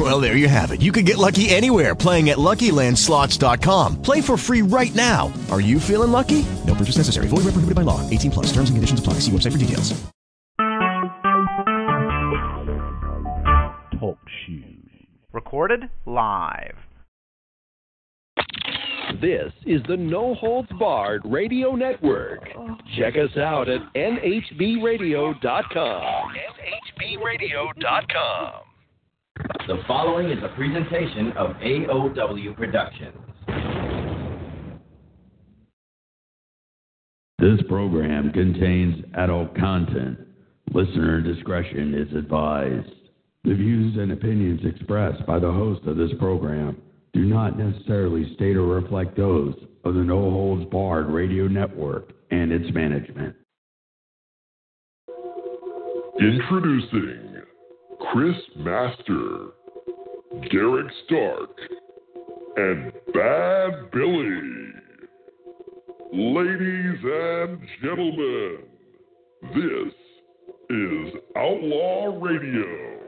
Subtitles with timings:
[0.00, 0.80] Well, there you have it.
[0.80, 4.00] You can get lucky anywhere playing at LuckyLandSlots.com.
[4.00, 5.30] Play for free right now.
[5.50, 6.46] Are you feeling lucky?
[6.66, 7.26] No purchase necessary.
[7.28, 8.00] Void where prohibited by law.
[8.08, 8.46] 18 plus.
[8.46, 9.14] Terms and conditions apply.
[9.14, 9.92] See website for details.
[14.00, 14.88] Talk shoes.
[15.34, 16.76] Recorded live.
[19.20, 22.48] This is the No Holds Barred Radio Network.
[22.96, 25.42] Check us out at nhbradio.com.
[27.02, 28.69] nhbradio.com.
[29.66, 33.16] The following is a presentation of AOW Productions.
[37.38, 40.18] This program contains adult content.
[40.74, 42.90] Listener discretion is advised.
[43.44, 46.76] The views and opinions expressed by the host of this program
[47.12, 52.52] do not necessarily state or reflect those of the No Holds Barred Radio Network and
[52.52, 53.34] its management.
[56.20, 57.29] Introducing
[58.00, 59.48] Chris Master,
[60.50, 61.50] Derek Stark,
[62.56, 64.72] and Bad Billy.
[66.12, 68.58] Ladies and gentlemen,
[69.54, 69.94] this
[70.70, 73.00] is Outlaw Radio.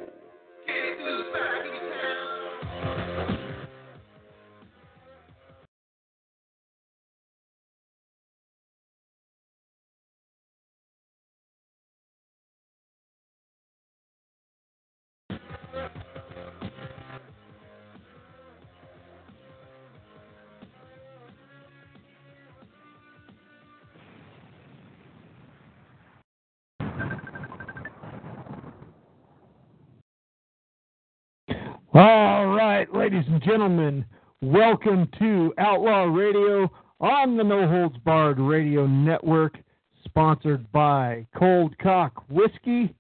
[31.95, 34.07] All right, ladies and gentlemen,
[34.41, 36.73] welcome to Outlaw Radio
[37.03, 39.59] on the No Holds Barred Radio Network,
[40.03, 42.95] sponsored by Cold Cock Whiskey.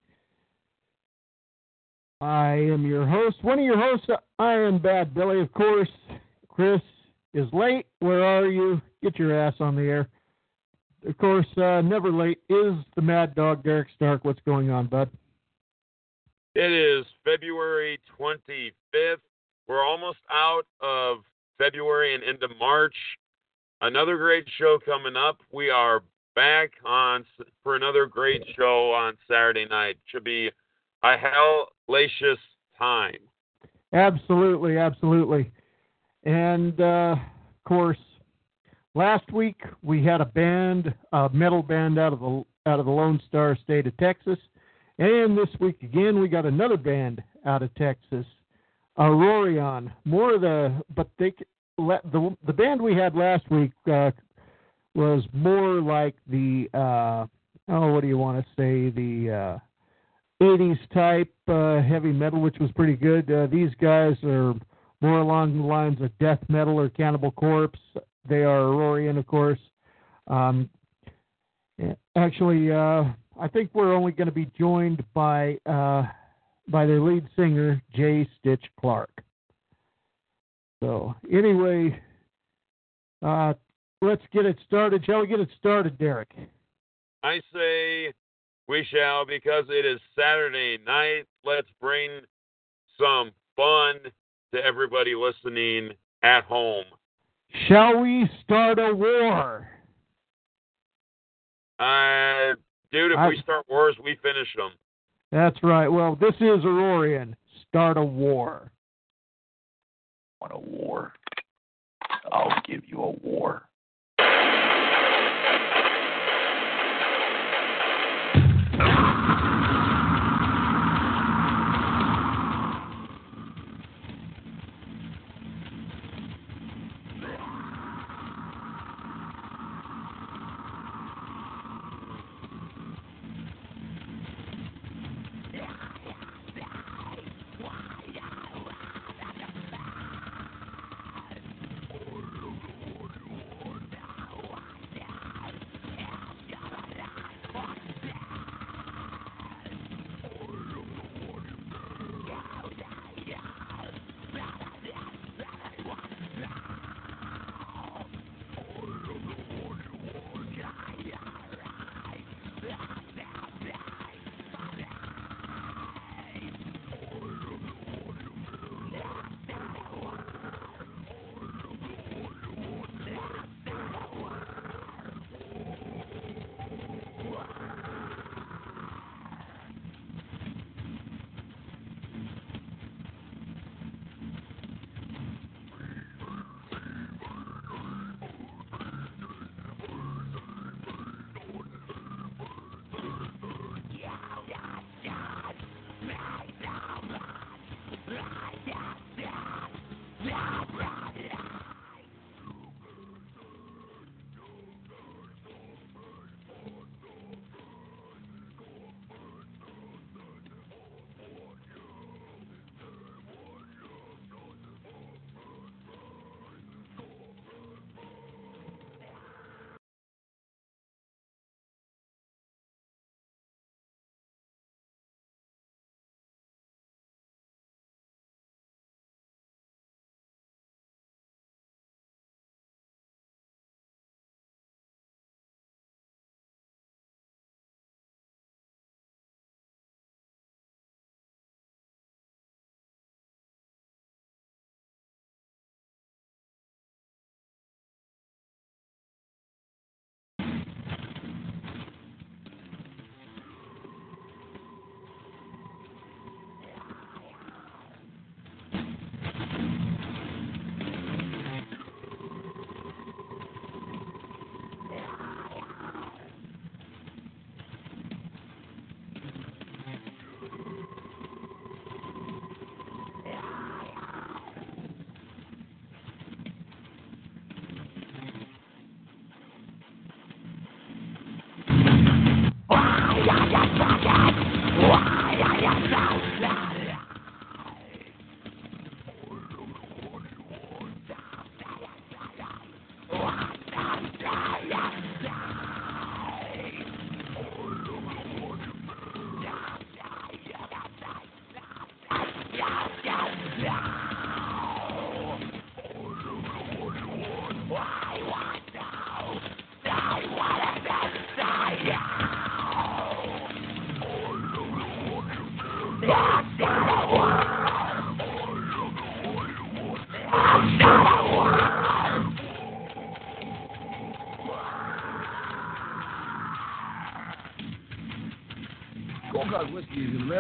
[2.20, 4.08] I am your host, one of your hosts,
[4.38, 5.88] I am Bad Billy, of course.
[6.50, 6.82] Chris
[7.32, 7.86] is late.
[8.00, 8.78] Where are you?
[9.02, 10.08] Get your ass on the air.
[11.08, 14.26] Of course, uh, never late is the Mad Dog, Derek Stark.
[14.26, 15.08] What's going on, bud?
[16.54, 19.16] It is February 25th.
[19.66, 21.18] We're almost out of
[21.56, 22.94] February and into March.
[23.80, 25.38] Another great show coming up.
[25.50, 26.02] We are
[26.36, 27.24] back on
[27.62, 29.96] for another great show on Saturday night.
[30.04, 30.50] Should be
[31.02, 32.36] a hellacious
[32.78, 33.16] time.
[33.94, 35.50] Absolutely, absolutely.
[36.24, 37.98] And uh, of course,
[38.94, 42.92] last week we had a band, a metal band out of the out of the
[42.92, 44.38] Lone Star State of Texas.
[45.02, 48.24] And this week again, we got another band out of Texas,
[48.96, 49.90] Aurorean.
[50.04, 51.34] More of the, but they
[51.76, 54.12] the the band we had last week uh,
[54.94, 57.26] was more like the uh,
[57.68, 59.58] oh, what do you want to say the
[60.40, 63.28] uh, 80s type uh, heavy metal, which was pretty good.
[63.28, 64.54] Uh, these guys are
[65.00, 67.80] more along the lines of death metal or Cannibal Corpse.
[68.28, 69.58] They are Aurorean, of course.
[70.28, 70.70] Um,
[72.14, 73.06] actually, uh,
[73.41, 76.04] I think we're only going to be joined by uh,
[76.69, 79.22] by their lead singer Jay Stitch Clark.
[80.82, 82.00] So anyway,
[83.25, 83.54] uh,
[84.00, 85.04] let's get it started.
[85.04, 86.31] Shall we get it started, Derek?
[87.22, 88.12] I say
[88.69, 91.25] we shall because it is Saturday night.
[91.44, 92.10] Let's bring
[92.99, 93.97] some fun
[94.54, 95.91] to everybody listening
[96.22, 96.84] at home.
[97.69, 99.69] Shall we start a war?
[101.78, 102.54] Uh,
[102.92, 104.72] dude, if I- we start wars, we finish them.
[105.30, 105.88] That's right.
[105.88, 107.34] Well, this is Aurorean.
[107.69, 108.70] Start a war.
[110.41, 111.14] Want a war?
[112.31, 113.69] I'll give you a war.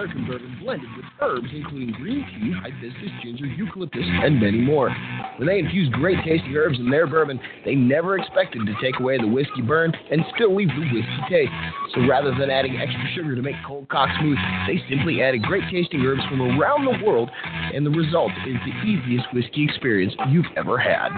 [0.02, 4.90] American bourbon blended with herbs including green tea, hibiscus, ginger, eucalyptus, and many more.
[5.36, 9.18] When they infuse great tasting herbs in their bourbon, they never expected to take away
[9.18, 11.52] the whiskey burn and still leave the whiskey taste.
[11.94, 15.62] So rather than adding extra sugar to make Cold Cock smooth, they simply added great
[15.70, 17.30] tasting herbs from around the world,
[17.72, 21.10] and the result is the easiest whiskey experience you've ever had.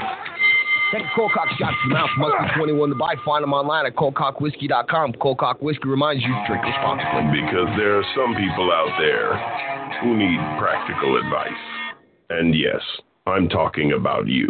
[0.94, 2.10] Take a Cold Cock shot to your mouth.
[2.18, 2.56] Must be ah.
[2.56, 3.14] 21 to buy.
[3.26, 5.14] Find them online at coldcockwhiskey.com.
[5.14, 7.34] Cold Cock Whiskey reminds you to drink responsibly.
[7.34, 9.34] Because there are some people out there
[10.06, 11.50] who need practical advice.
[12.30, 12.78] And yes,
[13.26, 14.46] I'm talking about you.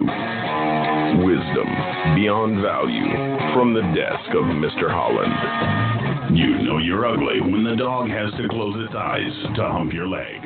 [1.24, 1.68] Wisdom
[2.12, 3.08] beyond value
[3.56, 4.92] from the desk of Mr.
[4.92, 6.36] Holland.
[6.36, 10.08] You know you're ugly when the dog has to close its eyes to hump your
[10.08, 10.44] leg.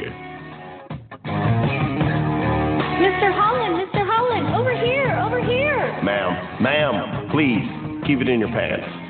[3.02, 3.34] Mr.
[3.34, 3.97] Holland, Mr.
[4.54, 6.02] Over here, over here.
[6.02, 7.66] Ma'am, ma'am, please
[8.06, 9.07] keep it in your pants.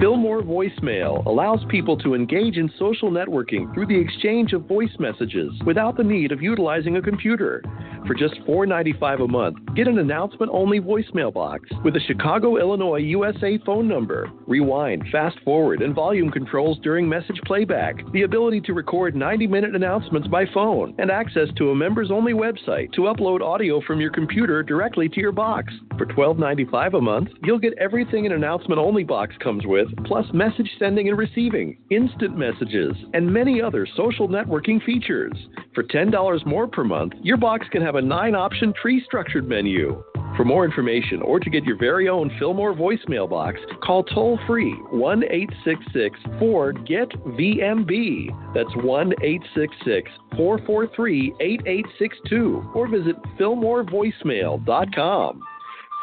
[0.00, 5.52] Fillmore Voicemail allows people to engage in social networking through the exchange of voice messages
[5.64, 7.62] without the need of utilizing a computer.
[8.06, 12.98] For just $4.95 a month, get an announcement only voicemail box with a Chicago, Illinois,
[12.98, 18.74] USA phone number, rewind, fast forward, and volume controls during message playback, the ability to
[18.74, 23.40] record 90 minute announcements by phone, and access to a members only website to upload
[23.40, 25.72] audio from your computer directly to your box.
[25.96, 30.70] For $12.95 a month, you'll get everything an announcement only box comes with, plus message
[30.78, 35.32] sending and receiving, instant messages, and many other social networking features.
[35.74, 40.02] For $10 more per month, your box can have a nine option tree structured menu.
[40.36, 44.72] For more information or to get your very own Fillmore voicemail box, call toll free
[44.90, 48.54] 1 866 4 GET VMB.
[48.54, 55.42] That's 1 866 443 8862 or visit FillmoreVoicemail.com.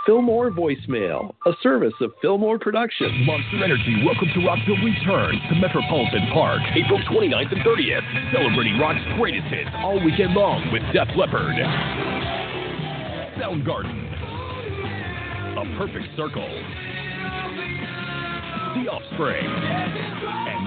[0.10, 3.14] Fillmore Voicemail, a service of Fillmore Productions.
[3.28, 9.06] Monster Energy Welcome to Rockville returns to Metropolitan Park April 29th and 30th, celebrating rock's
[9.20, 11.54] greatest hits all weekend long with Def Leppard,
[13.38, 14.02] Soundgarden,
[15.62, 16.50] A Perfect Circle,
[18.82, 19.46] The Offspring,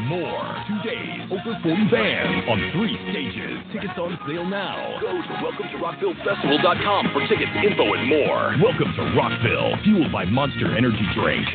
[0.04, 0.64] more.
[0.68, 3.58] Two days, over 40 bands on three stages.
[3.72, 4.98] Tickets on sale now.
[5.00, 8.54] Go to WelcomeToRockvilleFestival.com for tickets, info, and more.
[8.62, 11.46] Welcome to Rockville, fueled by Monster Energy Drink.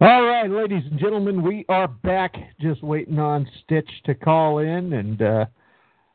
[0.00, 2.34] All right, ladies and gentlemen, we are back.
[2.60, 5.46] Just waiting on Stitch to call in, and uh,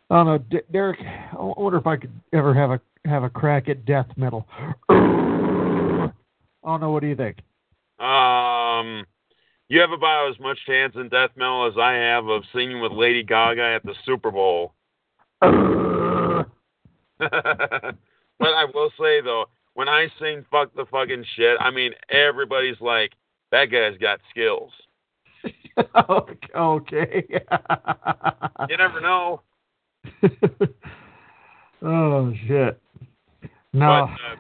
[0.09, 0.99] I don't know, D- Derek.
[1.01, 4.45] I wonder if I could ever have a have a crack at death metal.
[4.89, 6.11] I
[6.65, 6.91] don't know.
[6.91, 7.37] What do you think?
[7.99, 9.05] Um,
[9.69, 12.91] you have about as much chance in death metal as I have of singing with
[12.91, 14.73] Lady Gaga at the Super Bowl.
[15.41, 15.45] but
[17.19, 19.45] I will say though,
[19.75, 23.13] when I sing "fuck the fucking shit," I mean everybody's like,
[23.51, 24.71] "That guy's got skills."
[26.55, 27.23] okay.
[27.29, 29.41] you never know.
[31.81, 32.81] oh shit.
[33.71, 34.09] No.
[34.09, 34.35] But, uh,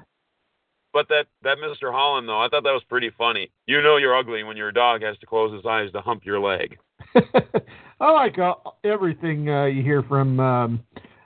[0.99, 1.93] but that that Mr.
[1.93, 3.49] Holland though, I thought that was pretty funny.
[3.67, 6.41] You know you're ugly when your dog has to close his eyes to hump your
[6.41, 6.77] leg.
[8.01, 10.83] I like uh, everything uh, you hear from um,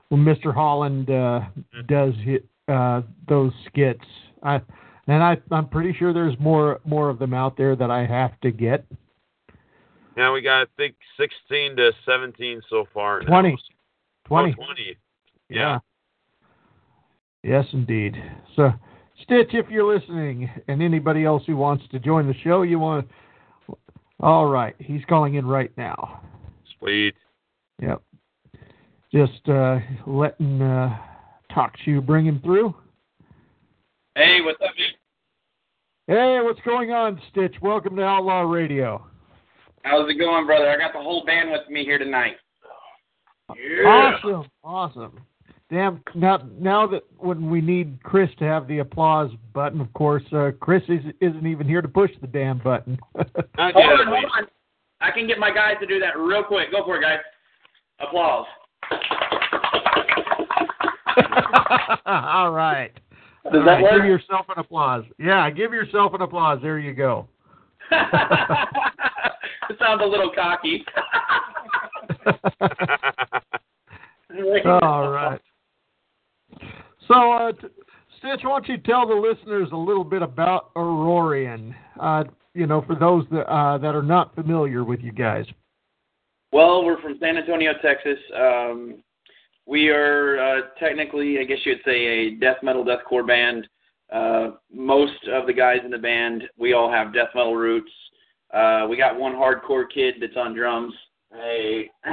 [0.09, 0.53] when Mr.
[0.53, 1.41] Holland uh,
[1.87, 4.05] does hit, uh, those skits.
[4.43, 4.61] I
[5.07, 8.39] and I I'm pretty sure there's more more of them out there that I have
[8.41, 8.85] to get.
[10.15, 13.21] Yeah, we got I think 16 to 17 so far.
[13.21, 13.41] now.
[13.41, 13.57] 20.
[14.25, 14.55] 20.
[14.59, 14.97] Oh, 20.
[15.49, 15.79] Yeah.
[17.43, 18.15] Yes, indeed.
[18.55, 18.71] So,
[19.23, 23.07] Stitch, if you're listening, and anybody else who wants to join the show, you want.
[24.19, 26.21] All right, he's calling in right now.
[26.79, 27.15] Sweet.
[27.81, 28.01] Yep.
[29.13, 30.97] Just uh, letting uh,
[31.53, 32.73] talk to you bring him through.
[34.15, 34.87] Hey, what's up, dude?
[36.07, 37.55] Hey, what's going on, Stitch?
[37.61, 39.05] Welcome to Outlaw Radio.
[39.83, 40.69] How's it going, brother?
[40.69, 42.35] I got the whole band with me here tonight.
[43.49, 45.19] Awesome, awesome.
[45.73, 46.01] Damn!
[46.13, 50.51] Now, now that when we need Chris to have the applause button, of course, uh,
[50.59, 52.99] Chris is, isn't even here to push the damn button.
[53.15, 53.25] Hold
[53.57, 54.45] on, hold on.
[55.01, 56.69] I can get my guys to do that real quick.
[56.71, 57.17] Go for it, guys.
[57.99, 58.45] Applause.
[62.05, 62.91] All right.
[63.45, 63.93] Does All that right, work?
[63.93, 65.05] Give yourself an applause.
[65.17, 66.59] Yeah, give yourself an applause.
[66.61, 67.27] There you go.
[67.89, 67.99] it
[69.79, 70.85] sounds a little cocky.
[74.83, 75.41] All right.
[77.13, 77.67] So, uh, t-
[78.17, 81.75] Stitch, why don't you tell the listeners a little bit about Aurorean?
[81.99, 82.23] Uh,
[82.55, 85.45] you know, for those that uh, that are not familiar with you guys.
[86.51, 88.17] Well, we're from San Antonio, Texas.
[88.35, 89.03] Um,
[89.65, 93.67] we are uh, technically, I guess you'd say, a death metal, deathcore band.
[94.11, 97.91] Uh, most of the guys in the band, we all have death metal roots.
[98.53, 100.93] Uh, we got one hardcore kid that's on drums.
[101.31, 101.89] Hey.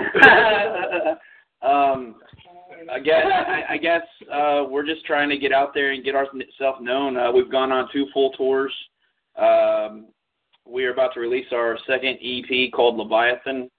[1.62, 2.16] um,
[2.88, 6.14] I guess I, I guess uh, we're just trying to get out there and get
[6.14, 7.16] ourselves known.
[7.16, 8.72] Uh, we've gone on two full tours.
[9.36, 10.06] Um,
[10.66, 13.70] we are about to release our second EP called Leviathan,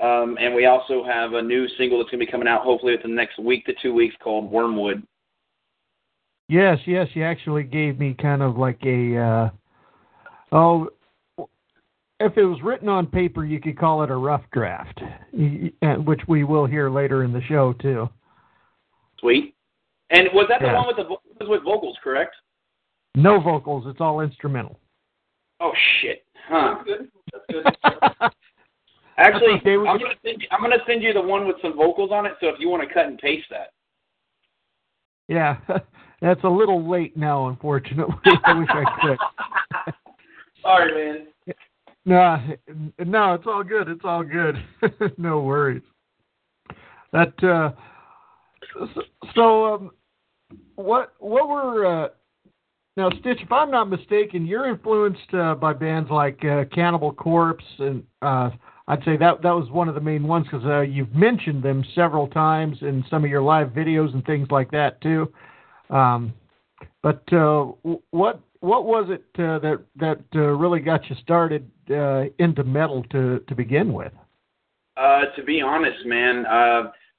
[0.00, 2.96] um, and we also have a new single that's going to be coming out hopefully
[2.96, 5.02] within the next week to two weeks called Wormwood.
[6.48, 9.50] Yes, yes, you actually gave me kind of like a uh,
[10.52, 10.88] oh,
[12.18, 15.00] if it was written on paper, you could call it a rough draft,
[15.32, 18.08] which we will hear later in the show too.
[19.20, 19.54] Sweet.
[20.10, 22.34] And was that the one with the vo- was with vocals, correct?
[23.14, 24.78] No vocals; it's all instrumental.
[25.60, 26.24] Oh shit.
[26.48, 26.76] Huh.
[29.18, 31.76] Actually, okay, we I'm gonna send you, I'm gonna send you the one with some
[31.76, 32.32] vocals on it.
[32.40, 33.72] So if you want to cut and paste that.
[35.28, 35.58] Yeah,
[36.20, 38.14] that's a little late now, unfortunately.
[38.44, 39.94] I wish I could.
[40.62, 41.26] Sorry, man.
[42.06, 42.38] No,
[43.04, 43.88] no, it's all good.
[43.88, 44.56] It's all good.
[45.18, 45.82] no worries.
[47.12, 47.72] That uh,
[49.34, 49.90] so, um,
[50.76, 52.08] what what were uh,
[52.96, 53.38] now Stitch?
[53.42, 58.50] If I'm not mistaken, you're influenced uh, by bands like uh, Cannibal Corpse, and uh,
[58.88, 61.84] I'd say that that was one of the main ones because uh, you've mentioned them
[61.94, 65.32] several times in some of your live videos and things like that too.
[65.90, 66.32] Um,
[67.02, 67.64] but uh,
[68.10, 71.70] what what was it that that really got you started
[72.38, 74.12] into metal to to begin with?
[75.36, 76.44] To be honest, man,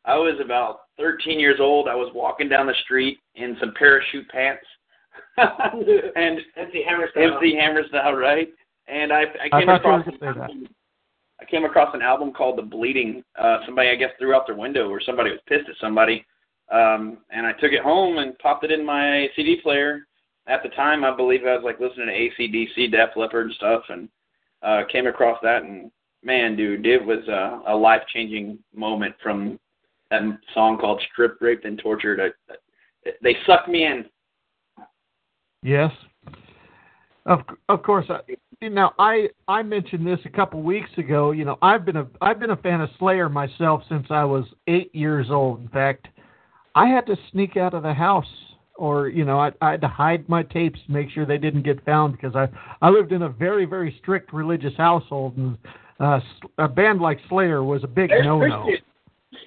[0.06, 1.88] I was about 13 years old.
[1.88, 4.66] I was walking down the street in some parachute pants
[5.38, 7.38] and MC Hammer style.
[7.38, 8.50] MC Hammer style, right?
[8.88, 10.70] And I, I I came thought you were across going to say that.
[11.42, 13.24] I came across an album called The Bleeding.
[13.40, 16.26] Uh, somebody I guess threw out their window, or somebody was pissed at somebody.
[16.72, 20.08] Um, and I took it home and popped it in my CD player.
[20.48, 23.84] At the time, I believe I was like listening to ACDC, Def Leppard, and stuff,
[23.90, 24.10] and
[24.62, 25.64] uh, came across that.
[25.64, 25.92] And
[26.24, 29.60] man, dude, it was a, a life changing moment from
[30.12, 30.22] that
[30.54, 32.60] song called "Strip Raped, and Tortured." I,
[33.24, 34.06] they sucked me in.
[35.64, 35.92] Yes.
[37.26, 38.06] Of of course.
[38.10, 38.20] I,
[38.68, 41.32] now I I mentioned this a couple weeks ago.
[41.32, 44.46] You know I've been a I've been a fan of Slayer myself since I was
[44.68, 45.62] eight years old.
[45.62, 46.08] In fact,
[46.76, 48.26] I had to sneak out of the house,
[48.76, 51.64] or you know I, I had to hide my tapes to make sure they didn't
[51.64, 52.48] get found because I
[52.82, 55.58] I lived in a very very strict religious household, and
[56.00, 56.20] uh,
[56.58, 58.68] a band like Slayer was a big no no.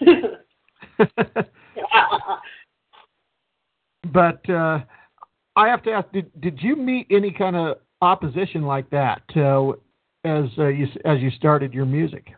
[4.12, 4.80] but uh,
[5.56, 9.70] I have to ask: did did you meet any kind of opposition like that uh,
[10.24, 12.28] as uh, you as you started your music?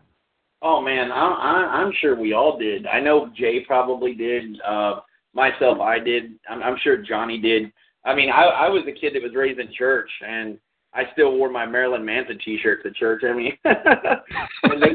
[0.61, 2.87] Oh man, I, I, I'm sure we all did.
[2.87, 4.59] I know Jay probably did.
[4.67, 5.01] Uh,
[5.33, 6.31] myself, I did.
[6.49, 7.71] I'm, I'm sure Johnny did.
[8.05, 10.57] I mean, I, I was a kid that was raised in church, and
[10.93, 13.23] I still wore my Marilyn Manson T-shirt to church.
[13.23, 14.93] I mean, they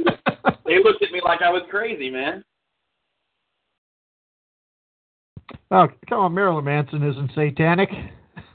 [0.66, 2.44] they looked at me like I was crazy, man.
[5.72, 7.88] Oh, come on, Marilyn Manson isn't satanic,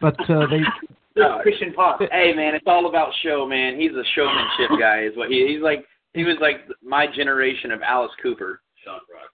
[0.00, 0.60] but uh, they.
[1.18, 1.98] No, Christian pop.
[2.12, 3.80] Hey man, it's all about show, man.
[3.80, 5.04] He's a showmanship guy.
[5.04, 5.86] Is what he he's like.
[6.12, 8.60] He was like my generation of Alice Cooper.
[8.84, 9.30] Shock rock.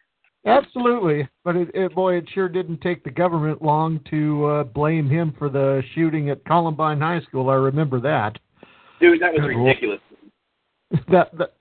[0.46, 5.10] Absolutely, but it, it, boy, it sure didn't take the government long to uh, blame
[5.10, 7.50] him for the shooting at Columbine High School.
[7.50, 8.38] I remember that.
[9.00, 10.00] Dude, that was ridiculous.
[11.10, 11.54] that, that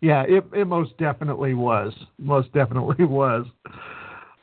[0.00, 1.92] yeah, it it most definitely was.
[2.20, 3.46] Most definitely was.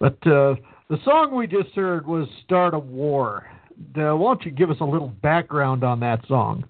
[0.03, 0.55] But uh,
[0.89, 3.49] the song we just heard was "Start a War."
[3.97, 6.65] Uh, why don't you give us a little background on that song?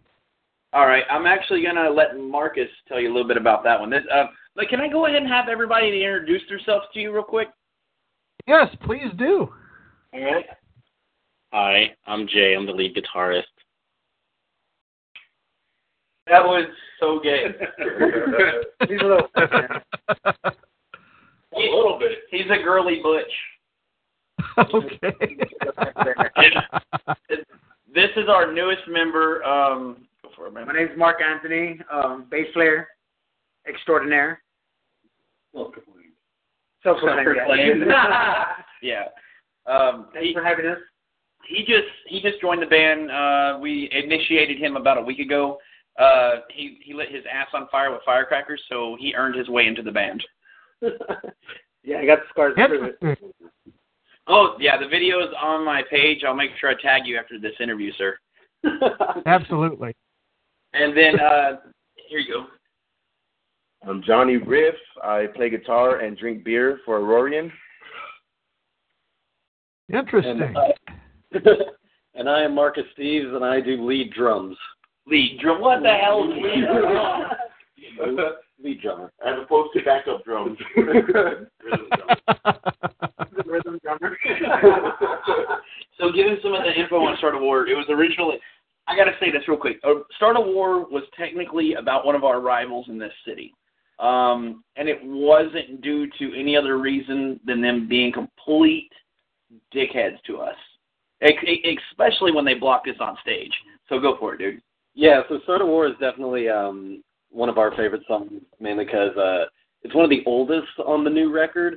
[0.72, 3.90] All right, I'm actually gonna let Marcus tell you a little bit about that one.
[3.90, 4.26] This, uh,
[4.56, 7.48] like, can I go ahead and have everybody to introduce themselves to you real quick?
[8.46, 9.50] Yes, please do.
[10.14, 10.46] All right.
[11.54, 12.54] Hi, I'm Jay.
[12.56, 13.46] I'm the lead guitarist.
[16.28, 16.68] That was
[17.00, 17.46] so gay.
[21.56, 22.00] He's a little.
[22.00, 22.12] bit.
[22.32, 23.32] He's a girly butch.
[24.74, 25.14] okay.
[27.94, 29.44] This is our newest member.
[29.44, 30.68] Um, go for it, man.
[30.68, 32.88] My name's Mark Anthony, um, bass player
[33.68, 34.42] extraordinaire.
[36.84, 37.84] Self-proclaimed.
[38.82, 39.06] yeah.
[39.66, 40.78] Um, Thanks he, for having us.
[41.48, 43.10] he just he just joined the band.
[43.10, 45.58] Uh, we initiated him about a week ago.
[45.98, 49.68] Uh, he he lit his ass on fire with firecrackers, so he earned his way
[49.68, 50.22] into the band.
[51.84, 53.20] yeah, I got the scars to prove it.
[54.28, 56.24] Oh yeah, the video is on my page.
[56.26, 58.18] I'll make sure I tag you after this interview, sir.
[59.26, 59.96] Absolutely.
[60.74, 61.58] And then uh,
[62.08, 62.46] here you go.
[63.88, 64.76] I'm Johnny Riff.
[65.04, 67.52] I play guitar and drink beer for Aurorean.
[69.94, 70.42] Interesting.
[70.42, 71.50] And, uh,
[72.16, 74.56] and I am Marcus Steves, and I do lead drums.
[75.06, 75.60] Lead drum?
[75.60, 78.34] What the hell is lead drum?
[78.64, 79.12] Lead drummer.
[79.26, 80.58] As opposed to backup drums.
[83.46, 84.18] Rhythm drummer.
[86.00, 87.68] so given some of the info on Start of War.
[87.68, 88.38] It was originally,
[88.88, 89.80] I got to say this real quick.
[89.84, 93.54] Uh, Start of War was technically about one of our rivals in this city.
[94.00, 98.90] Um, and it wasn't due to any other reason than them being complete
[99.74, 100.56] dickheads to us,
[101.22, 103.54] e- especially when they blocked us on stage.
[103.88, 104.62] So go for it, dude.
[104.96, 109.16] Yeah, so Start of War is definitely um, one of our favorite songs, mainly because
[109.18, 109.46] uh,
[109.82, 111.76] it's one of the oldest on the new record,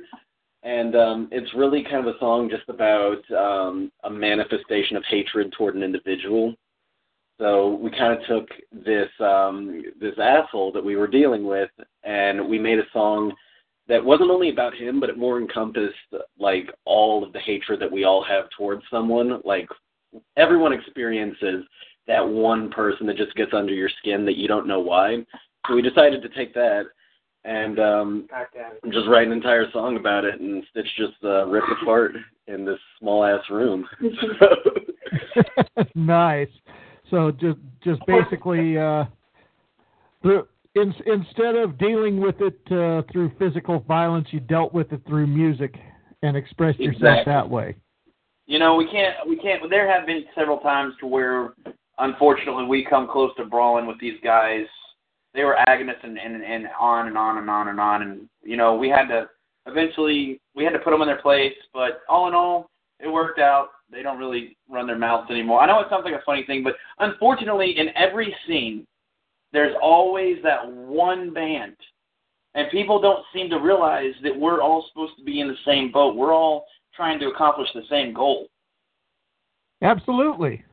[0.63, 5.51] and um, it's really kind of a song just about um, a manifestation of hatred
[5.57, 6.53] toward an individual.
[7.39, 11.69] So we kind of took this um, this asshole that we were dealing with,
[12.03, 13.33] and we made a song
[13.87, 15.95] that wasn't only about him, but it more encompassed
[16.39, 19.39] like all of the hatred that we all have towards someone.
[19.45, 19.69] Like
[20.35, 21.63] everyone experiences
[22.07, 25.25] that one person that just gets under your skin that you don't know why.
[25.67, 26.83] So we decided to take that
[27.43, 28.27] and um
[28.91, 32.13] just write an entire song about it and Stitch just uh, ripped apart
[32.47, 33.87] in this small ass room.
[35.95, 36.49] nice.
[37.09, 39.05] So just just basically uh
[40.23, 45.01] the in, instead of dealing with it uh, through physical violence, you dealt with it
[45.07, 45.75] through music
[46.21, 47.33] and expressed yourself Exactly.
[47.33, 47.75] that way.
[48.45, 49.69] You know, we can't, we can't.
[49.69, 51.53] There have been several times to where,
[51.97, 54.65] unfortunately, we come close to brawling with these guys.
[55.37, 58.57] They were agonists and, and and on and on and on and on, and you
[58.57, 59.29] know, we had to
[59.67, 61.53] eventually we had to put them in their place.
[61.73, 63.67] But all in all, it worked out.
[63.91, 65.61] They don't really run their mouths anymore.
[65.61, 68.87] I know it sounds like a funny thing, but unfortunately, in every scene,
[69.53, 71.75] there's always that one band,
[72.55, 75.91] and people don't seem to realize that we're all supposed to be in the same
[75.91, 76.15] boat.
[76.15, 78.47] We're all trying to accomplish the same goal.
[79.83, 80.63] Absolutely.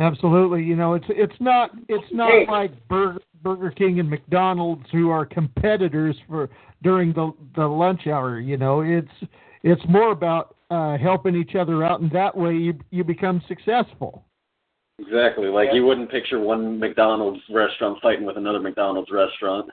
[0.00, 0.62] Absolutely.
[0.62, 5.26] You know, it's it's not it's not like Burger, Burger King and McDonald's who are
[5.26, 6.48] competitors for
[6.82, 8.40] during the the lunch hour.
[8.40, 9.30] You know, it's
[9.62, 14.24] it's more about uh, helping each other out, and that way you you become successful.
[14.98, 15.48] Exactly.
[15.48, 19.70] Like you wouldn't picture one McDonald's restaurant fighting with another McDonald's restaurant.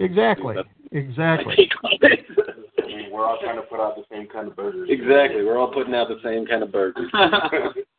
[0.00, 0.56] Exactly.
[0.90, 1.70] Exactly.
[1.84, 4.88] I mean, we're all trying to put out the same kind of burgers.
[4.90, 5.44] Exactly.
[5.44, 7.10] We're all putting out the same kind of burgers.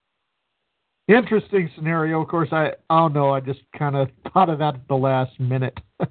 [1.08, 2.22] Interesting scenario.
[2.22, 3.32] Of course, I I don't know.
[3.32, 5.78] I just kind of thought of that at the last minute.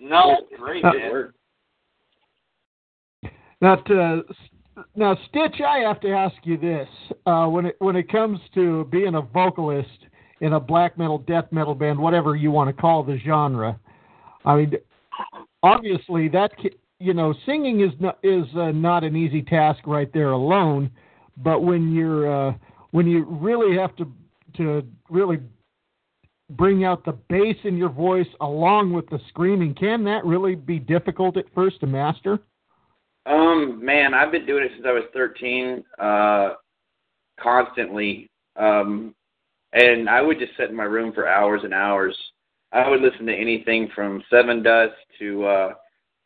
[0.00, 1.32] No, great man.
[3.60, 4.22] Now, to,
[4.96, 6.88] now, Stitch, I have to ask you this:
[7.26, 9.88] uh, when it when it comes to being a vocalist
[10.40, 13.78] in a black metal, death metal band, whatever you want to call the genre,
[14.44, 14.72] I mean,
[15.62, 16.50] obviously that
[16.98, 20.90] you know, singing is not is uh, not an easy task right there alone.
[21.38, 22.54] But when you're uh,
[22.90, 24.10] when you really have to
[24.56, 25.38] to really
[26.50, 30.78] bring out the bass in your voice along with the screaming, can that really be
[30.78, 32.40] difficult at first to master?
[33.26, 36.54] Um, man, I've been doing it since I was 13, uh,
[37.40, 38.28] constantly.
[38.56, 39.14] Um,
[39.72, 42.16] and I would just sit in my room for hours and hours.
[42.72, 45.72] I would listen to anything from Sevendust to uh,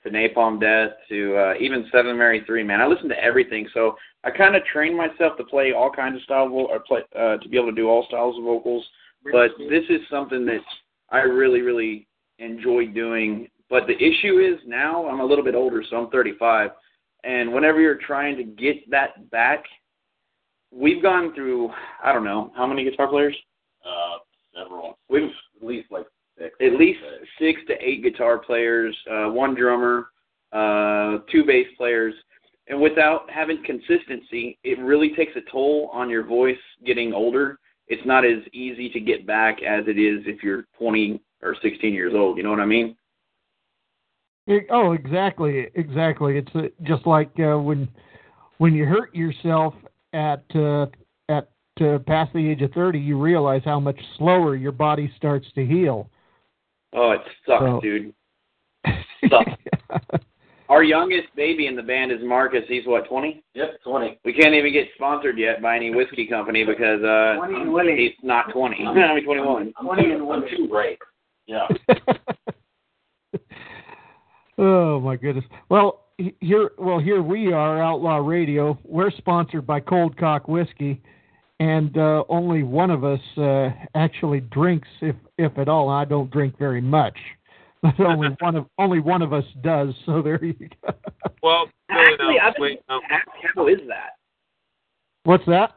[0.04, 2.62] to Napalm Death to uh, even Seven Mary Three.
[2.62, 3.68] Man, I listened to everything.
[3.74, 7.00] So I kind of trained myself to play all kinds of styles, vo- or play
[7.18, 8.84] uh, to be able to do all styles of vocals.
[9.32, 10.60] But this is something that
[11.10, 12.06] I really, really
[12.38, 13.48] enjoy doing.
[13.70, 16.70] But the issue is now I'm a little bit older, so I'm 35,
[17.24, 19.64] and whenever you're trying to get that back,
[20.70, 21.70] we've gone through
[22.02, 23.36] I don't know how many guitar players.
[23.84, 24.18] Uh,
[24.54, 24.98] several.
[25.08, 26.06] We've at least like
[26.38, 26.54] six.
[26.60, 27.00] at least
[27.38, 30.08] six to eight guitar players, uh, one drummer,
[30.52, 32.14] uh, two bass players,
[32.68, 37.58] and without having consistency, it really takes a toll on your voice getting older.
[37.88, 41.92] It's not as easy to get back as it is if you're 20 or 16
[41.92, 42.38] years old.
[42.38, 42.96] You know what I mean?
[44.46, 46.38] It- oh, exactly, exactly.
[46.38, 47.88] It's uh, just like uh, when
[48.58, 49.74] when you hurt yourself
[50.12, 50.86] at uh,
[51.28, 51.48] at
[51.80, 55.64] uh, past the age of thirty, you realize how much slower your body starts to
[55.64, 56.10] heal.
[56.94, 58.14] Oh, it sucks, So- dude.
[59.30, 59.50] Sucks.
[60.68, 62.62] Our youngest baby in the band is Marcus.
[62.68, 63.42] He's what, 20?
[63.54, 64.18] Yep, 20.
[64.24, 67.96] We can't even get sponsored yet by any whiskey company because uh 20 and Willie.
[67.96, 68.76] he's not 20.
[68.86, 69.72] I mean 21.
[69.78, 70.98] I'm, I'm, I'm too right.
[71.46, 71.68] Yeah.
[74.56, 75.44] Oh my goodness.
[75.68, 76.04] Well,
[76.40, 78.78] here, well here we are, Outlaw Radio.
[78.84, 81.02] We're sponsored by Cold Cock Whiskey,
[81.60, 85.88] and uh, only one of us uh, actually drinks, if if at all.
[85.88, 87.16] I don't drink very much,
[87.82, 89.94] but only one of only one of us does.
[90.06, 90.92] So there you go.
[91.42, 93.00] Well, Actually, now, I've been wait, um,
[93.54, 94.12] how is that?
[95.24, 95.74] What's that?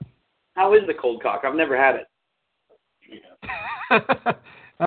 [0.56, 1.42] How is the cold cock?
[1.46, 1.96] I've never had
[3.92, 4.38] it.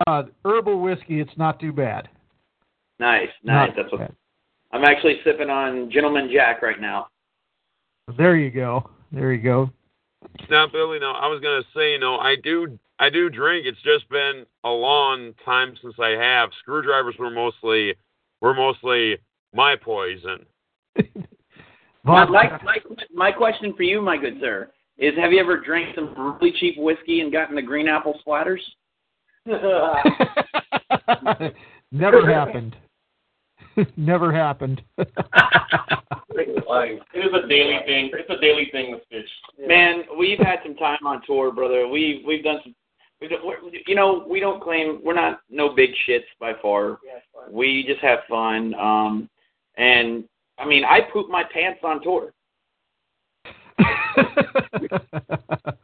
[0.07, 1.19] uh, herbal whiskey.
[1.21, 2.09] It's not too bad.
[2.99, 3.71] Nice, Not nice.
[3.75, 4.15] That's too what bad.
[4.71, 7.07] I'm actually sipping on Gentleman Jack right now.
[8.17, 8.89] There you go.
[9.11, 9.69] There you go.
[10.49, 13.65] Now, Billy, no, I was gonna say, you know, I do, I do drink.
[13.65, 16.49] It's just been a long time since I have.
[16.59, 17.95] Screwdrivers were mostly,
[18.41, 19.17] were mostly
[19.53, 20.45] my poison.
[22.03, 22.77] My, my, my,
[23.13, 26.73] my question for you, my good sir, is have you ever drank some really cheap
[26.77, 28.57] whiskey and gotten the green apple splatters?
[31.91, 32.75] Never happened.
[33.97, 34.81] Never happened.
[37.13, 38.09] It is a daily thing.
[38.13, 39.29] It's a daily thing with Stitch.
[39.67, 41.87] Man, we've had some time on tour, brother.
[41.87, 42.75] We we've done some.
[43.19, 46.99] We've done, we're- you know, we don't claim we're not no big shits by far.
[47.51, 48.73] We just have fun.
[48.75, 49.29] Um,
[49.77, 50.23] and
[50.57, 52.33] I mean, I poop my pants on tour.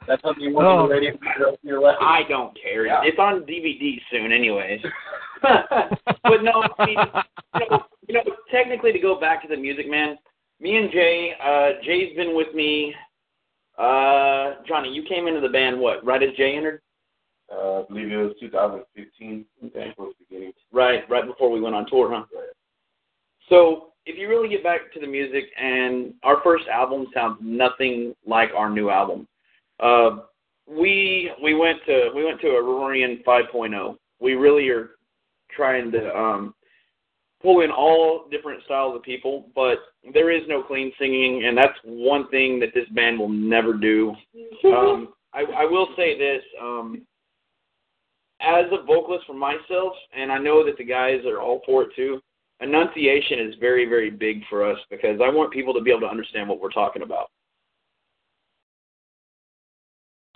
[0.08, 0.54] That's something you Oh.
[0.54, 1.98] want on the radio for the rest of your life.
[2.00, 2.86] I don't care.
[2.86, 3.02] Yeah.
[3.04, 4.82] It's on DVD soon, anyways.
[5.42, 6.98] but no, I mean,
[7.60, 10.18] you know, you know, technically, to go back to the music, man.
[10.60, 12.94] Me and Jay, uh, Jay's been with me.
[13.78, 16.04] Uh, Johnny, you came into the band what?
[16.04, 16.82] Right as Jay entered?
[17.52, 19.46] Uh, I believe it was 2015.
[19.68, 19.94] Okay.
[19.96, 20.52] Close beginning.
[20.72, 22.24] Right, right before we went on tour, huh?
[23.50, 28.15] So, if you really get back to the music, and our first album sounds nothing
[28.26, 29.28] like our new album.
[29.82, 30.22] Uh,
[30.65, 33.98] we we went to we went to Aurorean 5.0.
[34.20, 34.91] We really are
[35.56, 36.56] trying to um,
[37.41, 39.80] pull in all different styles of people, but
[40.13, 44.15] there is no clean singing, and that's one thing that this band will never do.
[44.65, 46.41] Um, I, I will say this.
[46.60, 47.06] Um,
[48.41, 51.89] as a vocalist for myself, and I know that the guys are all for it
[51.96, 52.22] too,
[52.62, 56.08] enunciation is very, very big for us because I want people to be able to
[56.08, 57.30] understand what we're talking about.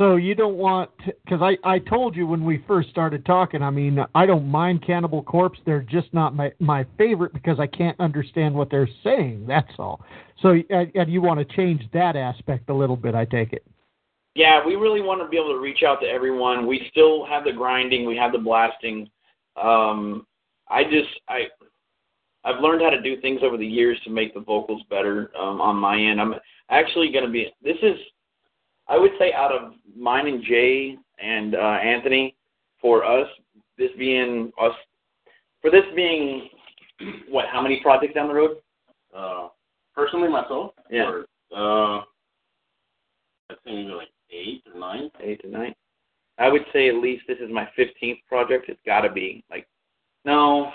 [0.01, 3.61] So you don't want because I I told you when we first started talking.
[3.61, 5.59] I mean, I don't mind Cannibal Corpse.
[5.63, 9.45] They're just not my my favorite because I can't understand what they're saying.
[9.47, 10.03] That's all.
[10.41, 13.13] So and, you want to change that aspect a little bit.
[13.13, 13.63] I take it.
[14.33, 16.65] Yeah, we really want to be able to reach out to everyone.
[16.65, 19.07] We still have the grinding, we have the blasting.
[19.61, 20.25] Um,
[20.67, 21.41] I just I
[22.43, 25.61] I've learned how to do things over the years to make the vocals better um,
[25.61, 26.19] on my end.
[26.19, 26.33] I'm
[26.69, 27.53] actually going to be.
[27.63, 27.97] This is
[28.87, 32.35] I would say out of mine and Jay and uh, Anthony,
[32.81, 33.27] for us,
[33.77, 34.73] this being us,
[35.61, 36.49] for this being
[37.29, 37.45] what?
[37.51, 38.57] How many projects down the road?
[39.15, 39.47] Uh,
[39.95, 41.09] personally, myself, Yeah.
[41.09, 41.25] or,
[41.55, 42.01] uh,
[43.49, 45.09] I think maybe like eight or nine.
[45.21, 45.75] Eight to nine.
[46.37, 48.65] I would say at least this is my fifteenth project.
[48.67, 49.67] It's got to be like,
[50.25, 50.71] no,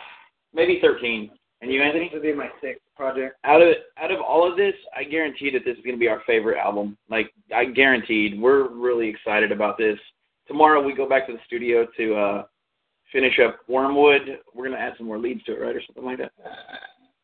[0.55, 1.31] maybe thirteen.
[1.63, 2.07] And you, Anthony?
[2.07, 3.37] This would be my sixth project.
[3.45, 6.09] Out of out of all of this, I guarantee that this is going to be
[6.09, 6.97] our favorite album.
[7.09, 8.41] Like I guaranteed.
[8.41, 9.99] We're really excited about this.
[10.47, 12.45] Tomorrow we go back to the studio to uh
[13.13, 14.41] finish up Wormwood.
[14.55, 16.33] We're going to add some more leads to it, right, or something like that.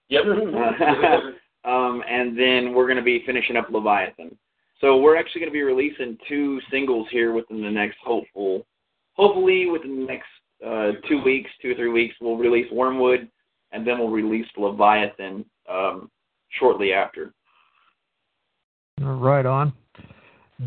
[0.09, 0.25] Yep.
[1.65, 4.37] um, and then we're going to be finishing up Leviathan.
[4.81, 8.67] So we're actually going to be releasing two singles here within the next hopeful,
[9.15, 10.27] hopefully within the next
[10.67, 12.15] uh, two weeks, two or three weeks.
[12.21, 13.29] We'll release Wormwood,
[13.73, 16.11] and then we'll release Leviathan um,
[16.51, 17.33] shortly after.
[19.01, 19.73] Right on.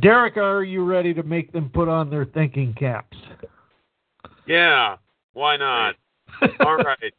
[0.01, 3.17] Derek, are you ready to make them put on their thinking caps?
[4.45, 4.97] Yeah,
[5.33, 5.95] why not?
[6.59, 7.13] All right.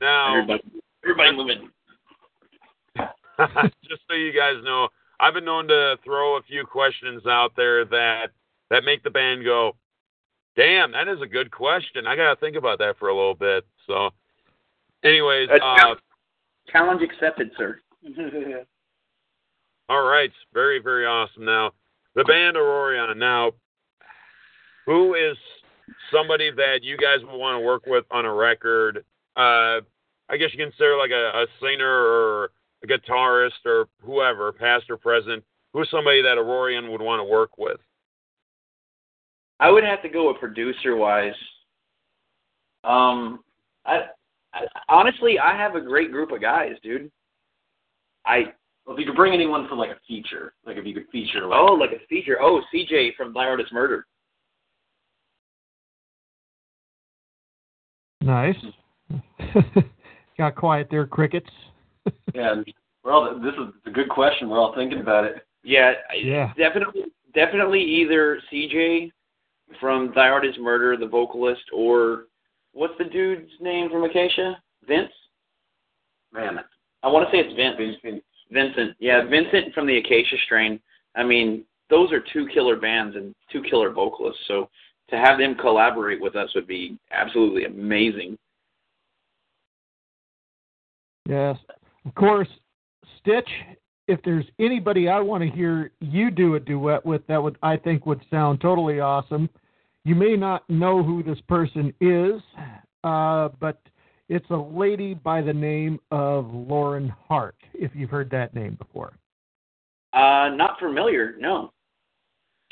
[0.00, 0.62] Now, Everybody,
[1.04, 1.70] everybody moving.
[3.88, 4.88] just so you guys know,
[5.20, 8.26] I've been known to throw a few questions out there that
[8.70, 9.76] that make the band go,
[10.56, 12.06] "Damn, that is a good question.
[12.06, 14.10] I got to think about that for a little bit." So,
[15.04, 15.94] anyways, uh,
[16.70, 17.80] Challenge accepted, sir.
[19.88, 21.44] all right, very very awesome.
[21.44, 21.72] Now,
[22.14, 23.16] the band Aurorean.
[23.16, 23.52] Now,
[24.86, 25.36] who is
[26.12, 29.04] somebody that you guys would want to work with on a record?
[29.36, 29.80] Uh,
[30.28, 32.50] I guess you consider like a, a singer or
[32.82, 35.42] a guitarist or whoever, past or present.
[35.72, 37.78] Who's somebody that Aurorean would want to work with?
[39.60, 41.34] I would have to go with producer wise.
[42.84, 43.44] Um,
[43.86, 44.00] I, I
[44.88, 47.10] honestly, I have a great group of guys, dude.
[48.26, 48.52] I
[48.86, 51.46] Well, if you could bring anyone for like a feature, like if you could feature,
[51.46, 52.38] like, oh, like a feature.
[52.40, 54.06] Oh, CJ from Thy Art Is Murder.
[58.20, 58.56] Nice.
[60.38, 61.50] Got quiet there, crickets.
[62.34, 62.64] yeah, and
[63.04, 63.38] we're all.
[63.40, 64.48] This is a good question.
[64.48, 65.46] We're all thinking about it.
[65.64, 66.52] Yeah, Yeah.
[66.56, 69.10] definitely, definitely either CJ
[69.80, 72.24] from Thy Art Is Murder, the vocalist, or
[72.72, 74.60] what's the dude's name from Acacia?
[74.86, 75.12] Vince.
[76.32, 76.58] Man,
[77.02, 77.76] I want to say it's Vince.
[77.78, 78.24] Vincent.
[78.50, 78.96] Vincent.
[78.98, 80.80] Yeah, Vincent from the Acacia Strain.
[81.14, 84.40] I mean, those are two killer bands and two killer vocalists.
[84.48, 84.68] So
[85.10, 88.38] to have them collaborate with us would be absolutely amazing.
[91.28, 91.56] Yes.
[92.04, 92.48] Of course,
[93.20, 93.48] Stitch,
[94.08, 97.76] if there's anybody I want to hear you do a duet with, that would I
[97.76, 99.48] think would sound totally awesome.
[100.04, 102.40] You may not know who this person is,
[103.04, 103.80] uh, but
[104.28, 109.12] it's a lady by the name of Lauren Hart, if you've heard that name before.
[110.12, 111.36] Uh, not familiar.
[111.38, 111.72] No.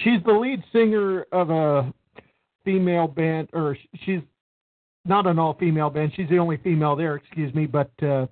[0.01, 1.93] She's the lead singer of a
[2.65, 4.21] female band, or she's
[5.05, 6.13] not an all female band.
[6.17, 7.67] She's the only female there, excuse me.
[7.67, 8.27] But, uh,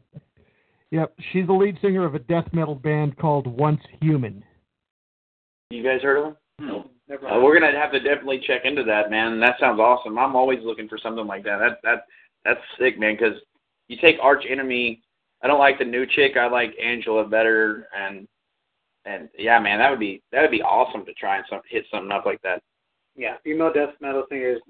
[0.91, 4.43] yep, she's the lead singer of a death metal band called Once Human.
[5.71, 6.37] You guys heard of them?
[6.59, 6.91] No.
[7.09, 7.29] Never.
[7.29, 9.41] Uh, we're gonna have to definitely check into that, man.
[9.41, 10.19] That sounds awesome.
[10.19, 11.59] I'm always looking for something like that.
[11.59, 12.05] That that
[12.45, 13.17] that's sick, man.
[13.19, 13.39] Because
[13.89, 15.03] you take Arch Enemy.
[15.43, 16.37] I don't like the new chick.
[16.37, 18.27] I like Angela better, and
[19.05, 21.87] and yeah, man, that would be that would be awesome to try and some, hit
[21.91, 22.63] something up like that.
[23.17, 24.61] Yeah, female death metal singers.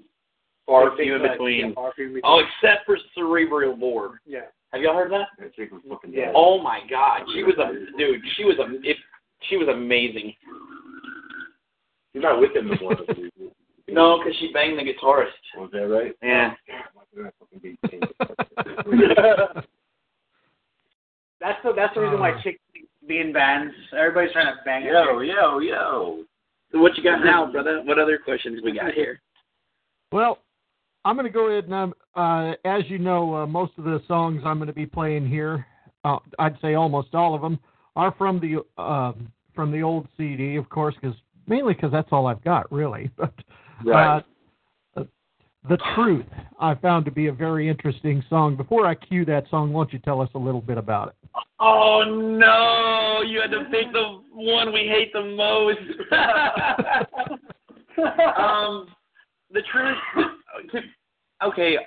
[0.65, 1.69] Far Big few in between.
[1.69, 2.21] yeah, far few in between.
[2.25, 4.21] Oh, except for Cerebral Bore.
[4.25, 4.41] Yeah.
[4.71, 5.29] Have y'all heard that?
[5.39, 6.31] That chick was fucking Yeah.
[6.35, 8.21] Oh my God, she was a dude.
[8.37, 8.97] She was a if
[9.49, 10.33] she was amazing.
[12.13, 12.95] She's not with him no more.
[13.87, 15.31] No, because she banged the guitarist.
[15.57, 16.13] Was that right?
[16.21, 16.53] Yeah.
[21.41, 22.41] That's the that's the reason why Uh.
[22.43, 22.59] chicks
[23.07, 23.73] be in bands.
[23.97, 24.85] Everybody's trying to bang.
[24.85, 26.23] Yo, yo, yo.
[26.71, 27.81] So what you got now, brother?
[27.85, 29.21] What other questions we got here?
[30.11, 30.39] Well,
[31.05, 34.01] I'm going to go ahead and, um, uh, as you know, uh, most of the
[34.07, 35.65] songs I'm going to be playing here,
[36.03, 37.57] uh, I'd say almost all of them,
[37.95, 39.13] are from the uh,
[39.55, 41.15] from the old CD, of course, because
[41.49, 43.09] mainly because that's all I've got, really.
[43.17, 43.33] But
[43.85, 44.23] Right.
[44.97, 45.03] uh,
[45.67, 46.25] the truth
[46.59, 48.55] I found to be a very interesting song.
[48.55, 51.15] Before I cue that song, why don't you tell us a little bit about it?
[51.59, 53.21] Oh no!
[53.25, 55.79] You had to pick the one we hate the most.
[58.37, 58.87] um,
[59.51, 59.97] the truth.
[61.41, 61.77] Okay,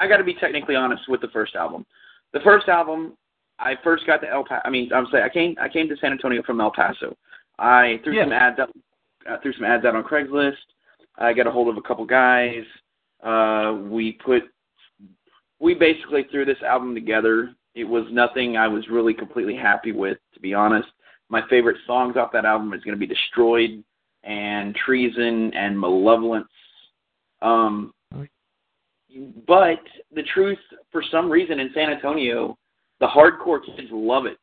[0.00, 1.86] I got to be technically honest with the first album.
[2.32, 3.16] The first album,
[3.58, 4.62] I first got to El Paso.
[4.64, 7.16] I mean, I'm saying I came I came to San Antonio from El Paso.
[7.58, 8.70] I threw some ads out,
[9.28, 10.54] uh, threw some ads out on Craigslist.
[11.18, 12.64] I got a hold of a couple guys.
[13.22, 14.42] Uh, we put
[15.58, 17.54] we basically threw this album together.
[17.74, 20.88] It was nothing I was really completely happy with, to be honest.
[21.28, 23.82] My favorite songs off that album is going to be Destroyed
[24.22, 26.48] and Treason and Malevolence.
[27.42, 27.92] Um,
[29.46, 29.80] but
[30.14, 30.58] the truth,
[30.92, 32.56] for some reason in San Antonio,
[33.00, 34.38] the hardcore kids love it.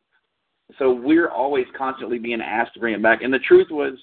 [0.80, 3.22] So we're always constantly being asked to bring it back.
[3.22, 3.94] And the truth was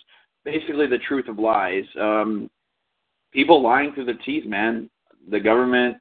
[0.45, 1.85] basically the truth of lies.
[2.01, 2.51] Um,
[3.33, 4.89] people lying through the teeth, man.
[5.31, 5.97] The government,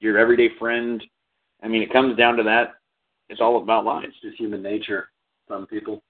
[0.00, 1.02] your everyday friend.
[1.62, 2.74] I mean, it comes down to that.
[3.28, 4.06] It's all about lies.
[4.08, 5.08] It's just human nature.
[5.48, 6.02] Some people.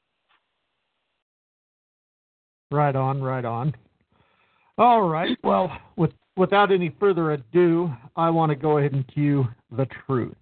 [2.71, 3.75] Right on, right on.
[4.79, 5.37] All right.
[5.45, 10.35] Well, with without any further ado, I want to go ahead and cue the truth.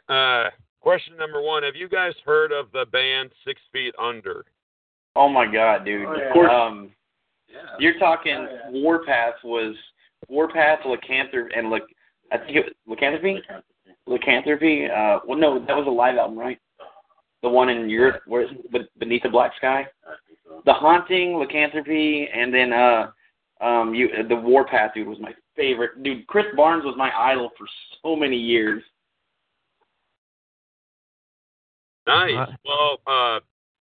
[0.08, 0.48] uh,
[0.80, 4.46] question number one: Have you guys heard of the band Six Feet Under?
[5.18, 6.06] Oh my god, dude.
[6.06, 6.26] Oh, yeah.
[6.28, 6.50] Of course.
[6.52, 6.92] Um,
[7.80, 9.74] You're talking Warpath was
[10.28, 11.82] Warpath, Lycanthropy, and Lyc-
[12.30, 13.42] I think it was Lycanthropy.
[14.06, 14.86] Lycanthropy.
[14.86, 16.58] Uh, well, no, that was a live album, right?
[17.42, 19.86] The one in Europe, where it's beneath the black sky.
[20.64, 23.10] The haunting, Lycanthropy, and then uh,
[23.60, 26.02] um, you the Warpath dude was my favorite.
[26.04, 27.66] Dude, Chris Barnes was my idol for
[28.02, 28.84] so many years.
[32.06, 32.48] Nice.
[32.64, 33.40] Well, uh,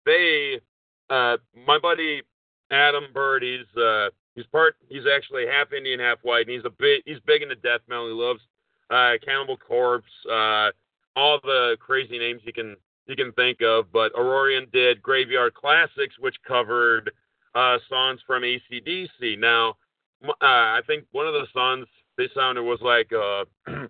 [0.05, 0.61] they,
[1.09, 1.37] uh,
[1.67, 2.21] my buddy
[2.71, 6.69] Adam Bird, he's uh, he's part, he's actually half Indian, half white, and he's a
[6.69, 8.07] big, he's big into death metal.
[8.07, 8.41] He loves
[8.89, 10.69] uh, Cannibal Corpse, uh,
[11.15, 12.75] all the crazy names you can
[13.07, 13.91] you can think of.
[13.91, 17.11] But Aurorean did Graveyard Classics, which covered
[17.53, 19.39] uh, songs from ACDC.
[19.39, 19.75] Now,
[20.27, 21.87] uh, I think one of the songs
[22.17, 23.45] they sounded was like, uh,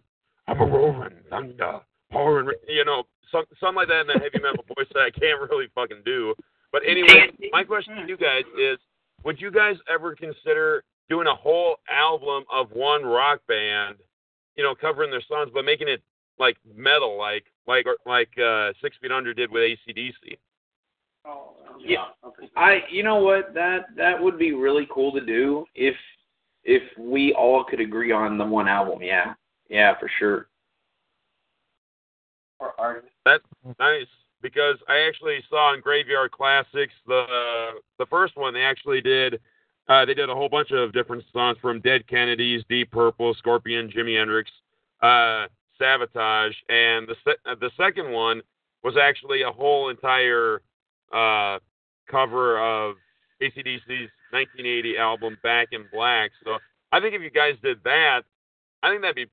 [0.48, 4.66] "I'm a roaring thunder, pouring," you know, some, something like that in a heavy metal
[4.76, 6.34] voice that I can't really fucking do.
[6.76, 8.78] But anyway, my question to you guys is:
[9.24, 13.96] Would you guys ever consider doing a whole album of one rock band,
[14.58, 16.04] you know, covering their songs, but making it
[16.38, 20.38] like metal, like like like uh, Six Feet Under did with ACDC?
[21.80, 22.08] Yeah,
[22.58, 22.80] I.
[22.92, 23.54] You know what?
[23.54, 25.96] That that would be really cool to do if
[26.66, 29.02] if we all could agree on the one album.
[29.02, 29.34] Yeah,
[29.70, 30.48] yeah, for sure.
[33.24, 33.46] That's
[33.80, 34.08] nice
[34.46, 37.26] because I actually saw in Graveyard Classics the
[37.98, 39.40] the first one they actually did.
[39.90, 43.90] Uh, they did a whole bunch of different songs from Dead Kennedys, Deep Purple, Scorpion,
[43.90, 44.52] Jimi Hendrix,
[45.02, 45.48] uh,
[45.80, 48.42] Sabotage, and the se- uh, the second one
[48.84, 50.62] was actually a whole entire
[51.12, 51.58] uh,
[52.08, 52.98] cover of
[53.42, 56.30] ACDC's 1980 album Back in Black.
[56.44, 56.58] So
[56.92, 58.22] I think if you guys did that,
[58.84, 59.26] I think that'd be.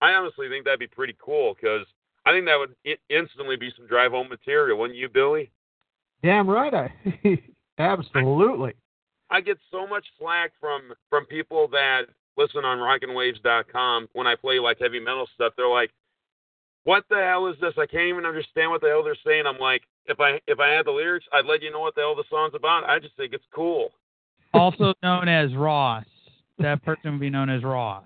[0.00, 1.86] I honestly think that'd be pretty cool because
[2.24, 2.74] I think that would
[3.08, 5.50] instantly be some drive home material, wouldn't you, Billy?
[6.22, 6.92] Damn right, I
[7.78, 8.74] absolutely.
[9.30, 12.02] I get so much flack from from people that
[12.36, 15.54] listen on rockandwaves.com when I play like heavy metal stuff.
[15.56, 15.90] They're like,
[16.84, 17.74] "What the hell is this?
[17.76, 20.68] I can't even understand what the hell they're saying." I'm like, if I if I
[20.68, 22.84] had the lyrics, I'd let you know what the hell the song's about.
[22.88, 23.90] I just think it's cool.
[24.54, 26.04] also known as Ross.
[26.58, 28.04] That person would be known as Ross.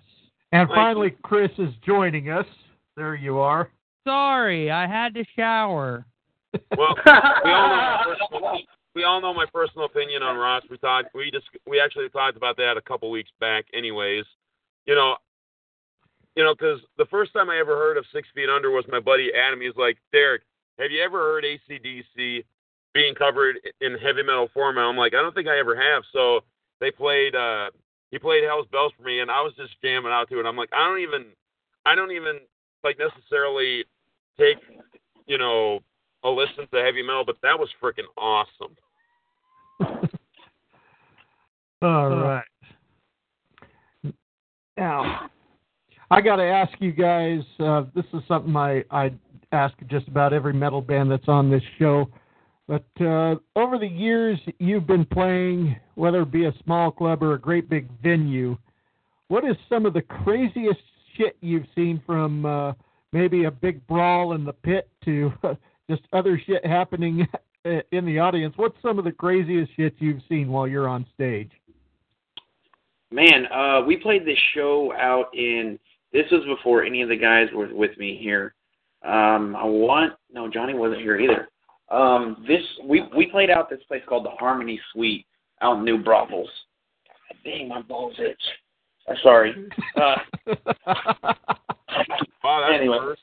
[0.53, 2.47] And finally, Chris is joining us.
[2.97, 3.69] There you are.
[4.07, 6.07] Sorry, I had to shower.
[6.77, 8.59] Well, we all know my personal,
[8.95, 10.63] we all know my personal opinion on Ross.
[10.71, 13.67] We talked we just we actually talked about that a couple weeks back.
[13.75, 14.25] Anyways,
[14.87, 15.17] you know,
[16.37, 19.01] you know, because the first time I ever heard of Six Feet Under was my
[19.01, 19.61] buddy Adam.
[19.61, 20.43] He's like, Derek,
[20.79, 22.45] have you ever heard ACDC
[22.95, 24.85] being covered in heavy metal format?
[24.85, 26.05] I'm like, I don't think I ever have.
[26.13, 26.41] So
[26.81, 27.71] they played, uh,
[28.11, 30.47] he played Hell's Bells for me, and I was just jamming out to it.
[30.47, 31.27] I'm like, I don't even,
[31.87, 32.41] I don't even
[32.85, 33.85] like necessarily
[34.39, 34.59] take,
[35.27, 35.81] you know,
[36.25, 38.77] a listen to heavy metal, but that was freaking awesome.
[41.83, 42.45] All right.
[44.77, 45.31] Now,
[46.11, 47.41] I got to ask you guys.
[47.59, 49.13] Uh, this is something I I
[49.53, 52.09] ask just about every metal band that's on this show.
[52.69, 57.35] But uh, over the years, you've been playing, whether it be a small club or
[57.35, 58.57] a great big venue.
[59.29, 60.81] What is some of the craziest
[61.17, 62.73] shit you've seen from uh,
[63.13, 65.33] maybe a big brawl in the pit to
[65.91, 67.27] just other shit happening
[67.93, 68.55] in the audience?
[68.57, 71.51] What's some of the craziest shit you've seen while you're on stage?
[73.11, 75.79] Man, uh, we played this show out in.
[76.13, 78.55] This was before any of the guys were with me here.
[79.05, 81.49] Um, I want no, Johnny wasn't here either.
[81.89, 85.27] Um, this we we played out this place called the Harmony Suite
[85.63, 86.49] out in New Braunfels.
[87.07, 88.43] God dang, my balls itch.
[89.09, 89.55] I'm sorry.
[89.97, 91.33] Uh,
[92.43, 92.99] Wow, that's Anyway.
[92.99, 93.19] worse.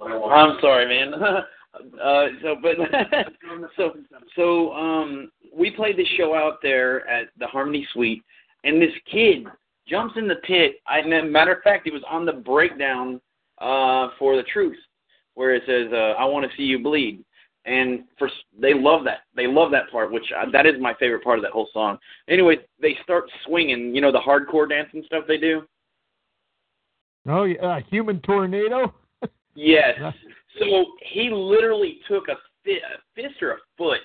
[0.00, 1.14] I'm sorry, man.
[2.02, 2.76] uh, so, but
[3.76, 3.94] so
[4.36, 8.22] so um, we played this show out there at the Harmony Suite,
[8.64, 9.46] and this kid
[9.88, 10.76] jumps in the pit.
[10.86, 13.20] I, matter of fact, he was on the breakdown
[13.58, 14.78] uh, for the Truth,
[15.34, 17.24] where it says, uh, "I want to see you bleed."
[17.64, 19.22] And for they love that.
[19.36, 21.98] They love that part, which uh, that is my favorite part of that whole song.
[22.28, 23.94] Anyway, they start swinging.
[23.94, 25.62] You know the hardcore dance and stuff they do.
[27.28, 28.94] Oh, yeah, uh, human tornado.
[29.54, 29.98] Yes.
[30.58, 34.00] So he literally took a, fi- a fist or a foot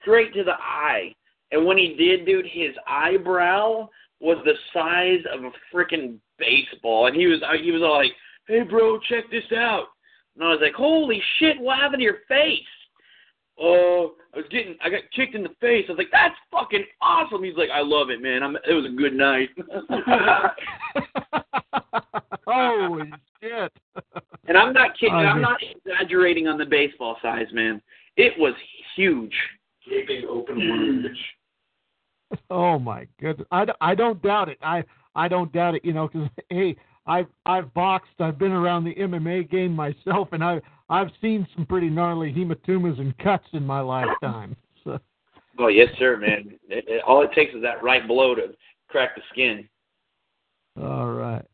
[0.00, 1.14] straight to the eye,
[1.50, 3.88] and when he did, dude, his eyebrow
[4.20, 8.12] was the size of a freaking baseball, and he was he was all like,
[8.46, 9.86] "Hey, bro, check this out,"
[10.34, 12.60] and I was like, "Holy shit, what happened to your face?"
[13.58, 15.86] Oh, I was getting, I got kicked in the face.
[15.88, 18.42] I was like, "That's fucking awesome." He's like, "I love it, man.
[18.42, 19.48] I'm, it was a good night."
[22.52, 23.72] Holy shit!
[24.48, 25.14] And I'm not kidding.
[25.14, 27.80] Oh, I'm not exaggerating on the baseball size, man.
[28.16, 28.54] It was
[28.96, 29.32] huge.
[29.88, 31.06] Gaping open wound.
[32.50, 33.46] Oh my goodness!
[33.50, 34.56] I, I don't doubt it.
[34.62, 34.82] I
[35.14, 35.84] I don't doubt it.
[35.84, 36.74] You know, because hey,
[37.06, 38.20] I've I've boxed.
[38.20, 42.98] I've been around the MMA game myself, and I I've seen some pretty gnarly hematomas
[42.98, 44.56] and cuts in my lifetime.
[44.84, 44.98] So
[45.58, 46.58] Oh yes, sir, man.
[46.68, 48.54] It, it, all it takes is that right blow to
[48.88, 49.68] crack the skin.
[50.82, 51.44] all right,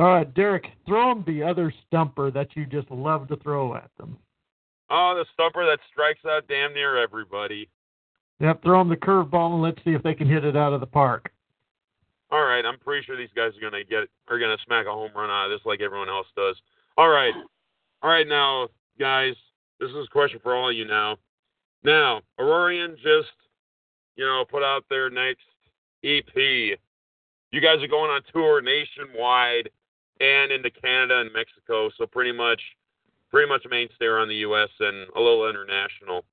[0.00, 3.90] all right, Derek, throw them the other stumper that you just love to throw at
[3.98, 4.16] them.
[4.88, 7.68] Oh, the stumper that strikes out damn near everybody.
[8.40, 10.80] Yep, throw them the curveball and let's see if they can hit it out of
[10.80, 11.30] the park.
[12.30, 15.10] All right, I'm pretty sure these guys are gonna get are gonna smack a home
[15.14, 16.56] run out of this like everyone else does.
[16.96, 17.34] All right,
[18.00, 19.34] all right now, guys,
[19.80, 21.18] this is a question for all of you now.
[21.84, 23.34] Now, Aurorean just,
[24.16, 25.44] you know, put out their next
[26.04, 26.34] EP.
[26.34, 29.68] You guys are going on tour nationwide
[30.20, 32.60] and into Canada and Mexico, so pretty much,
[33.30, 34.68] pretty much mainstay around the U.S.
[34.78, 36.24] and a little international.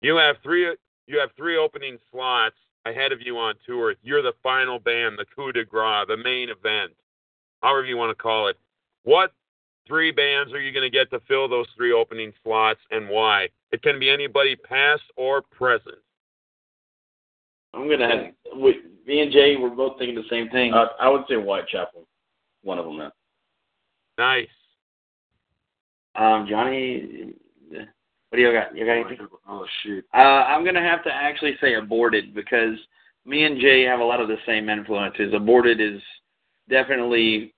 [0.00, 0.74] You have three,
[1.06, 2.56] you have three opening slots
[2.86, 3.94] ahead of you on tour.
[4.02, 6.92] You're the final band, the coup de grace, the main event,
[7.62, 8.56] however you want to call it.
[9.04, 9.32] What
[9.86, 13.48] three bands are you going to get to fill those three opening slots and why?
[13.72, 15.96] It can be anybody past or present.
[17.74, 20.72] I'm gonna have we, me and Jay were both thinking the same thing.
[20.72, 22.06] Uh, I would say Whitechapel.
[22.62, 23.10] One of them, man.
[24.18, 24.48] Nice.
[26.14, 27.32] Um, Johnny,
[27.70, 28.74] what do you got?
[28.76, 29.26] You got anything?
[29.48, 30.04] Oh shoot.
[30.14, 32.74] Uh, I'm gonna have to actually say aborted because
[33.26, 35.34] me and Jay have a lot of the same influences.
[35.34, 36.00] Aborted is
[36.70, 37.52] definitely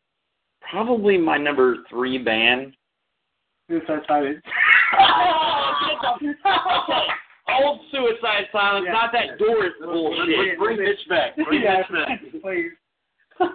[0.60, 2.74] probably my number three band.
[3.70, 4.42] Suicide Silence.
[7.62, 8.92] Old Suicide Silence, Yeah.
[8.92, 10.58] not that Doris bullshit.
[10.58, 11.36] Bring Mitch back.
[11.36, 12.20] Bring Yeah, Mitch back.
[12.42, 12.70] please.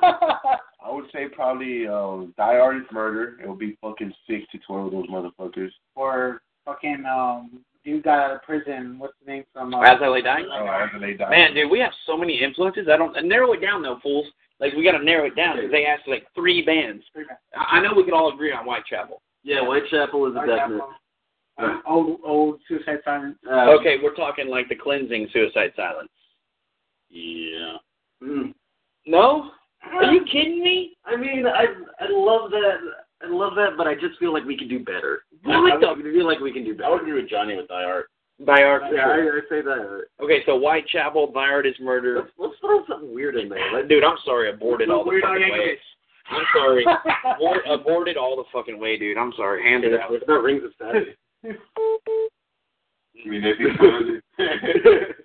[0.84, 3.38] I would say probably um, Thy Art Is Murder.
[3.42, 5.72] It would be fucking six to twelve of those motherfuckers.
[5.96, 9.00] Or fucking um, dude got out of prison.
[9.00, 9.74] What's the name from?
[9.74, 10.48] Uh, As I Lay Dying?
[10.52, 11.30] Oh, as they die.
[11.30, 12.88] Man, dude, we have so many influences.
[12.92, 14.28] I don't narrow it down though, fools.
[14.60, 17.04] Like we got to narrow it down because they asked like three bands.
[17.56, 19.22] I I know we could all agree on Whitechapel.
[19.44, 20.82] Yeah, Whitechapel is a definite.
[21.58, 23.38] Uh, old old Suicide Silence.
[23.50, 26.10] Uh, okay, we're talking like the cleansing Suicide Silence.
[27.10, 27.78] Yeah.
[28.24, 28.54] Mm.
[29.06, 29.52] No?
[29.92, 30.96] Are you kidding me?
[31.06, 31.66] I mean, I
[32.00, 32.78] I love that.
[33.24, 35.24] I love that, but I just feel like we can do better.
[35.44, 36.92] What I, the- I feel like we can do I better.
[36.92, 38.08] would agree with Johnny with Thy Art.
[38.46, 38.84] Thy Art.
[38.92, 40.02] Yeah, I, I say that.
[40.22, 42.16] Okay, so Whitechapel, Thy Art Is Murder.
[42.18, 43.72] Let's, let's throw something weird in there.
[43.74, 45.78] Let- Dude, I'm sorry, aborted all the fucking way.
[46.30, 46.86] I'm sorry.
[47.36, 49.18] Abort, aborted all the fucking way, dude.
[49.18, 49.62] I'm sorry.
[49.64, 50.10] Hand it out.
[50.10, 51.08] There's no rings of status.
[51.46, 55.16] I mean, if it's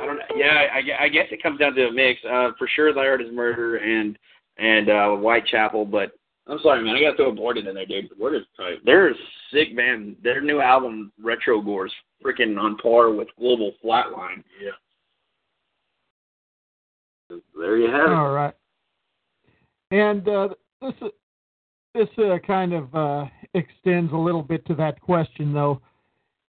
[0.00, 0.24] I don't know.
[0.36, 2.20] Yeah, I, I guess it comes down to a mix.
[2.24, 4.18] Uh, for sure, Thy Art is Murder and
[4.58, 6.12] and uh, Whitechapel, but
[6.48, 6.96] I'm sorry, man.
[6.96, 8.10] I got to throw Aborted in there, dude.
[8.10, 8.78] Aborted is tight.
[8.84, 9.14] they're a
[9.52, 10.16] sick band.
[10.22, 11.92] Their new album, Retrogore's
[12.24, 14.42] freaking on par with Global Flatline.
[14.60, 14.70] Yeah.
[17.56, 18.14] There you have it.
[18.14, 18.54] All right.
[19.90, 20.48] And uh,
[20.80, 20.94] this
[21.94, 25.80] this uh, kind of uh, extends a little bit to that question, though,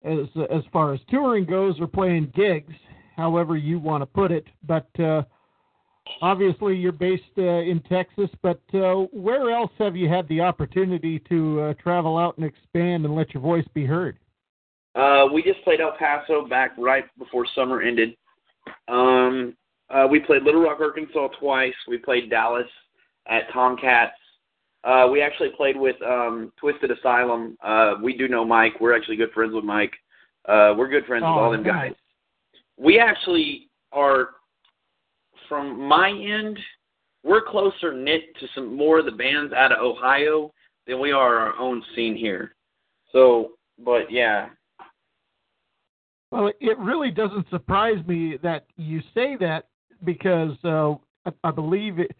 [0.04, 2.74] as as far as touring goes or playing gigs,
[3.18, 4.46] however you want to put it.
[4.66, 5.22] But uh,
[6.22, 8.30] obviously, you're based uh, in Texas.
[8.40, 13.04] But uh, where else have you had the opportunity to uh, travel out and expand
[13.04, 14.18] and let your voice be heard?
[14.94, 18.16] Uh, we just played El Paso back right before summer ended.
[18.88, 19.54] Um,
[19.90, 21.74] uh, we played Little Rock, Arkansas twice.
[21.88, 22.66] We played Dallas
[23.28, 24.12] at Tomcats.
[24.84, 27.56] Uh, we actually played with um, Twisted Asylum.
[27.62, 28.74] Uh, we do know Mike.
[28.80, 29.92] We're actually good friends with Mike.
[30.48, 31.90] Uh, we're good friends with Oh, all them nice.
[31.90, 31.94] guys.
[32.78, 34.30] We actually are,
[35.48, 36.58] from my end,
[37.24, 40.52] we're closer knit to some more of the bands out of Ohio
[40.86, 42.54] than we are our own scene here.
[43.12, 43.52] So,
[43.84, 44.48] but yeah,
[46.30, 49.66] Well, it really doesn't surprise me that you say that
[50.04, 50.92] because uh,
[51.26, 52.14] I, I believe it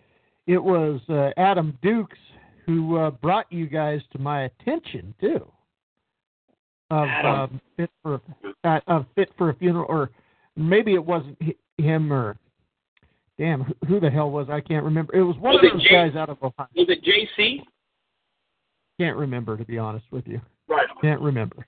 [0.47, 2.19] it was uh, Adam Dukes
[2.65, 5.47] who uh, brought you guys to my attention too.
[6.91, 8.21] Of um, fit for
[8.65, 10.11] uh, of fit for a funeral, or
[10.59, 11.39] maybe it wasn't
[11.79, 12.37] him or
[13.39, 15.15] damn who- the hell was I can't remember.
[15.15, 16.67] It was one Was of those Jay- guys out of Ohio.
[16.75, 17.63] was it JC?
[18.99, 20.41] Can't remember to be honest with you.
[20.69, 20.89] Right.
[21.01, 21.67] Can't remember.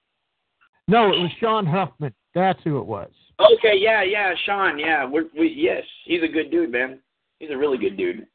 [0.89, 2.13] No, it was Sean Huffman.
[2.35, 3.11] That's who it was.
[3.39, 6.99] Okay, yeah, yeah, Sean, yeah, we're, we yes, he's a good dude, man.
[7.39, 8.27] He's a really good dude.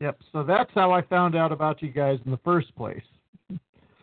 [0.00, 0.18] Yep.
[0.32, 3.02] So that's how I found out about you guys in the first place.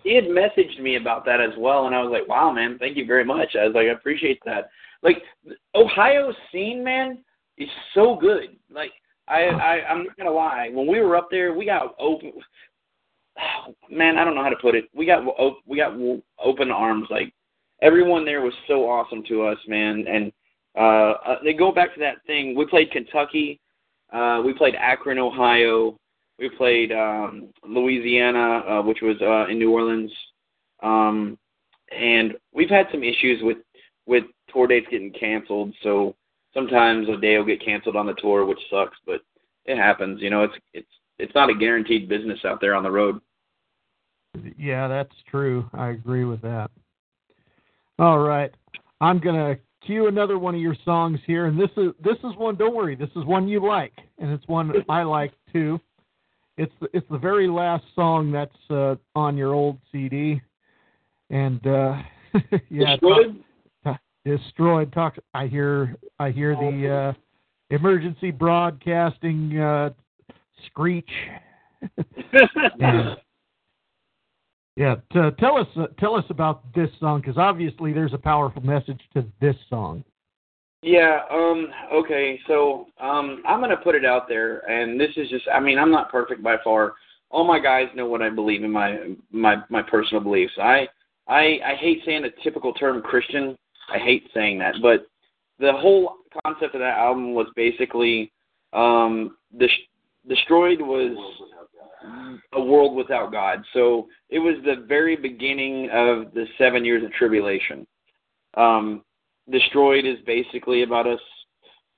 [0.04, 2.98] He had messaged me about that as well, and I was like, "Wow, man, thank
[2.98, 4.72] you very much." I was like, "I appreciate that."
[5.04, 5.22] Like
[5.76, 7.20] Ohio scene, man,
[7.58, 8.58] is so good.
[8.74, 8.92] Like
[9.28, 10.70] I, I, I'm not gonna lie.
[10.72, 12.34] When we were up there, we got open.
[13.90, 14.86] Man, I don't know how to put it.
[14.94, 15.24] We got
[15.66, 15.94] we got
[16.44, 17.08] open arms.
[17.10, 17.34] Like
[17.82, 20.06] everyone there was so awesome to us, man.
[20.08, 20.32] And
[20.78, 22.56] uh, uh they go back to that thing.
[22.56, 23.60] We played Kentucky.
[24.12, 25.98] Uh, we played Akron, Ohio.
[26.38, 30.12] We played um, Louisiana, uh, which was uh, in New Orleans,
[30.82, 31.38] um,
[31.96, 33.58] and we've had some issues with
[34.06, 34.24] with
[34.54, 35.74] tour dates getting canceled.
[35.84, 36.16] So
[36.54, 39.22] sometimes a day will get canceled on the tour, which sucks, but
[39.66, 40.22] it happens.
[40.22, 43.20] You know, it's it's it's not a guaranteed business out there on the road.
[44.58, 45.70] Yeah, that's true.
[45.74, 46.72] I agree with that.
[48.00, 48.52] All right.
[49.02, 52.56] I'm gonna cue another one of your songs here, and this is this is one.
[52.56, 55.80] Don't worry, this is one you like, and it's one I like too.
[56.58, 60.42] It's the, it's the very last song that's uh, on your old CD,
[61.30, 62.02] and uh,
[62.70, 62.96] yeah,
[64.26, 64.92] destroyed.
[64.94, 65.16] Talk.
[65.34, 69.90] I hear I hear the uh, emergency broadcasting uh,
[70.68, 71.10] screech.
[74.78, 79.02] Yeah, tell us uh, tell us about this song because obviously there's a powerful message
[79.14, 80.04] to this song.
[80.82, 85.46] Yeah, um, okay, so um I'm gonna put it out there and this is just
[85.54, 86.94] I mean, I'm not perfect by far.
[87.30, 90.54] All my guys know what I believe in my my my personal beliefs.
[90.58, 90.88] I
[91.28, 93.58] I I hate saying the typical term Christian.
[93.90, 95.08] I hate saying that, but
[95.60, 96.16] the whole
[96.46, 98.32] concept of that album was basically
[98.74, 99.88] um Des-
[100.28, 101.18] destroyed was
[102.54, 103.64] a world without God.
[103.74, 107.86] So it was the very beginning of the seven years of tribulation.
[108.56, 109.04] Um,
[109.50, 111.20] destroyed is basically about us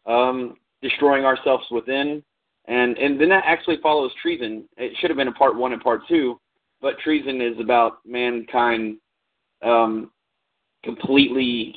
[0.05, 2.23] um, destroying ourselves within,
[2.65, 4.67] and and then that actually follows treason.
[4.77, 6.39] It should have been a part one and part two,
[6.81, 8.97] but treason is about mankind
[9.61, 10.11] um,
[10.83, 11.75] completely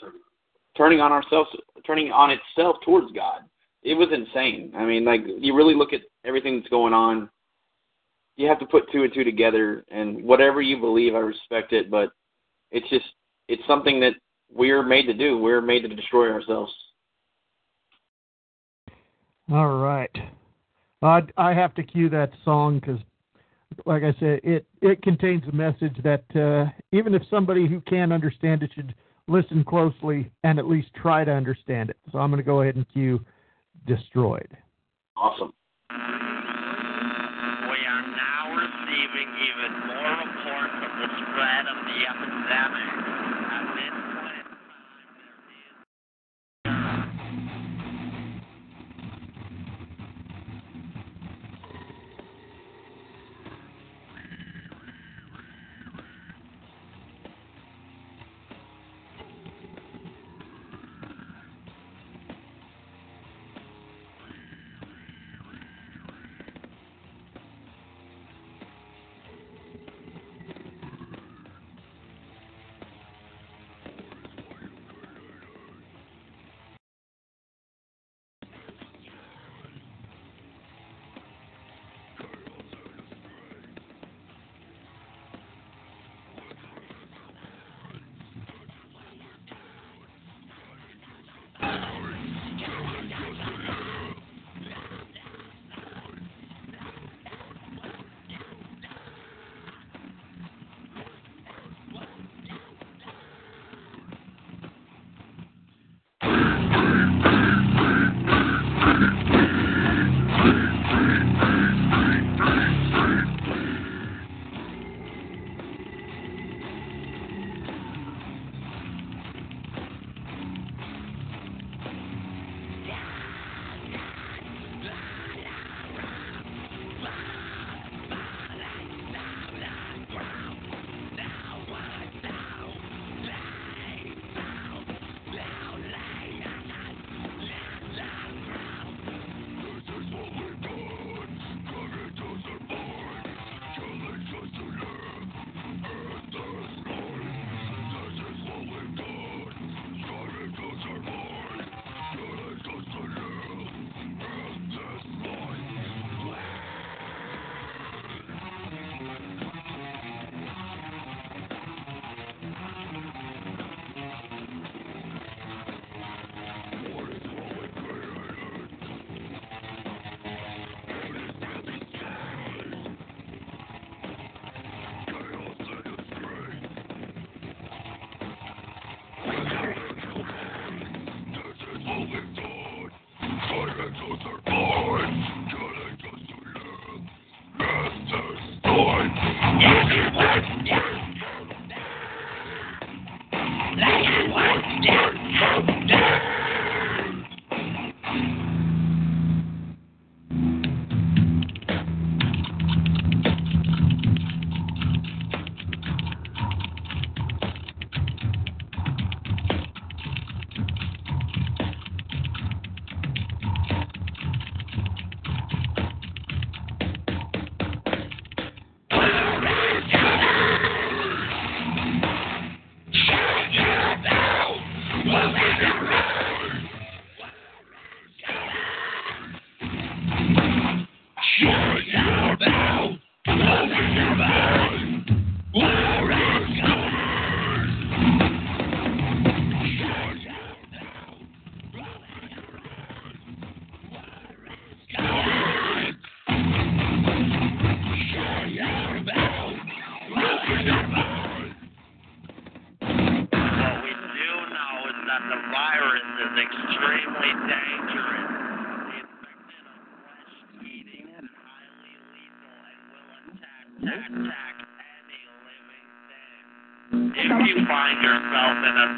[0.77, 1.51] turning on ourselves,
[1.87, 3.41] turning on itself towards God.
[3.83, 4.73] It was insane.
[4.77, 7.31] I mean, like you really look at everything that's going on
[8.37, 11.91] you have to put two and two together and whatever you believe i respect it
[11.91, 12.11] but
[12.71, 13.05] it's just
[13.49, 14.13] it's something that
[14.53, 16.73] we're made to do we're made to destroy ourselves
[19.53, 20.11] All right,
[21.03, 22.99] I I have to cue that song because,
[23.85, 28.12] like I said, it it contains a message that uh, even if somebody who can't
[28.12, 28.95] understand it should
[29.29, 31.97] listen closely and at least try to understand it.
[32.12, 33.24] So I'm going to go ahead and cue
[33.87, 34.57] "Destroyed."
[35.16, 35.53] awesome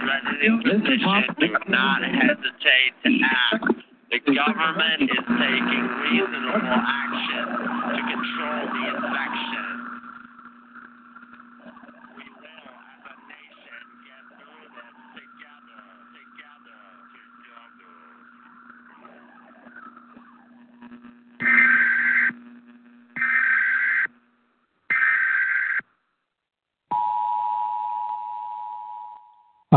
[0.08, 3.64] threatening position, do not hesitate to act.
[4.10, 7.44] The government is taking reasonable action
[7.92, 9.68] to control the infection.
[12.16, 15.84] We will, as a nation, get through this together,
[16.16, 16.80] together,
[17.12, 18.00] together.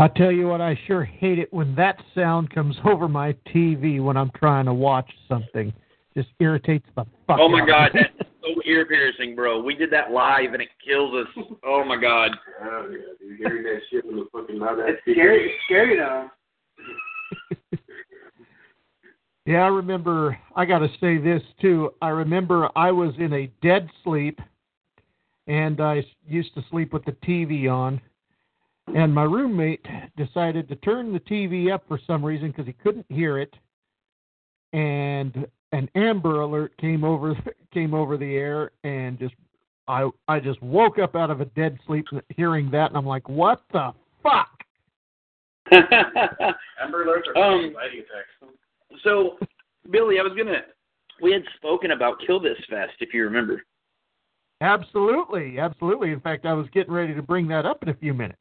[0.02, 4.02] I tell you what, I sure hate it when that sound comes over my TV
[4.02, 5.72] when I'm trying to watch something.
[6.16, 8.00] Just irritates the fuck Oh my out god, of me.
[8.18, 9.62] that's so ear piercing, bro.
[9.62, 11.44] We did that live and it kills us.
[11.64, 12.32] Oh my god.
[12.64, 13.38] Oh, yeah, dude.
[13.38, 15.46] Hearing that shit when the fucking loud ass It's scary.
[15.46, 16.28] It's scary though.
[19.44, 20.38] Yeah, I remember.
[20.54, 21.92] I got to say this too.
[22.00, 24.38] I remember I was in a dead sleep,
[25.48, 28.00] and I used to sleep with the TV on.
[28.88, 33.06] And my roommate decided to turn the TV up for some reason because he couldn't
[33.08, 33.54] hear it.
[34.72, 37.36] And an Amber Alert came over
[37.72, 39.34] came over the air, and just
[39.88, 43.28] I I just woke up out of a dead sleep hearing that, and I'm like,
[43.28, 44.48] what the fuck?
[45.72, 47.74] Amber alerts are um,
[49.04, 49.38] So,
[49.90, 50.60] Billy, I was gonna.
[51.20, 53.62] We had spoken about Kill This Fest, if you remember.
[54.60, 56.10] Absolutely, absolutely.
[56.10, 58.38] In fact, I was getting ready to bring that up in a few minutes.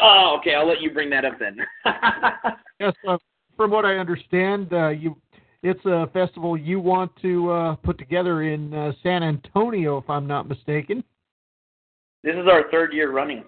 [0.00, 0.54] Oh, okay.
[0.54, 1.58] I'll let you bring that up then.
[2.80, 3.16] Yes, uh,
[3.56, 5.16] from what I understand, uh, you
[5.62, 10.26] it's a festival you want to uh, put together in uh, San Antonio, if I'm
[10.26, 11.04] not mistaken.
[12.24, 13.44] this is our third year running.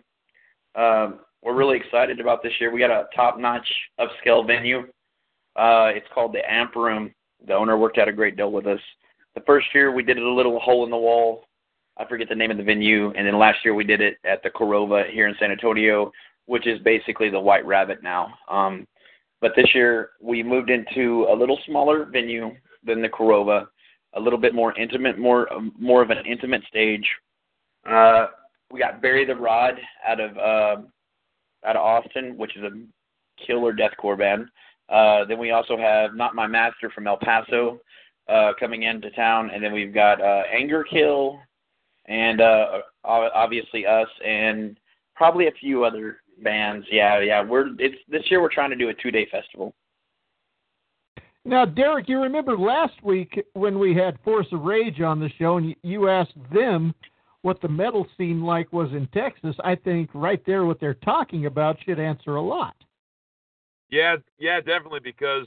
[0.77, 2.71] Um, we're really excited about this year.
[2.71, 3.67] We got a top-notch
[3.99, 4.83] upscale venue.
[5.57, 7.13] Uh, it's called the Amp Room.
[7.47, 8.81] The owner worked out a great deal with us.
[9.35, 11.45] The first year we did it a little hole in the wall.
[11.97, 14.43] I forget the name of the venue, and then last year we did it at
[14.43, 16.13] the Korova here in San Antonio,
[16.47, 18.35] which is basically the White Rabbit now.
[18.49, 18.87] Um,
[19.41, 22.53] but this year we moved into a little smaller venue
[22.85, 23.67] than the Korova,
[24.15, 27.07] a little bit more intimate, more more of an intimate stage.
[27.89, 28.27] Uh,
[28.71, 29.75] we got Bury the Rod
[30.07, 30.83] out of uh,
[31.67, 32.71] out of Austin, which is a
[33.45, 34.47] killer deathcore band.
[34.89, 37.81] Uh, then we also have Not My Master from El Paso
[38.29, 41.39] uh, coming into town, and then we've got uh, Anger Kill,
[42.07, 44.79] and uh, obviously us, and
[45.17, 46.87] probably a few other bands.
[46.91, 47.43] Yeah, yeah.
[47.43, 49.75] We're it's this year we're trying to do a two day festival.
[51.45, 55.59] Now, Derek, you remember last week when we had Force of Rage on the show,
[55.59, 56.95] and you- you asked them
[57.43, 59.55] what the metal scene like was in Texas.
[59.63, 62.75] I think right there, what they're talking about should answer a lot.
[63.91, 65.01] Yeah, yeah, definitely.
[65.01, 65.47] Because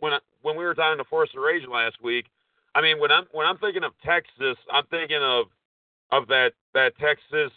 [0.00, 2.26] when I, when we were talking to Force of Rage last week,
[2.74, 5.46] I mean, when I'm when I'm thinking of Texas, I'm thinking of
[6.10, 7.52] of that that Texas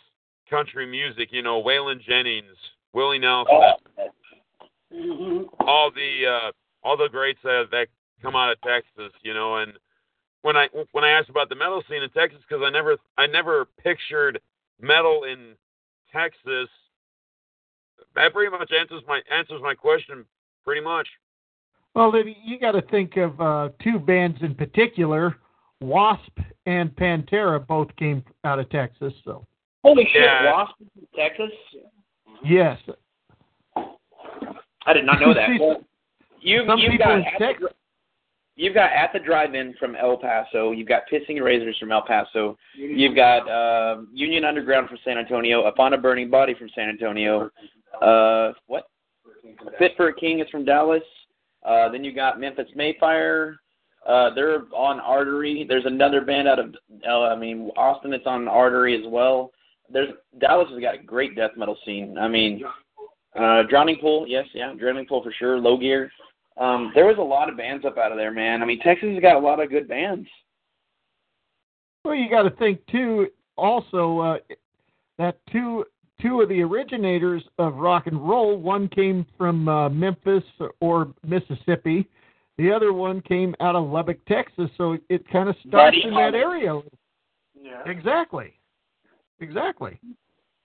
[0.52, 1.30] country music.
[1.32, 2.56] You know, Waylon Jennings,
[2.93, 3.56] Willie Nelson,
[5.62, 6.52] all the uh,
[6.84, 7.88] all the greats that that
[8.22, 9.12] come out of Texas.
[9.24, 9.74] You know, and
[10.43, 13.26] when I when I asked about the metal scene in Texas, because I never I
[13.26, 14.39] never pictured
[14.80, 15.56] metal in
[16.12, 16.70] Texas.
[18.14, 20.26] That pretty much answers my answers my question
[20.64, 21.08] pretty much.
[21.93, 25.36] Well, then you got to think of uh, two bands in particular.
[25.82, 29.45] Wasp and Pantera both came out of Texas, so
[29.84, 30.51] Holy shit, Yeah.
[30.51, 30.75] Wasp,
[31.15, 31.51] Texas.
[32.43, 32.77] yes.
[34.86, 35.49] I did not know that.
[35.59, 35.82] Well,
[36.39, 37.69] you some you've people got in at the,
[38.55, 40.71] you've got at the drive-in from El Paso.
[40.71, 42.57] You've got Pissing Razors from El Paso.
[42.75, 45.65] You've got um Union Underground from San Antonio.
[45.65, 47.49] Upon a Burning Body from San Antonio.
[48.01, 48.86] Uh, what?
[49.77, 51.03] Fit for a King is from Dallas.
[51.63, 53.57] Uh, then you got Memphis May Fire.
[54.07, 55.63] Uh, they're on Artery.
[55.67, 56.73] There's another band out of,
[57.07, 59.51] uh, I mean, Austin that's on Artery as well.
[59.92, 62.18] There's Dallas has got a great death metal scene.
[62.18, 62.64] I mean,
[63.39, 65.58] uh, Drowning Pool, yes, yeah, Drowning Pool for sure.
[65.58, 66.12] Low Gear.
[66.58, 68.62] Um, there was a lot of bands up out of there, man.
[68.62, 70.28] I mean, Texas has got a lot of good bands.
[72.04, 73.28] Well, you got to think too.
[73.58, 74.38] Also, uh,
[75.18, 75.86] that two
[76.22, 78.58] two of the originators of rock and roll.
[78.58, 80.44] One came from uh, Memphis
[80.80, 82.08] or Mississippi.
[82.58, 84.70] The other one came out of Lubbock, Texas.
[84.78, 86.80] So it kind of starts Buddy in that area.
[87.60, 87.82] Yeah.
[87.86, 88.54] Exactly.
[89.42, 90.00] Exactly.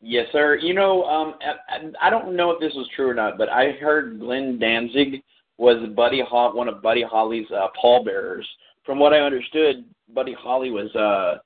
[0.00, 0.56] Yes, sir.
[0.56, 1.34] You know, um,
[1.68, 5.22] I, I don't know if this was true or not, but I heard Glenn Danzig
[5.58, 8.46] was Buddy Ho- one of Buddy Holly's uh, pallbearers.
[8.84, 11.38] From what I understood, Buddy Holly was uh,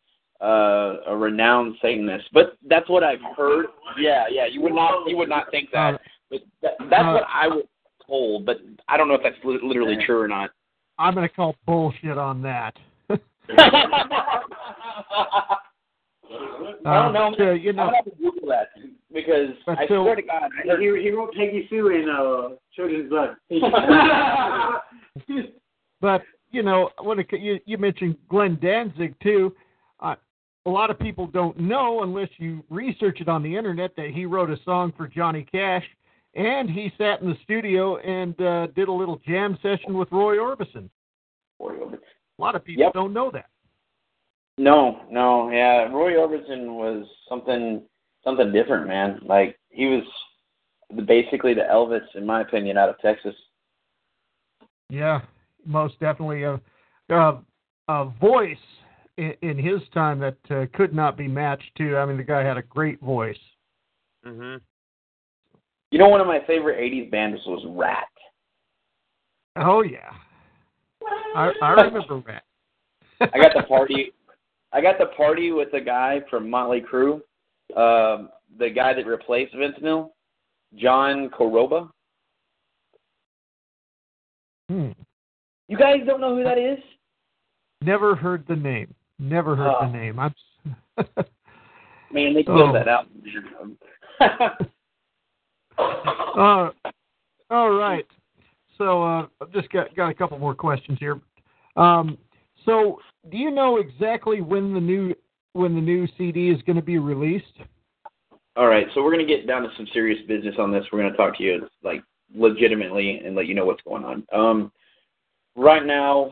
[0.45, 3.67] uh, a renowned Satanist, but that's what I've heard.
[3.99, 4.47] Yeah, yeah.
[4.47, 7.65] You would not, you would not think that, but that, that's Uh, what I was
[8.07, 8.45] told.
[8.45, 8.59] but
[8.89, 10.51] I don't know if that's li- literally true or not.
[10.99, 12.77] I'm going to call bullshit on that.
[16.85, 17.35] I don't know.
[17.39, 18.69] So, you know- I'm gonna have to Google that
[19.13, 22.09] because But I so- swear to God, I heard, He, he wrote Peggy Sue in
[22.09, 23.37] uh, Children's Blood.
[26.01, 29.55] But you know, when it, you you mentioned Glenn Danzig too.
[30.01, 30.15] Uh,
[30.67, 34.25] a lot of people don't know unless you research it on the internet that he
[34.25, 35.85] wrote a song for Johnny Cash,
[36.35, 40.37] and he sat in the studio and uh, did a little jam session with Roy
[40.37, 40.89] Orbison.
[41.61, 41.99] A
[42.39, 42.95] lot of people Yep.
[42.95, 43.47] don't know that.
[44.61, 45.89] No, no, yeah.
[45.91, 47.81] Roy Orbison was something
[48.23, 49.19] something different, man.
[49.25, 50.03] Like he was
[50.95, 53.35] the, basically the Elvis, in my opinion, out of Texas.
[54.91, 55.23] Yeah,
[55.65, 56.61] most definitely a
[57.09, 57.39] a,
[57.89, 58.59] a voice
[59.17, 61.75] in, in his time that uh, could not be matched.
[61.79, 61.97] Too.
[61.97, 63.41] I mean, the guy had a great voice.
[64.27, 64.57] hmm
[65.91, 68.05] You know, one of my favorite '80s bands was Ratt.
[69.57, 70.11] Oh yeah,
[71.35, 72.43] I I remember Ratt.
[73.23, 74.13] I got the party.
[74.73, 77.21] I got the party with the guy from Motley Crue,
[77.77, 80.13] um, the guy that replaced Vince Neil,
[80.77, 81.89] John Corabi.
[84.69, 84.91] Hmm.
[85.69, 86.79] You guys don't know who that is?
[87.83, 88.95] Never heard the name.
[89.19, 89.87] Never heard Oh.
[89.87, 90.19] the name.
[90.19, 90.35] I'm.
[92.13, 92.73] Man, they killed Oh.
[92.73, 93.07] that out.
[95.79, 96.71] Uh,
[97.51, 98.07] all right.
[98.77, 101.19] So uh, I've just got got a couple more questions here.
[101.77, 102.19] Um,
[102.65, 103.01] so
[103.31, 105.15] do you know exactly when the new
[105.53, 107.59] when the new CD is going to be released?
[108.57, 110.85] All right, so we're gonna get down to some serious business on this.
[110.93, 112.03] We're gonna talk to you like
[112.35, 114.27] legitimately and let you know what's going on.
[114.33, 114.73] Um,
[115.57, 116.31] right now,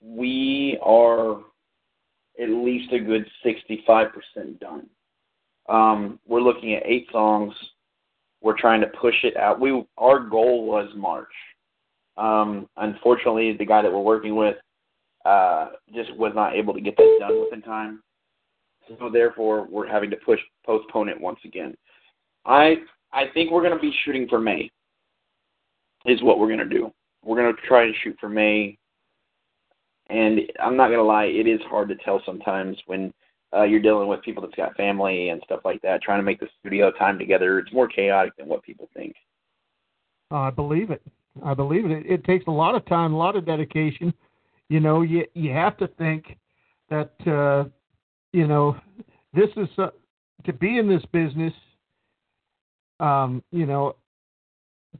[0.00, 1.40] we are
[2.40, 4.86] at least a good sixty-five percent done.
[5.68, 7.52] Um, we're looking at eight songs.
[8.40, 9.60] We're trying to push it out.
[9.60, 11.26] We our goal was March.
[12.16, 14.56] Um, unfortunately, the guy that we're working with
[15.24, 18.02] uh, just was not able to get that done within time.
[18.98, 21.74] So therefore, we're having to push postpone it once again.
[22.46, 22.76] I
[23.12, 24.70] I think we're going to be shooting for May.
[26.06, 26.92] Is what we're going to do.
[27.24, 28.78] We're going to try to shoot for May.
[30.10, 33.12] And I'm not going to lie, it is hard to tell sometimes when
[33.54, 36.02] uh, you're dealing with people that's got family and stuff like that.
[36.02, 39.14] Trying to make the studio time together, it's more chaotic than what people think.
[40.30, 41.02] I believe it.
[41.44, 41.90] I believe it.
[41.90, 42.06] it.
[42.06, 44.12] It takes a lot of time, a lot of dedication.
[44.68, 46.36] You know, you you have to think
[46.90, 47.68] that uh,
[48.32, 48.76] you know
[49.32, 49.88] this is uh,
[50.44, 51.52] to be in this business.
[53.00, 53.96] Um, you know,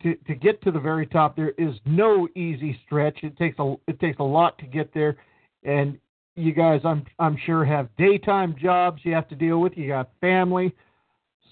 [0.03, 3.19] to to get to the very top, there is no easy stretch.
[3.23, 5.17] It takes a it takes a lot to get there,
[5.65, 5.99] and
[6.39, 9.77] you guys, I'm I'm sure have daytime jobs you have to deal with.
[9.77, 10.73] You got family,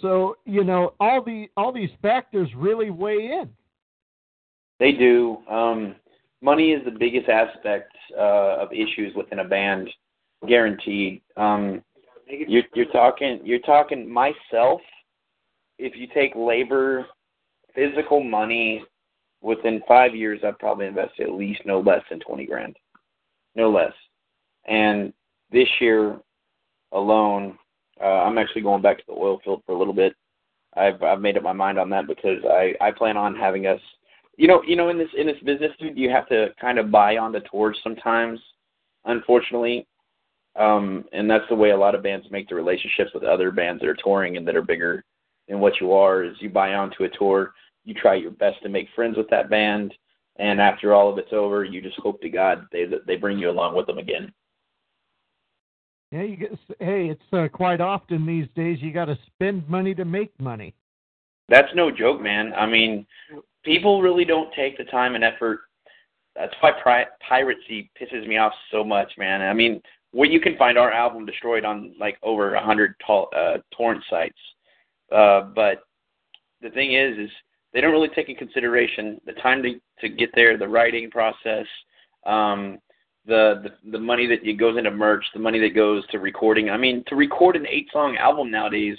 [0.00, 3.50] so you know all the all these factors really weigh in.
[4.78, 5.38] They do.
[5.50, 5.96] Um,
[6.42, 9.88] money is the biggest aspect uh, of issues within a band,
[10.46, 11.22] guaranteed.
[11.36, 11.82] Um,
[12.28, 13.40] you're, you're talking.
[13.44, 14.80] You're talking myself.
[15.78, 17.06] If you take labor,
[17.74, 18.82] physical money,
[19.42, 22.76] within five years, I've probably invested at least no less than twenty grand,
[23.54, 23.92] no less.
[24.66, 25.12] And
[25.52, 26.18] this year
[26.92, 27.56] alone,
[28.00, 30.14] uh, I'm actually going back to the oil field for a little bit.
[30.76, 33.80] I've I've made up my mind on that because I I plan on having us
[34.36, 36.90] you know, you know, in this in this business, dude, you have to kind of
[36.90, 38.38] buy on the tours sometimes.
[39.04, 39.86] Unfortunately,
[40.56, 43.80] um, and that's the way a lot of bands make the relationships with other bands
[43.80, 45.04] that are touring and that are bigger
[45.48, 46.24] than what you are.
[46.24, 47.52] Is you buy onto a tour,
[47.84, 49.94] you try your best to make friends with that band,
[50.36, 53.50] and after all of it's over, you just hope to God they they bring you
[53.50, 54.32] along with them again.
[56.12, 59.94] Yeah, you get, hey, it's uh, quite often these days you got to spend money
[59.94, 60.72] to make money.
[61.48, 62.52] That's no joke, man.
[62.54, 63.06] I mean,
[63.66, 65.60] people really don't take the time and effort.
[66.34, 69.42] That's why pri- piracy pisses me off so much, man.
[69.42, 73.36] I mean, where you can find our album destroyed on like over a hundred to-
[73.36, 74.38] uh, torrent sites.
[75.12, 75.80] Uh, but
[76.62, 77.30] the thing is, is
[77.72, 81.66] they don't really take in consideration the time to to get there, the writing process,
[82.26, 82.78] um,
[83.26, 86.70] the, the the money that goes into merch, the money that goes to recording.
[86.70, 88.96] I mean, to record an eight song album nowadays,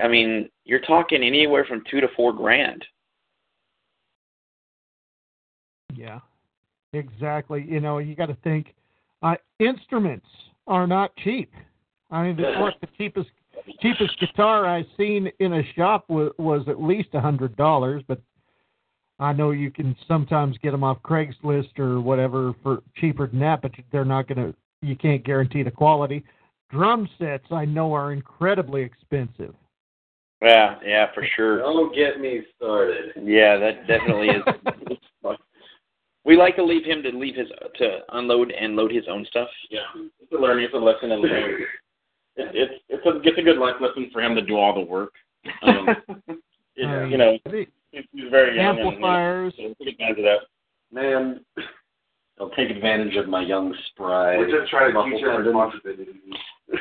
[0.00, 2.84] I mean, you're talking anywhere from two to four grand.
[5.94, 6.20] Yeah,
[6.92, 7.64] exactly.
[7.68, 8.74] You know, you got to think
[9.22, 10.26] uh, instruments
[10.66, 11.52] are not cheap.
[12.10, 13.28] I mean, the, what the cheapest
[13.80, 18.20] cheapest guitar I've seen in a shop was, was at least a hundred dollars, but
[19.18, 23.62] I know you can sometimes get them off Craigslist or whatever for cheaper than that,
[23.62, 24.54] but they're not going to.
[24.82, 26.24] You can't guarantee the quality.
[26.70, 29.54] Drum sets I know are incredibly expensive.
[30.42, 31.58] Yeah, yeah, for sure.
[31.58, 33.12] Don't get me started.
[33.22, 34.42] Yeah, that definitely is.
[36.24, 39.48] we like to leave him to leave his to unload and load his own stuff.
[39.70, 39.80] Yeah,
[40.20, 41.68] it's a learning, it's a lesson, and it,
[42.36, 45.12] it's it's a it's a good life lesson for him to do all the work.
[45.62, 45.88] Um,
[46.76, 47.66] it, you know, he's
[48.12, 49.54] he's very young Amplifiers.
[49.58, 50.38] and you know, so take advantage of that.
[50.90, 51.40] Man,
[52.40, 54.38] I'll take advantage of my young spry.
[54.38, 56.06] We're just trying to muscle teach him responsibility.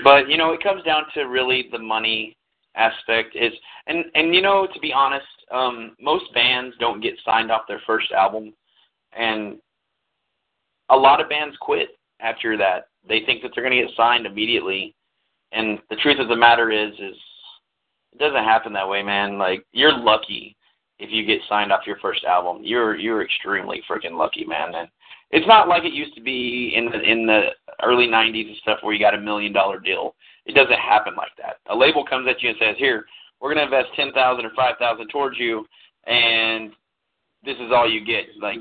[0.03, 2.37] But you know, it comes down to really the money
[2.75, 3.53] aspect is
[3.87, 7.81] and and you know, to be honest, um most bands don't get signed off their
[7.85, 8.53] first album
[9.17, 9.57] and
[10.89, 12.87] a lot of bands quit after that.
[13.07, 14.95] They think that they're going to get signed immediately.
[15.51, 17.15] And the truth of the matter is is
[18.13, 19.37] it doesn't happen that way, man.
[19.37, 20.55] Like you're lucky
[20.99, 22.61] if you get signed off your first album.
[22.63, 24.73] You're you're extremely freaking lucky, man.
[24.75, 24.87] And
[25.31, 27.49] it's not like it used to be in the in the
[27.83, 30.15] early '90s and stuff where you got a million dollar deal.
[30.45, 31.57] It doesn't happen like that.
[31.69, 33.05] A label comes at you and says, "Here,
[33.39, 35.65] we're going to invest ten thousand or five thousand towards you,
[36.05, 36.71] and
[37.45, 38.57] this is all you get." Like,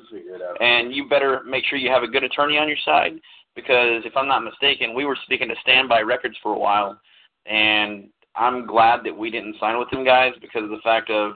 [0.61, 3.21] and you better make sure you have a good attorney on your side
[3.55, 6.99] because if I'm not mistaken, we were speaking to Standby Records for a while,
[7.47, 11.33] and I'm glad that we didn't sign with them guys because of the fact of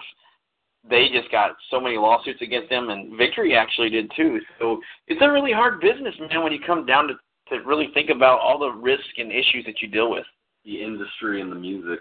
[0.88, 4.40] they just got so many lawsuits against them, and Victory actually did too.
[4.59, 7.14] So it's a really hard business, man, when you come down to
[7.49, 10.24] to really think about all the risk and issues that you deal with.
[10.64, 12.01] The industry and the music.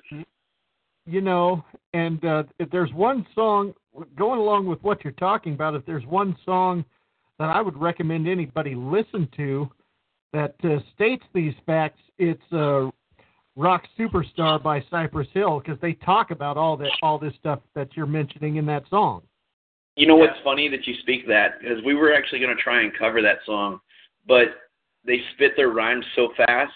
[1.05, 3.75] you know, and uh, if there's one song
[4.17, 6.85] going along with what you're talking about, if there's one song
[7.39, 9.69] that I would recommend anybody listen to
[10.33, 12.89] that uh, states these facts, it's uh,
[13.55, 17.89] "Rock Superstar" by Cypress Hill because they talk about all that all this stuff that
[17.95, 19.21] you're mentioning in that song.
[19.95, 22.81] You know what's funny that you speak that because we were actually going to try
[22.81, 23.79] and cover that song,
[24.27, 24.47] but
[25.05, 26.73] they spit their rhymes so fast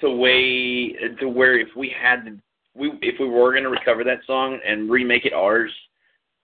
[0.00, 2.38] to way to where if we had to,
[2.74, 5.70] we if we were going to recover that song and remake it ours,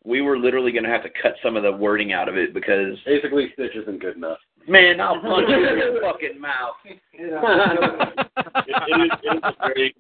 [0.05, 2.55] we were literally going to have to cut some of the wording out of it
[2.55, 4.39] because Basically, Stitch isn't good enough.
[4.67, 6.77] man, I'll punch you in your fucking mouth.
[6.85, 9.95] It, it, is, it is a very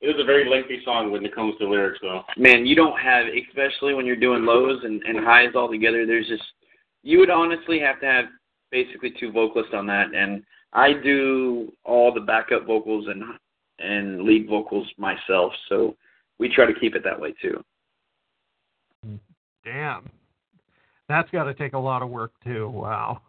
[0.00, 2.22] it is a very lengthy song when it comes to lyrics, though.
[2.38, 6.06] Man, you don't have, especially when you're doing lows and, and highs all together.
[6.06, 6.42] There's just,
[7.02, 8.24] you would honestly have to have
[8.70, 13.22] basically two vocalists on that, and I do all the backup vocals and
[13.82, 15.96] and lead vocals myself, so
[16.38, 17.62] we try to keep it that way too.
[19.64, 20.10] Damn,
[21.08, 22.68] that's got to take a lot of work too.
[22.68, 23.22] Wow.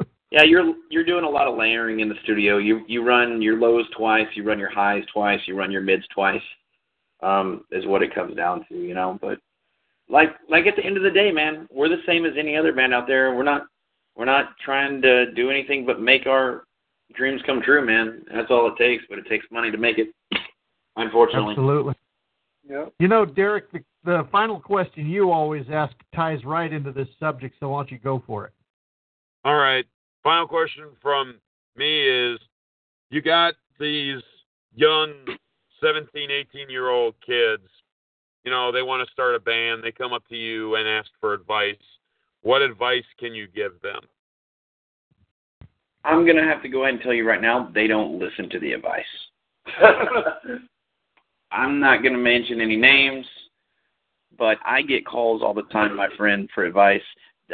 [0.32, 2.58] Yeah, you're you're doing a lot of layering in the studio.
[2.58, 6.02] You you run your lows twice, you run your highs twice, you run your mids
[6.12, 6.42] twice.
[7.22, 9.20] Um, is what it comes down to, you know.
[9.22, 9.38] But
[10.08, 12.72] like like at the end of the day, man, we're the same as any other
[12.72, 13.36] band out there.
[13.36, 13.66] We're not
[14.16, 16.64] we're not trying to do anything but make our
[17.14, 18.24] dreams come true, man.
[18.34, 20.08] That's all it takes, but it takes money to make it.
[20.96, 21.52] Unfortunately.
[21.52, 21.94] Absolutely.
[22.68, 22.94] Yep.
[22.98, 27.56] You know, Derek, the, the final question you always ask ties right into this subject,
[27.58, 28.52] so why don't you go for it?
[29.44, 29.84] All right.
[30.22, 31.34] Final question from
[31.76, 32.38] me is
[33.10, 34.22] you got these
[34.74, 35.12] young
[35.82, 37.66] 17, 18 year old kids,
[38.44, 41.10] you know, they want to start a band, they come up to you and ask
[41.20, 41.74] for advice.
[42.42, 44.00] What advice can you give them?
[46.04, 48.60] I'm gonna have to go ahead and tell you right now, they don't listen to
[48.60, 49.04] the advice.
[51.50, 53.26] I'm not gonna mention any names,
[54.38, 57.02] but I get calls all the time, my friend, for advice.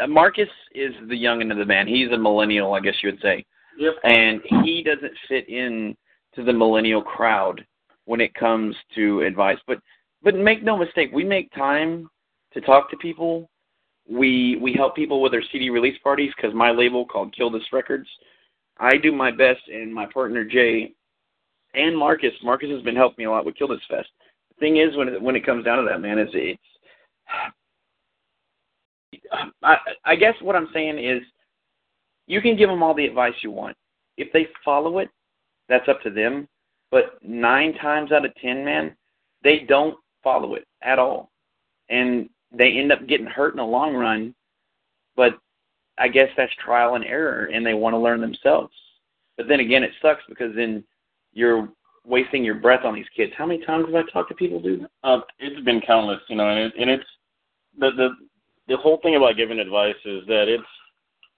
[0.00, 1.88] Uh, Marcus is the youngin of the band.
[1.88, 3.44] He's a millennial, I guess you would say.
[3.78, 3.94] Yep.
[4.04, 5.96] And he doesn't fit in
[6.34, 7.64] to the millennial crowd
[8.04, 9.58] when it comes to advice.
[9.66, 9.78] But
[10.22, 12.08] but make no mistake, we make time
[12.52, 13.50] to talk to people.
[14.08, 17.72] We we help people with their CD release parties because my label called Kill This
[17.72, 18.08] Records.
[18.78, 20.92] I do my best, and my partner Jay
[21.74, 22.32] and Marcus.
[22.42, 24.08] Marcus has been helping me a lot with Kill This Fest.
[24.50, 26.60] The thing is, when it, when it comes down to that, man, is it's.
[29.62, 31.22] I, I guess what I'm saying is,
[32.26, 33.76] you can give them all the advice you want.
[34.16, 35.08] If they follow it,
[35.68, 36.48] that's up to them.
[36.90, 38.96] But nine times out of ten, man,
[39.42, 41.30] they don't follow it at all,
[41.88, 44.34] and they end up getting hurt in the long run.
[45.16, 45.38] But
[45.98, 48.74] I guess that's trial and error, and they want to learn themselves.
[49.36, 50.84] But then again, it sucks because then
[51.32, 51.68] you're
[52.04, 53.32] wasting your breath on these kids.
[53.36, 54.86] How many times have I talked to people, dude?
[55.04, 57.04] Um, it's been countless, you know, and, it, and it's
[57.78, 58.08] the the
[58.68, 60.62] the whole thing about giving advice is that it's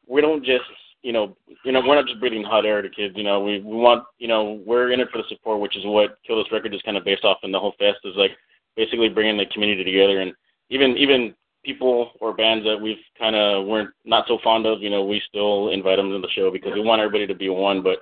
[0.07, 0.65] we don't just
[1.03, 3.15] you know you know we're not just breathing hot air to kids.
[3.17, 5.85] You know, we we want you know we're in it for the support, which is
[5.85, 8.33] what Kill This Record is kind of based off, and the whole fest is like
[8.77, 10.33] basically bringing the community together, and
[10.71, 11.35] even even
[11.65, 15.21] people or bands that we've kind of weren't not so fond of, you know, we
[15.29, 17.83] still invite them to the show because we want everybody to be one.
[17.83, 18.01] But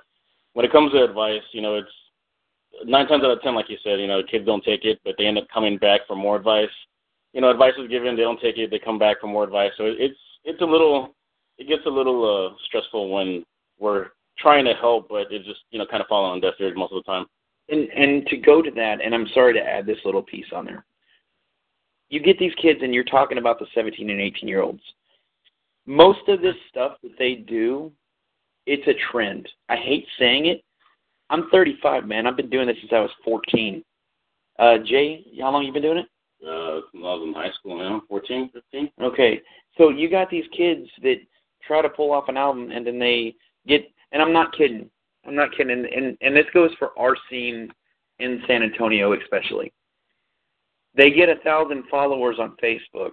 [0.53, 1.89] when it comes to advice, you know, it's
[2.85, 5.15] nine times out of ten, like you said, you know, kids don't take it, but
[5.17, 6.69] they end up coming back for more advice.
[7.33, 9.71] You know, advice is given, they don't take it, they come back for more advice.
[9.77, 11.15] So it's it's a little,
[11.57, 13.43] it gets a little uh, stressful when
[13.79, 14.07] we're
[14.37, 16.93] trying to help, but it just you know kind of falling on deaf ears most
[16.93, 17.25] of the time.
[17.69, 20.65] And and to go to that, and I'm sorry to add this little piece on
[20.65, 20.85] there.
[22.09, 24.83] You get these kids, and you're talking about the 17 and 18 year olds.
[25.85, 27.91] Most of this stuff that they do,
[28.65, 29.49] it's a trend.
[29.69, 30.63] I hate saying it.
[31.33, 32.27] I'm 35, man.
[32.27, 33.83] I've been doing this since I was 14.
[34.59, 36.05] Uh, Jay, how long you been doing it?
[36.45, 38.91] Uh, I was in high school now, 14, 15.
[39.01, 39.41] Okay,
[39.75, 41.15] so you got these kids that
[41.65, 43.33] try to pull off an album, and then they
[43.67, 43.81] get.
[44.11, 44.87] And I'm not kidding.
[45.25, 45.71] I'm not kidding.
[45.71, 47.71] And and, and this goes for our scene
[48.19, 49.73] in San Antonio, especially.
[50.95, 53.11] They get a thousand followers on Facebook,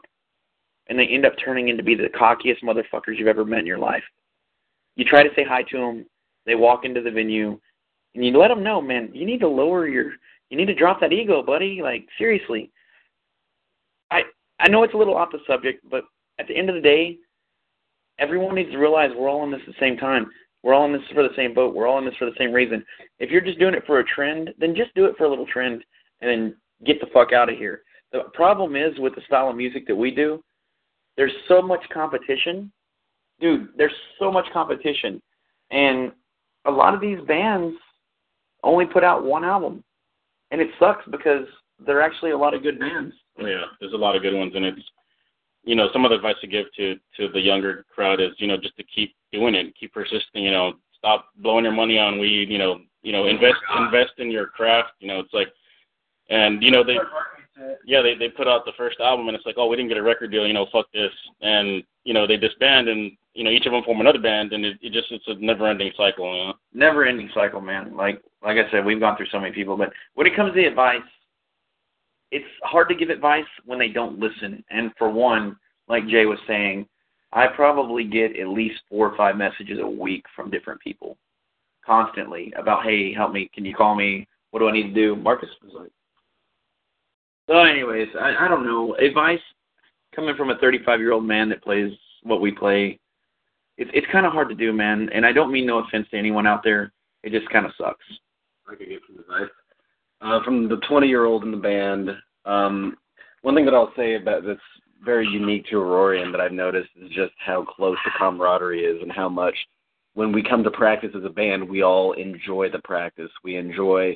[0.88, 3.78] and they end up turning into be the cockiest motherfuckers you've ever met in your
[3.78, 4.04] life.
[4.96, 6.06] You try to say hi to them,
[6.44, 7.58] they walk into the venue,
[8.14, 10.12] and you let them know, man, you need to lower your,
[10.48, 11.80] you need to drop that ego, buddy.
[11.82, 12.70] Like seriously.
[14.10, 14.22] I
[14.58, 16.04] I know it's a little off the subject, but
[16.38, 17.18] at the end of the day,
[18.18, 20.30] everyone needs to realize we're all in this at the same time.
[20.62, 21.74] We're all in this for the same boat.
[21.74, 22.84] We're all in this for the same reason.
[23.18, 25.46] If you're just doing it for a trend, then just do it for a little
[25.46, 25.82] trend
[26.20, 27.82] and then get the fuck out of here.
[28.12, 30.42] The problem is with the style of music that we do,
[31.16, 32.70] there's so much competition.
[33.40, 35.22] Dude, there's so much competition.
[35.70, 36.12] And
[36.66, 37.76] a lot of these bands
[38.62, 39.82] only put out one album.
[40.50, 41.46] And it sucks because
[41.84, 43.14] there are actually a lot of good bands.
[43.38, 44.80] Yeah, there's a lot of good ones, and it's
[45.64, 48.46] you know some of the advice to give to to the younger crowd is you
[48.46, 50.44] know just to keep doing it, keep persisting.
[50.44, 52.50] You know, stop blowing your money on weed.
[52.50, 54.92] You know, you know invest invest in your craft.
[54.98, 55.48] You know, it's like,
[56.28, 56.98] and you know they
[57.84, 59.98] yeah they they put out the first album and it's like oh we didn't get
[59.98, 60.46] a record deal.
[60.46, 63.82] You know, fuck this, and you know they disband and you know each of them
[63.84, 66.36] form another band and it, it just it's a never ending cycle.
[66.36, 66.54] You know.
[66.72, 67.96] Never ending cycle, man.
[67.96, 70.60] Like like I said, we've gone through so many people, but when it comes to
[70.60, 71.00] the advice,
[72.30, 74.64] it's hard to give advice when they don't listen.
[74.70, 75.56] And for one,
[75.88, 76.86] like Jay was saying,
[77.32, 81.16] I probably get at least four or five messages a week from different people
[81.84, 83.50] constantly about, hey, help me.
[83.54, 84.26] Can you call me?
[84.50, 85.16] What do I need to do?
[85.16, 85.90] Marcus was like,
[87.48, 88.94] so, anyways, I, I don't know.
[88.94, 89.40] Advice
[90.14, 91.92] coming from a 35 year old man that plays
[92.22, 93.00] what we play,
[93.80, 95.08] it's it's kind of hard to do, man.
[95.12, 96.92] And I don't mean no offense to anyone out there.
[97.24, 98.04] It just kind of sucks.
[98.70, 99.50] I could give some advice.
[100.20, 102.10] Uh, from the 20 year old in the band,
[102.44, 102.96] um,
[103.40, 104.60] one thing that I'll say about that's
[105.02, 109.10] very unique to Aurorean that I've noticed is just how close the camaraderie is and
[109.10, 109.54] how much
[110.12, 113.30] when we come to practice as a band, we all enjoy the practice.
[113.42, 114.14] We enjoy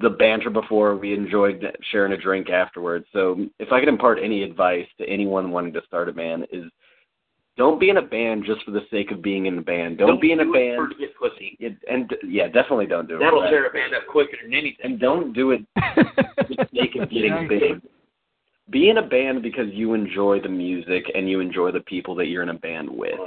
[0.00, 1.58] the banter before, we enjoy
[1.90, 3.06] sharing a drink afterwards.
[3.14, 6.64] So if I could impart any advice to anyone wanting to start a band is
[7.56, 9.98] don't be in a band just for the sake of being in a band.
[9.98, 11.56] Don't, Don't be in a do it band for to get pussy.
[11.60, 13.18] it, and yeah, definitely don't do it.
[13.18, 13.50] That'll for that.
[13.50, 14.84] tear a band up quicker than anything.
[14.84, 15.60] And don't do it
[15.94, 17.82] for the sake of getting big.
[18.70, 22.26] Be in a band because you enjoy the music and you enjoy the people that
[22.26, 23.18] you're in a band with.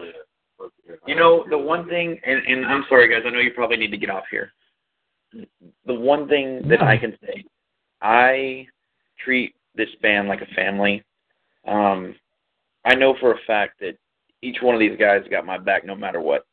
[1.06, 3.92] You know, the one thing, and, and I'm sorry, guys, I know you probably need
[3.92, 4.52] to get off here.
[5.86, 7.44] The one thing that I can say,
[8.02, 8.66] I
[9.24, 11.04] treat this band like a family.
[11.68, 12.16] Um,
[12.86, 13.98] I know for a fact that
[14.46, 16.46] each one of these guys got my back no matter what.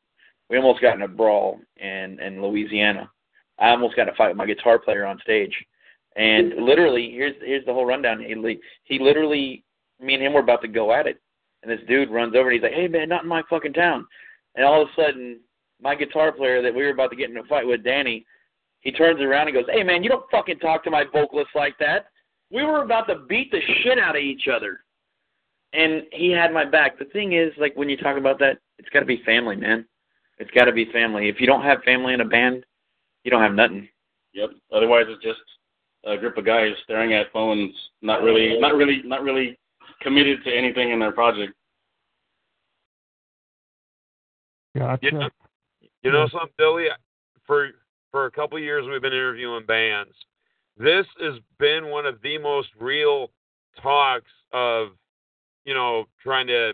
[0.48, 3.10] We almost got in a brawl in in Louisiana.
[3.58, 5.54] I almost got in a fight with my guitar player on stage,
[6.16, 8.20] and literally, here's here's the whole rundown.
[8.20, 9.64] He he literally,
[10.00, 11.20] me and him were about to go at it,
[11.62, 12.48] and this dude runs over.
[12.50, 14.06] and He's like, "Hey man, not in my fucking town!"
[14.54, 15.40] And all of a sudden,
[15.80, 18.26] my guitar player that we were about to get in a fight with, Danny,
[18.80, 21.76] he turns around and goes, "Hey man, you don't fucking talk to my vocalist like
[21.78, 22.06] that."
[22.50, 24.80] We were about to beat the shit out of each other,
[25.72, 26.98] and he had my back.
[26.98, 29.86] The thing is, like when you talk about that, it's got to be family, man.
[30.38, 31.28] It's got to be family.
[31.28, 32.64] If you don't have family in a band,
[33.24, 33.88] you don't have nothing.
[34.34, 34.50] Yep.
[34.72, 35.40] Otherwise, it's just
[36.04, 39.58] a group of guys staring at phones, not really, not really, not really
[40.00, 41.52] committed to anything in their project.
[44.76, 45.04] Gotcha.
[45.04, 45.28] You know,
[46.02, 46.86] you know something, Billy?
[47.46, 47.70] For
[48.10, 50.12] for a couple of years, we've been interviewing bands.
[50.76, 53.30] This has been one of the most real
[53.82, 54.88] talks of,
[55.64, 56.72] you know, trying to,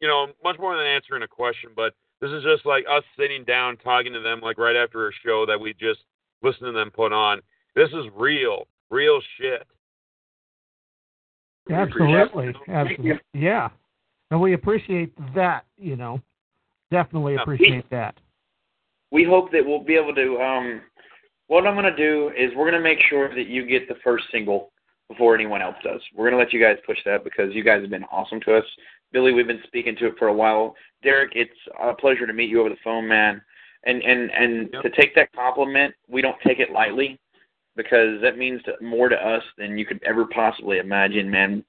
[0.00, 3.44] you know, much more than answering a question, but this is just like us sitting
[3.44, 6.00] down talking to them, like right after a show that we just
[6.42, 7.40] listened to them put on.
[7.74, 9.66] This is real, real shit.
[11.70, 12.52] Absolutely.
[12.68, 13.20] Absolutely.
[13.34, 13.68] Yeah.
[14.30, 16.20] And we appreciate that, you know.
[16.90, 18.16] Definitely Yeah, appreciate that.
[19.12, 20.80] we hope that we'll be able to um
[21.46, 24.72] what I'm gonna do is we're gonna make sure that you get the first single
[25.10, 26.00] before anyone else does.
[26.14, 28.64] We're gonna let you guys push that because you guys have been awesome to us.
[29.12, 30.76] Billy, we've been speaking to it for a while.
[31.02, 31.50] Derek, it's
[31.82, 33.42] a pleasure to meet you over the phone, man.
[33.84, 37.18] And and and to take that compliment, we don't take it lightly.
[37.76, 41.64] because that means to, more to us than you could ever possibly imagine, man.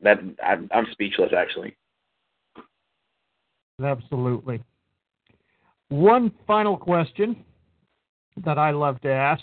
[0.00, 1.76] That I'm, I'm speechless, actually.
[3.82, 4.62] Absolutely.
[5.88, 7.44] One final question
[8.44, 9.42] that I love to ask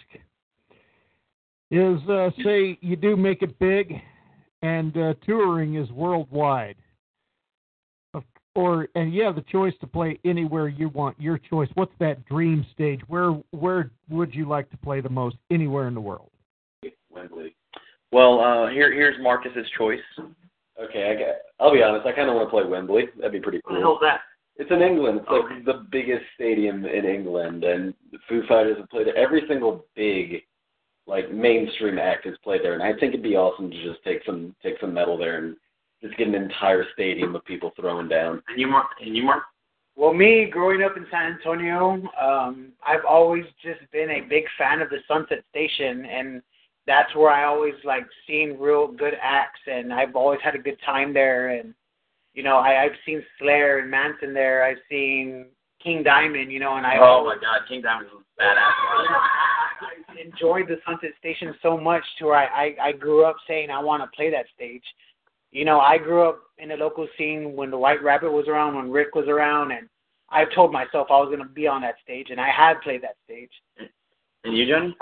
[1.72, 3.96] is uh, say you do make it big
[4.62, 6.76] and uh, touring is worldwide.
[8.14, 8.24] Of-
[8.56, 11.70] Or and you have the choice to play anywhere you want, your choice.
[11.76, 13.00] What's that dream stage?
[13.08, 15.38] Where where would you like to play the most?
[15.50, 16.30] Anywhere in the world.
[17.10, 17.56] Wembley.
[18.12, 20.00] Well, uh, here here's Marcus's choice.
[20.82, 21.44] Okay, I get.
[21.60, 22.06] I'll be honest.
[22.06, 23.04] I kind of want to play Wembley.
[23.18, 23.82] That'd be pretty cool.
[23.82, 24.22] What that?
[24.58, 25.22] It's in England.
[25.22, 27.94] It's like the biggest stadium in England, and
[28.28, 29.16] Foo Fighters have played there.
[29.18, 30.42] Every single big,
[31.08, 34.22] like mainstream act has played there, and I think it'd be awesome to just take
[34.26, 35.56] some take some metal there and
[36.02, 38.42] just get an entire stadium of people throwing down.
[38.48, 38.88] And you, Mark?
[39.02, 39.44] And you, Mark?
[39.96, 44.82] Well, me growing up in San Antonio, um, I've always just been a big fan
[44.82, 46.42] of the Sunset Station, and
[46.88, 50.78] that's where I always like seen real good acts, and I've always had a good
[50.86, 51.50] time there.
[51.50, 51.74] And
[52.34, 54.64] you know, I, I've seen Slayer and Manson there.
[54.64, 55.48] I've seen
[55.84, 58.31] King Diamond, you know, and I Oh my God, King Diamond was badass.
[58.42, 63.70] I enjoyed the Sunset Station so much to where I, I, I grew up saying
[63.70, 64.84] I want to play that stage.
[65.52, 68.76] You know, I grew up in the local scene when the White Rabbit was around,
[68.76, 69.90] when Rick was around, and
[70.30, 73.04] I told myself I was going to be on that stage, and I had played
[73.04, 73.52] that stage.
[74.44, 74.96] And you, Johnny?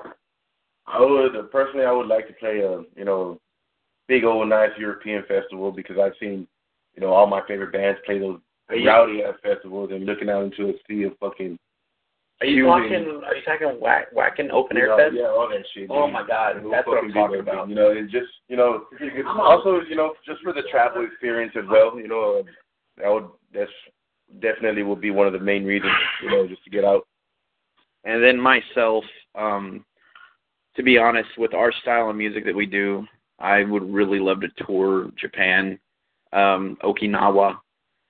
[0.87, 3.39] I would uh, personally, I would like to play a you know
[4.07, 6.47] big old nice European festival because I've seen
[6.95, 8.39] you know all my favorite bands play those
[8.69, 11.57] rowdy ass festivals and looking out into a sea of fucking.
[12.41, 13.21] Are you huge- talking?
[13.25, 15.15] Are you talking whack, Wacken open air yeah, fest?
[15.15, 15.89] Yeah, all that shit.
[15.89, 17.69] Oh my God, It'll that's what I'm talking worth it, about.
[17.69, 18.85] You know, and just you know,
[19.37, 21.99] also you know, just for the travel experience as well.
[21.99, 22.43] You know, uh,
[22.97, 23.71] that would that's
[24.39, 25.91] definitely would be one of the main reasons.
[26.23, 27.05] You know, just to get out.
[28.05, 29.03] And then myself,
[29.35, 29.83] um,
[30.75, 33.05] to be honest, with our style of music that we do,
[33.39, 35.77] I would really love to tour Japan,
[36.31, 37.57] um, Okinawa.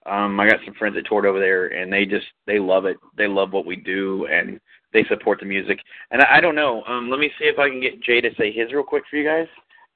[0.06, 2.98] Um, I got some friends that toured over there, and they just they love it.
[3.18, 4.60] They love what we do, and
[4.94, 5.80] they support the music.
[6.12, 6.84] And I, I don't know.
[6.86, 9.18] Um, let me see if I can get Jay to say his real quick for
[9.18, 9.48] you guys.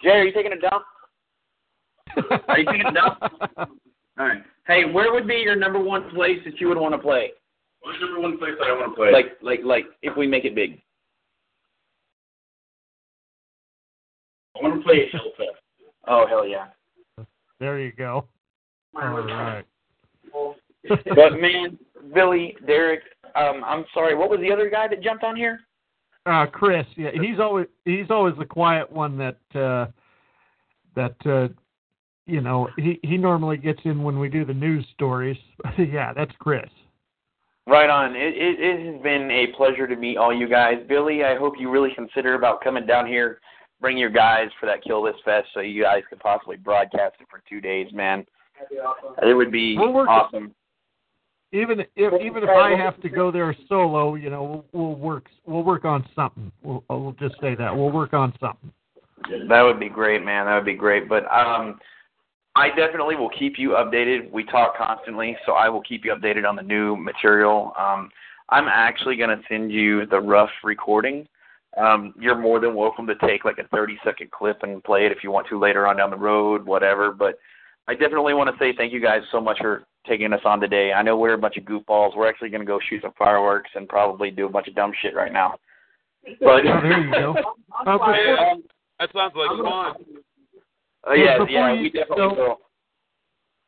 [0.02, 0.84] Jay, are you taking a dump?
[2.48, 3.18] Are you taking a dump?
[3.58, 4.44] All right.
[4.68, 7.32] Hey, where would be your number one place that you would want to play?
[7.82, 9.12] What's number one place that I want to play?
[9.12, 10.82] Like, like, like, if we make it big.
[14.56, 15.48] I want to play Hellfest.
[16.08, 16.68] Oh hell yeah!
[17.60, 18.28] There you go.
[18.96, 19.66] All right.
[20.90, 21.78] but man,
[22.14, 23.02] Billy, Derek,
[23.36, 24.16] um, I'm sorry.
[24.16, 25.60] What was the other guy that jumped on here?
[26.26, 29.88] Uh, Chris, yeah, he's always he's always the quiet one that uh,
[30.96, 31.50] that uh,
[32.26, 35.38] you know he he normally gets in when we do the news stories.
[35.78, 36.70] yeah, that's Chris.
[37.66, 38.16] Right on.
[38.16, 40.76] It, it, it has been a pleasure to meet all you guys.
[40.88, 43.40] Billy, I hope you really consider about coming down here,
[43.80, 47.28] bring your guys for that Kill This Fest, so you guys could possibly broadcast it
[47.30, 48.26] for two days, man.
[49.22, 50.54] It would be We'll awesome.
[51.54, 55.28] Even if even if I have to go there solo, you know, we'll, we'll work
[55.46, 56.52] we'll work on something.
[56.64, 58.72] We'll we'll just say that we'll work on something.
[59.48, 60.48] That would be great, man.
[60.48, 61.08] That would be great.
[61.08, 61.80] But um,
[62.56, 64.32] I definitely will keep you updated.
[64.32, 67.72] We talk constantly, so I will keep you updated on the new material.
[67.78, 68.10] Um,
[68.50, 71.28] I'm actually going to send you the rough recording.
[71.78, 75.12] Um, you're more than welcome to take like a 30 second clip and play it
[75.12, 77.12] if you want to later on down the road, whatever.
[77.12, 77.40] But
[77.88, 80.94] I definitely want to say thank you guys so much for taking us on today.
[80.94, 82.16] I know we're a bunch of goofballs.
[82.16, 84.92] We're actually going to go shoot some fireworks and probably do a bunch of dumb
[85.02, 85.56] shit right now.
[86.40, 87.36] But Oh, there you go.
[87.86, 88.14] Uh, before,
[89.00, 89.96] That sounds like fun.
[91.08, 92.58] Uh, yeah, Before yeah, you we definitely go-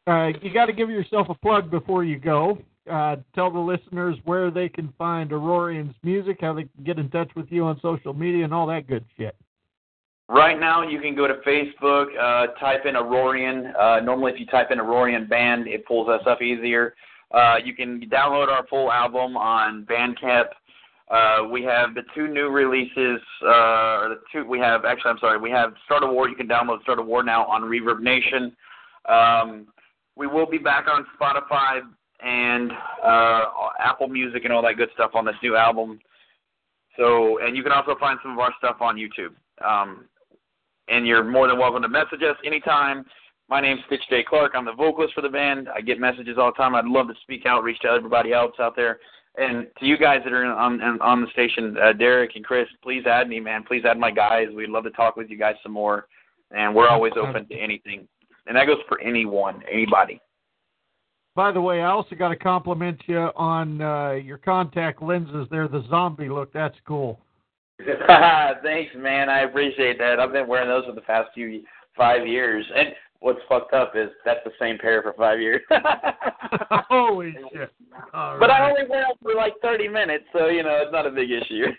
[0.07, 0.13] will.
[0.13, 2.57] uh, you got to give yourself a plug before you go.
[2.89, 7.09] Uh, tell the listeners where they can find Aurorean's music, how they can get in
[7.09, 9.35] touch with you on social media, and all that good shit.
[10.27, 13.71] Right now, you can go to Facebook, uh, type in Aurorean.
[13.79, 16.95] Uh, normally, if you type in Aurorean Band, it pulls us up easier.
[17.31, 20.47] Uh, you can download our full album on Bandcamp.
[21.11, 24.83] Uh, we have the two new releases, uh, or the two we have.
[24.85, 25.39] Actually, I'm sorry.
[25.39, 26.27] We have Start a War.
[26.27, 28.55] You can download Start a War now on Reverb Nation.
[29.07, 29.67] Um,
[30.15, 31.81] we will be back on Spotify
[32.21, 32.71] and
[33.03, 33.43] uh,
[33.79, 35.99] Apple Music and all that good stuff on this new album.
[36.97, 39.35] So, and you can also find some of our stuff on YouTube.
[39.63, 40.05] Um,
[40.87, 43.05] and you're more than welcome to message us anytime.
[43.49, 44.23] My name's Stitch J.
[44.27, 44.53] Clark.
[44.55, 45.69] I'm the vocalist for the band.
[45.73, 46.75] I get messages all the time.
[46.75, 48.99] I'd love to speak out, reach to everybody else out there.
[49.37, 53.05] And to you guys that are on on, the station, uh, Derek and Chris, please
[53.05, 53.63] add me, man.
[53.63, 54.47] Please add my guys.
[54.55, 56.07] We'd love to talk with you guys some more.
[56.51, 58.07] And we're always open to anything.
[58.47, 60.21] And that goes for anyone, anybody.
[61.35, 65.47] By the way, I also got to compliment you on uh, your contact lenses.
[65.51, 66.53] There, the zombie look.
[66.53, 67.19] That's cool.
[68.63, 69.29] Thanks, man.
[69.29, 70.19] I appreciate that.
[70.19, 71.63] I've been wearing those for the past few
[71.97, 72.89] five years, and
[73.19, 75.61] what's fucked up is that's the same pair for five years.
[76.89, 77.71] Holy shit!
[78.13, 81.05] All but I only wear them for like 30 minutes, so you know it's not
[81.05, 81.65] a big issue.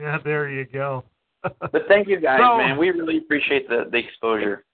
[0.00, 1.02] Yeah, there you go.
[1.42, 2.78] But thank you guys, So- man.
[2.78, 4.64] We really appreciate the the exposure.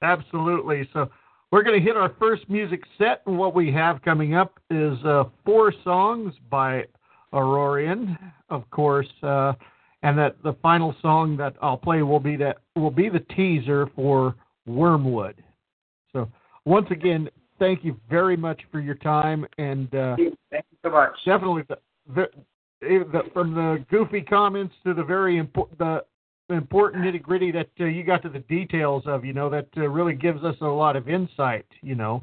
[0.00, 0.88] Absolutely.
[0.92, 1.10] So
[1.50, 4.96] we're going to hit our first music set, and what we have coming up is
[5.04, 6.84] uh, four songs by
[7.32, 8.16] Aurorean,
[8.48, 9.52] of course, uh,
[10.02, 13.88] and that the final song that I'll play will be that will be the teaser
[13.94, 14.34] for
[14.66, 15.42] Wormwood.
[16.12, 16.28] So
[16.64, 17.28] once again,
[17.58, 20.16] thank you very much for your time, and uh,
[20.50, 21.10] Thank you so much.
[21.24, 21.78] definitely the,
[22.14, 22.28] the,
[22.80, 26.04] the from the goofy comments to the very important the
[26.50, 29.24] important nitty gritty that uh, you got to the details of.
[29.24, 31.66] You know that uh, really gives us a lot of insight.
[31.82, 32.22] You know.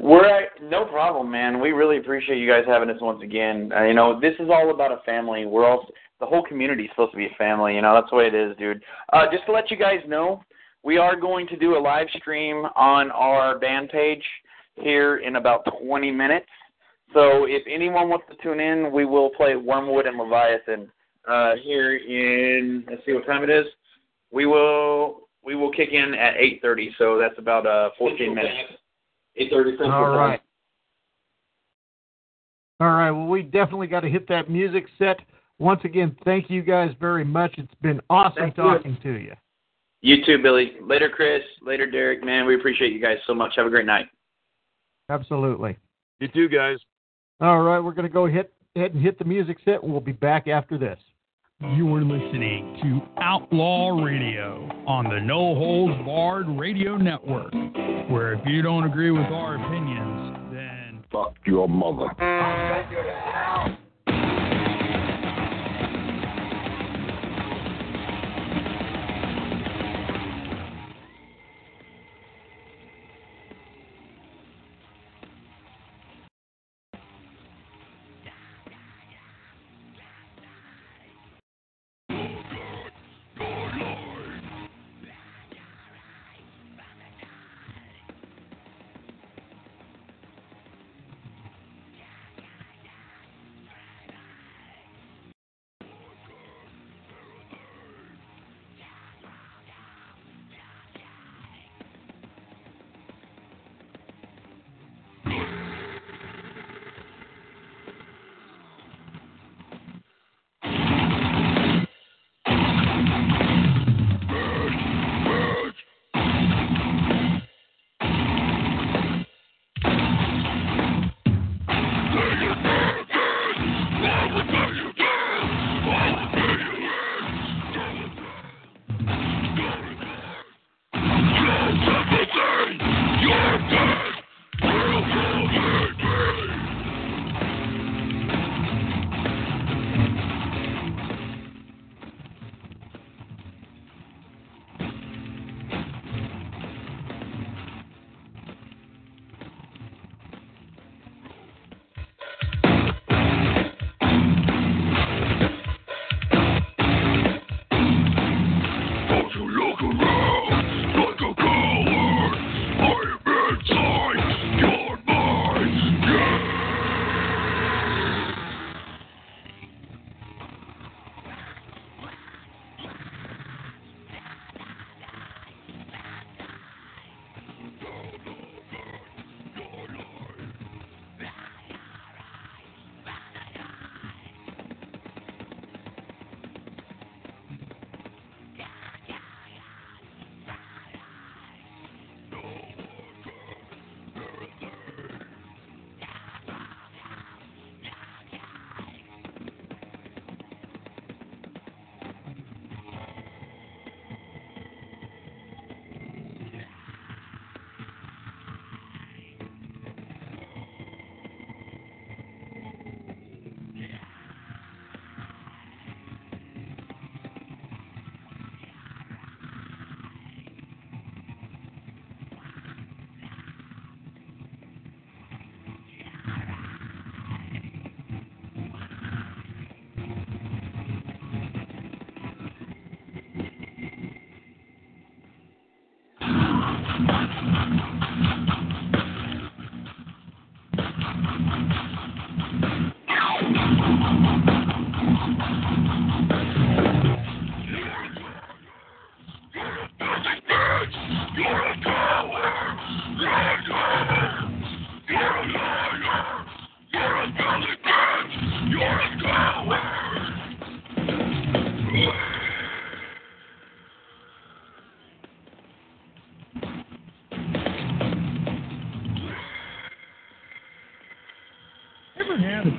[0.00, 1.60] We're at, no problem, man.
[1.60, 3.72] We really appreciate you guys having us once again.
[3.74, 5.44] Uh, you know, this is all about a family.
[5.44, 5.86] We're all
[6.20, 7.74] the whole community is supposed to be a family.
[7.74, 8.82] You know, that's the way it is, dude.
[9.12, 10.42] Uh, just to let you guys know,
[10.82, 14.22] we are going to do a live stream on our band page
[14.76, 16.46] here in about 20 minutes.
[17.14, 20.90] So if anyone wants to tune in, we will play Wormwood and Leviathan
[21.28, 22.84] uh, here in.
[22.88, 23.66] Let's see what time it is.
[24.30, 26.88] We will we will kick in at 8:30.
[26.98, 28.78] So that's about uh 14 minutes.
[29.40, 30.40] 8:30 All right.
[32.80, 33.10] All right.
[33.10, 35.18] Well, we definitely got to hit that music set.
[35.58, 37.54] Once again, thank you guys very much.
[37.58, 38.62] It's been awesome Thank you.
[38.62, 39.32] talking to you.
[40.00, 40.74] You too, Billy.
[40.80, 41.42] Later, Chris.
[41.60, 42.22] Later, Derek.
[42.22, 43.54] Man, we appreciate you guys so much.
[43.56, 44.06] Have a great night.
[45.08, 45.76] Absolutely.
[46.20, 46.78] You too, guys.
[47.40, 50.00] All right, we're going to go hit ahead and hit the music set, and we'll
[50.00, 50.98] be back after this.
[51.60, 57.52] You're listening to Outlaw Radio on the No Holds Barred Radio Network,
[58.08, 62.06] where if you don't agree with our opinions, then Fuck your mother.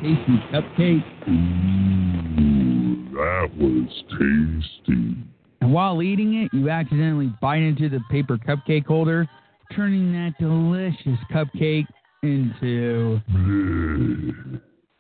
[0.02, 1.04] Tasty cupcake?
[3.14, 5.18] That was tasty.
[5.62, 9.28] And while eating it, you accidentally bite into the paper cupcake holder,
[9.76, 11.88] turning that delicious cupcake
[12.24, 13.20] into.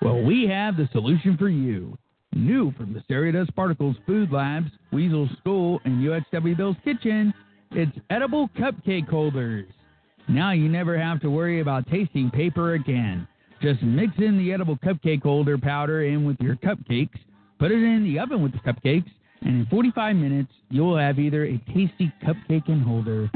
[0.01, 1.97] Well, we have the solution for you.
[2.33, 7.33] New from the Stereo Dust Particles Food Labs, Weasel School, and UXW Bill's Kitchen,
[7.71, 9.65] it's edible cupcake holders.
[10.27, 13.27] Now you never have to worry about tasting paper again.
[13.61, 17.17] Just mix in the edible cupcake holder powder in with your cupcakes,
[17.59, 19.09] put it in the oven with the cupcakes,
[19.41, 23.29] and in 45 minutes, you'll have either a tasty cupcake and holder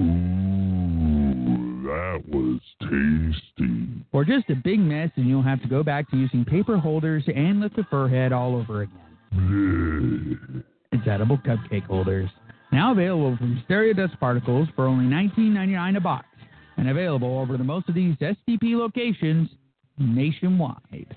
[1.83, 4.05] That was tasty.
[4.13, 7.23] or just a big mess and you'll have to go back to using paper holders
[7.33, 10.63] and lift the fur head all over again.
[10.91, 12.29] It's edible cupcake holders.
[12.71, 16.25] Now available from Stereo Dust Particles for only $19.99 a box
[16.77, 19.49] and available over the most of these SDP locations
[19.97, 21.15] nationwide.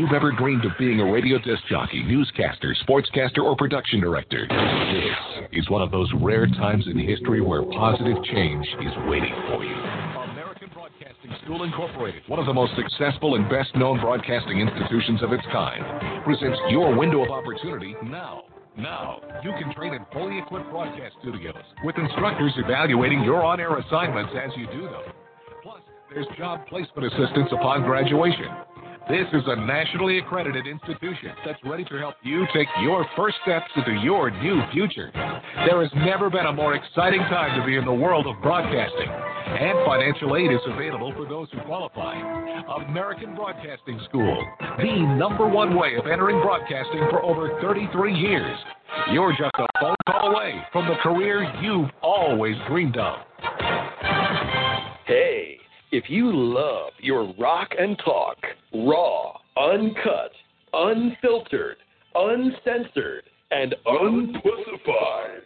[0.00, 5.60] You've ever dreamed of being a radio disc jockey, newscaster, sportscaster, or production director, this
[5.60, 9.74] is one of those rare times in history where positive change is waiting for you.
[10.32, 15.34] American Broadcasting School Incorporated, one of the most successful and best known broadcasting institutions of
[15.34, 15.84] its kind,
[16.24, 18.44] presents your window of opportunity now.
[18.78, 23.76] Now, you can train in fully equipped broadcast studios with instructors evaluating your on air
[23.76, 25.02] assignments as you do them.
[25.62, 28.48] Plus, there's job placement assistance upon graduation.
[29.10, 33.66] This is a nationally accredited institution that's ready to help you take your first steps
[33.74, 35.10] into your new future.
[35.66, 39.08] There has never been a more exciting time to be in the world of broadcasting,
[39.08, 42.14] and financial aid is available for those who qualify.
[42.86, 44.46] American Broadcasting School,
[44.78, 48.56] the number one way of entering broadcasting for over 33 years.
[49.12, 53.18] You're just a phone call away from the career you've always dreamed of.
[55.92, 58.36] If you love your rock and talk,
[58.72, 60.30] raw, uncut,
[60.72, 61.78] unfiltered,
[62.14, 65.40] uncensored, and unpussified,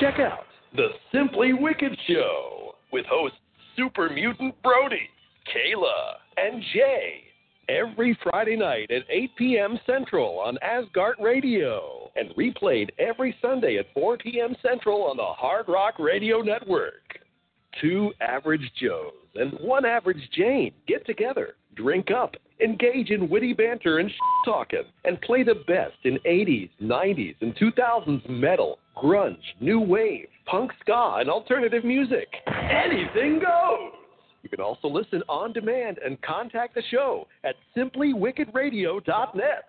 [0.00, 3.36] check out The Simply Wicked Show with hosts
[3.76, 5.10] Super Mutant Brody,
[5.54, 7.24] Kayla, and Jay.
[7.68, 9.78] Every Friday night at 8 p.m.
[9.84, 14.56] Central on Asgard Radio and replayed every Sunday at 4 p.m.
[14.62, 17.21] Central on the Hard Rock Radio Network.
[17.80, 23.98] Two average Joes and one average Jane get together, drink up, engage in witty banter
[23.98, 24.10] and
[24.44, 30.70] talking, and play the best in 80s, 90s, and 2000s metal, grunge, new wave, punk
[30.80, 32.28] ska, and alternative music.
[32.46, 33.92] Anything goes!
[34.42, 39.64] You can also listen on demand and contact the show at simplywickedradio.net.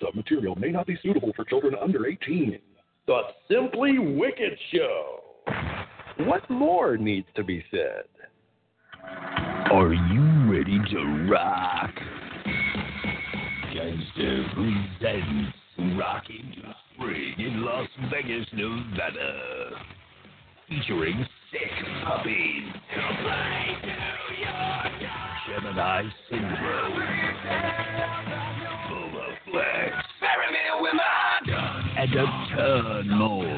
[0.00, 2.58] Some material may not be suitable for children under 18.
[3.06, 5.20] The Simply Wicked Show.
[6.18, 8.04] What more needs to be said?
[9.72, 11.90] Are you ready to rock?
[13.74, 15.58] Gangster presents
[15.98, 19.70] Rocking to Spring in Las Vegas, Nevada.
[20.68, 21.70] Featuring sick
[22.04, 22.72] puppies.
[25.48, 27.02] Gemini Syndrome.
[28.88, 30.04] Bubba Flex.
[32.04, 33.48] And a ton more.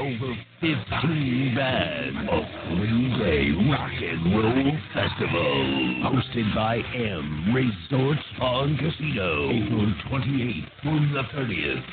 [0.00, 2.18] Over 15 bands.
[2.30, 6.00] A three-day rock and roll festival.
[6.08, 9.50] Hosted by M Resort Spa and Casino.
[9.50, 11.84] April 28th through the 30th.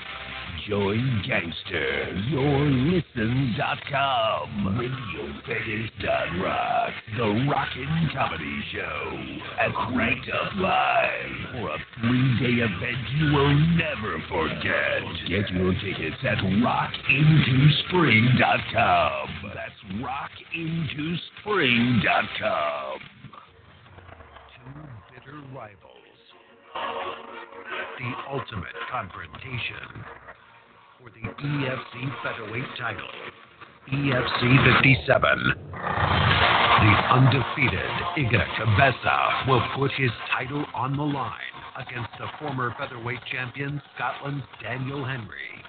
[0.68, 9.18] Join Gangster, yourlisten.com, RadioVegas.rock, The Rockin' Comedy Show,
[9.60, 15.02] at Cranked Up Live, for a three-day event you will never forget.
[15.28, 19.28] Get your tickets at rockintospring.com.
[19.56, 23.00] That's rockintospring.com.
[24.56, 24.72] Two
[25.14, 25.96] bitter rivals.
[28.00, 30.06] The ultimate confrontation
[31.00, 33.08] for the EFC featherweight title.
[33.88, 35.54] EFC 57.
[35.72, 41.32] The undefeated Igeu Kabesa will put his title on the line
[41.78, 45.64] against the former featherweight champion Scotland's Daniel Henry.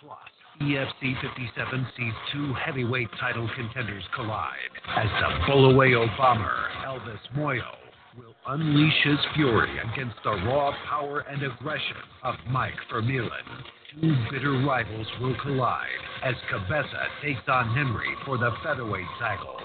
[0.00, 0.18] Plus,
[0.62, 4.54] EFC 57 sees two heavyweight title contenders collide
[4.96, 7.74] as the Bulawayo bomber Elvis Moyo
[8.16, 13.64] will unleash his fury against the raw power and aggression of Mike Vermeulen.
[14.00, 15.88] Two bitter rivals will collide
[16.22, 19.56] as Kabesa takes on Henry for the featherweight title.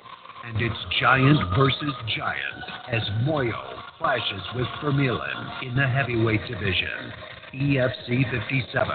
[0.45, 3.61] And it's giant versus giant as Moyo
[3.99, 7.13] clashes with Vermeulen in the heavyweight division.
[7.53, 8.91] EFC 57,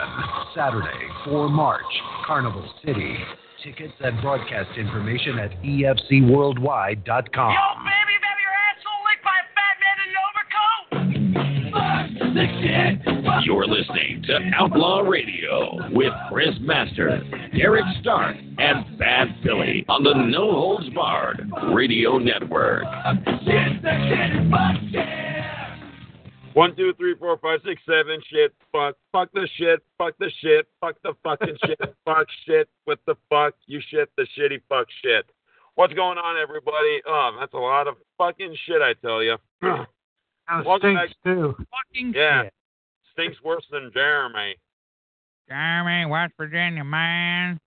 [0.55, 1.85] Saturday, 4 March,
[2.27, 3.17] Carnival City.
[3.63, 7.55] Tickets and broadcast information at efcworldwide.com.
[13.45, 17.21] You're listening to Outlaw Radio with Chris Master,
[17.57, 22.85] Derek Stark, and Bad Billy on the No Holds Barred Radio Network.
[26.55, 28.21] One, two, three, four, five, six, seven.
[28.31, 28.53] Shit.
[28.73, 28.97] Fuck.
[29.13, 29.81] Fuck the shit.
[29.97, 30.67] Fuck the shit.
[30.81, 31.79] Fuck the fucking shit.
[32.05, 32.69] Fuck shit.
[32.85, 33.55] What the fuck?
[33.67, 35.27] You shit the shitty fuck shit.
[35.77, 37.01] What's going on, everybody?
[37.09, 39.37] Um, that's a lot of fucking shit, I tell you.
[39.63, 41.35] Kind Welcome stinks back.
[41.35, 41.55] too.
[41.57, 42.43] Fucking Yeah.
[42.45, 42.53] shit.
[43.19, 44.55] Stinks worse than Jeremy.
[45.49, 47.59] Jeremy, West Virginia, man.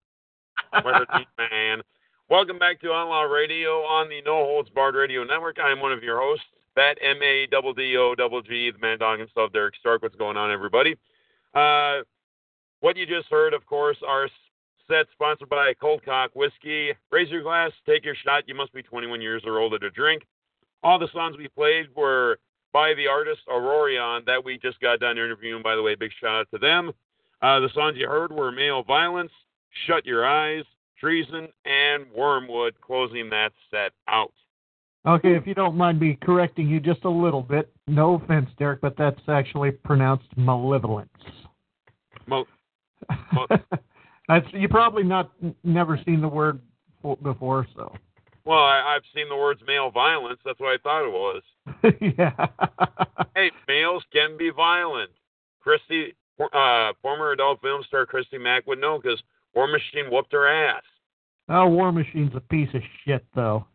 [0.71, 1.81] What a neat man.
[2.29, 5.57] Welcome back to Outlaw Radio on the No Holds Barred Radio Network.
[5.59, 6.45] I am one of your hosts,
[6.77, 10.01] Bat M A double D O double G, the man dog himself, Derek Stark.
[10.03, 10.95] What's going on, everybody?
[11.53, 12.03] Uh,
[12.79, 14.31] what you just heard, of course, our s-
[14.87, 16.91] set sponsored by Cold Cock Whiskey.
[17.11, 18.47] Raise your glass, take your shot.
[18.47, 20.23] You must be 21 years or older to drink.
[20.81, 22.39] All the songs we played were
[22.73, 25.63] by the artist Aurorean that we just got done interviewing.
[25.63, 26.91] By the way, big shout out to them.
[27.41, 29.31] Uh, the songs you heard were Male Violence,
[29.87, 30.63] Shut Your Eyes,
[30.99, 34.33] Treason, and Wormwood, closing that set out.
[35.07, 38.81] Okay, if you don't mind me correcting you just a little bit, no offense, Derek,
[38.81, 41.09] but that's actually pronounced malevolence.
[42.27, 42.45] Mo-
[44.27, 45.31] That's you probably not
[45.63, 46.61] never seen the word
[47.21, 47.93] before, so
[48.45, 50.39] well, I, I've seen the words male violence.
[50.43, 51.41] That's what I thought it was.
[52.17, 52.47] yeah.
[53.35, 55.11] hey, males can be violent.
[55.59, 56.13] Christy,
[56.53, 59.21] uh, former adult film star Christy Mack would know because
[59.53, 60.83] War Machine whooped her ass.
[61.49, 63.65] Oh, War Machine's a piece of shit, though.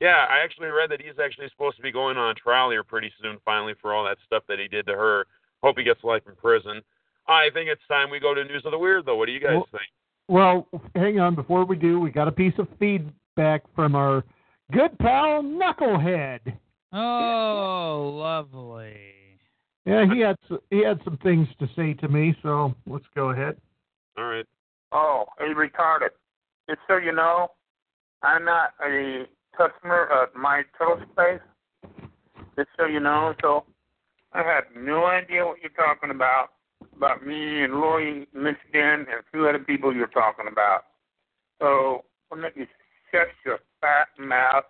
[0.00, 3.12] Yeah, I actually read that he's actually supposed to be going on trial here pretty
[3.22, 5.26] soon, finally, for all that stuff that he did to her.
[5.62, 6.80] Hope he gets life in prison.
[7.28, 9.16] I think it's time we go to News of the Weird, though.
[9.16, 9.82] What do you guys Well- think?
[10.28, 11.34] Well, hang on.
[11.34, 12.68] Before we do, we got a piece of
[13.40, 14.24] feedback from our
[14.72, 16.40] good pal Knucklehead.
[16.92, 18.96] Oh, lovely.
[19.86, 20.36] Yeah, he had
[20.70, 23.56] he had some things to say to me, so let's go ahead.
[24.18, 24.46] All right.
[24.92, 26.10] Oh, hey, retarded.
[26.68, 27.48] Just so you know,
[28.22, 29.24] I'm not a
[29.56, 31.40] customer of my total space.
[32.56, 33.64] Just so you know, so
[34.32, 36.48] I have no idea what you're talking about,
[36.94, 40.84] about me and Lori Michigan, and a few other people you're talking about.
[41.60, 42.66] So why don't you
[43.12, 44.64] shut your fat mouth?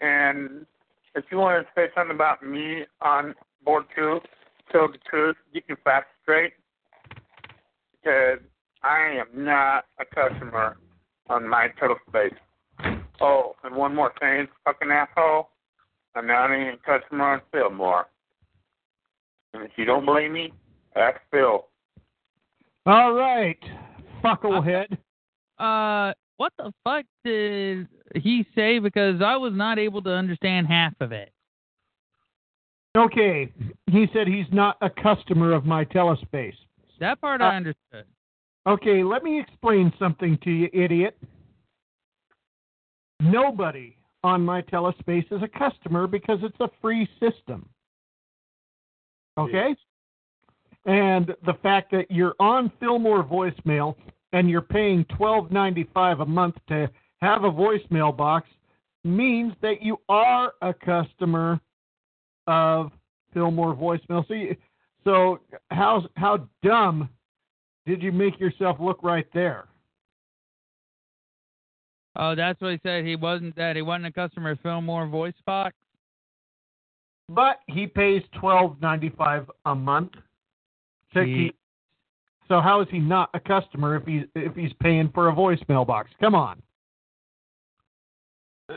[0.00, 0.66] And
[1.14, 3.34] if you want to say something about me on
[3.64, 4.20] board too,
[4.70, 6.54] tell the truth, get your facts straight.
[7.92, 8.40] Because
[8.82, 10.76] I am not a customer
[11.28, 12.34] on my total space.
[13.20, 15.48] Oh, and one more thing, fucking asshole.
[16.14, 18.06] I'm not even a customer on Fillmore.
[19.52, 20.52] And if you don't believe me,
[20.96, 21.66] ask Phil.
[22.86, 23.58] All right,
[24.22, 24.98] fucklehead.
[25.58, 28.78] Uh, what the fuck did he say?
[28.78, 31.32] Because I was not able to understand half of it.
[32.96, 33.52] Okay,
[33.90, 36.54] he said he's not a customer of my telespace.
[37.00, 38.06] That part Uh, I understood.
[38.66, 41.18] Okay, let me explain something to you, idiot.
[43.20, 47.68] Nobody on my telespace is a customer because it's a free system.
[49.36, 49.74] Okay?
[50.86, 53.96] And the fact that you're on Fillmore voicemail
[54.34, 56.90] and you're paying twelve ninety five a month to
[57.22, 58.48] have a voicemail box
[59.04, 61.60] means that you are a customer
[62.46, 62.90] of
[63.32, 64.26] Fillmore voicemail.
[64.26, 64.56] So, you,
[65.04, 65.38] so
[65.70, 67.08] how how dumb
[67.86, 69.68] did you make yourself look right there?
[72.16, 73.04] Oh, that's what he said.
[73.04, 73.76] He wasn't that.
[73.76, 75.74] He wasn't a customer of Fillmore Voice Box.
[77.28, 80.12] But he pays twelve ninety five a month.
[81.14, 81.56] To keep,
[82.48, 85.86] so how is he not a customer if he's if he's paying for a voicemail
[85.86, 86.10] box?
[86.20, 86.62] Come on.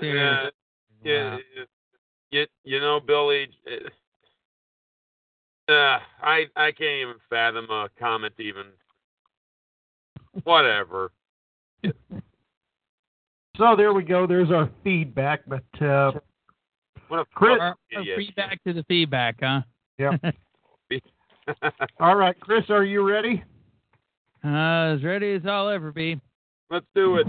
[0.02, 0.50] Yeah,
[1.04, 1.38] yeah,
[2.32, 3.48] you, you know, Billy.
[5.70, 8.66] Uh, I I can't even fathom a comment even.
[10.44, 11.12] Whatever.
[13.58, 14.28] So there we go.
[14.28, 15.42] There's our feedback.
[15.48, 16.12] But uh,
[17.08, 19.62] What a Chris, Or, or feedback to the feedback, huh?
[19.98, 20.36] Yep.
[22.00, 23.44] all right, Chris, are you ready?
[24.44, 26.20] Uh, as ready as I'll ever be.
[26.70, 27.28] Let's do it.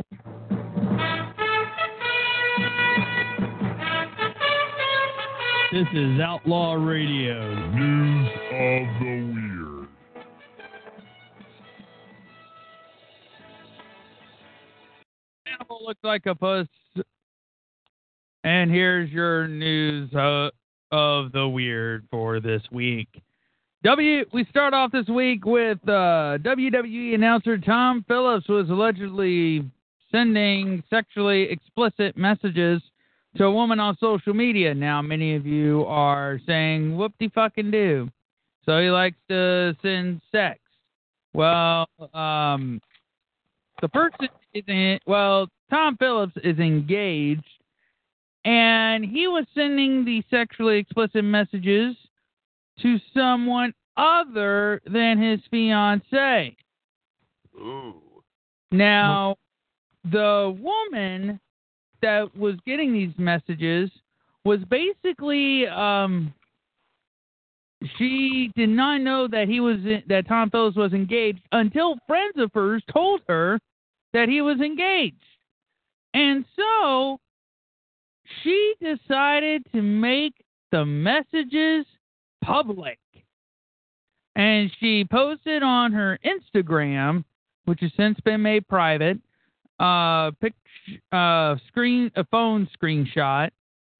[5.70, 7.54] This is Outlaw Radio.
[7.70, 9.88] News of the Weird.
[15.46, 16.66] Animal looks like a puss.
[18.44, 20.50] And here's your news uh,
[20.90, 23.08] of the weird for this week.
[23.84, 24.24] W.
[24.32, 29.70] We start off this week with uh, WWE announcer Tom Phillips was allegedly
[30.10, 32.82] sending sexually explicit messages
[33.36, 34.74] to a woman on social media.
[34.74, 38.10] Now, many of you are saying, "Whoop de fucking do."
[38.64, 40.58] So he likes to send sex.
[41.32, 42.82] Well, um,
[43.80, 47.46] the person is in, well, Tom Phillips is engaged,
[48.44, 51.94] and he was sending the sexually explicit messages
[52.82, 56.56] to someone other than his fiance.
[57.56, 57.94] Ooh.
[58.70, 59.36] Now,
[60.04, 61.40] the woman
[62.02, 63.90] that was getting these messages
[64.44, 66.32] was basically um
[67.96, 69.76] she did not know that he was
[70.08, 73.58] that Tom Phillips was engaged until friends of hers told her
[74.12, 75.16] that he was engaged.
[76.14, 77.18] And so
[78.42, 80.34] she decided to make
[80.72, 81.86] the messages
[82.48, 82.98] public.
[84.36, 87.24] And she posted on her Instagram,
[87.64, 89.18] which has since been made private,
[89.78, 90.54] pic,
[91.12, 93.50] uh, screen, a phone screenshot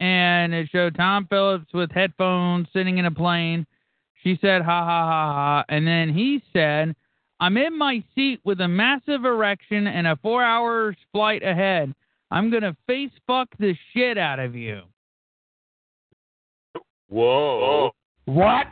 [0.00, 3.66] and it showed Tom Phillips with headphones sitting in a plane.
[4.22, 5.64] She said, ha ha ha ha.
[5.68, 6.94] And then he said,
[7.40, 11.94] I'm in my seat with a massive erection and a four hours flight ahead.
[12.30, 14.82] I'm going to face fuck the shit out of you.
[17.08, 17.90] Whoa.
[18.28, 18.66] What?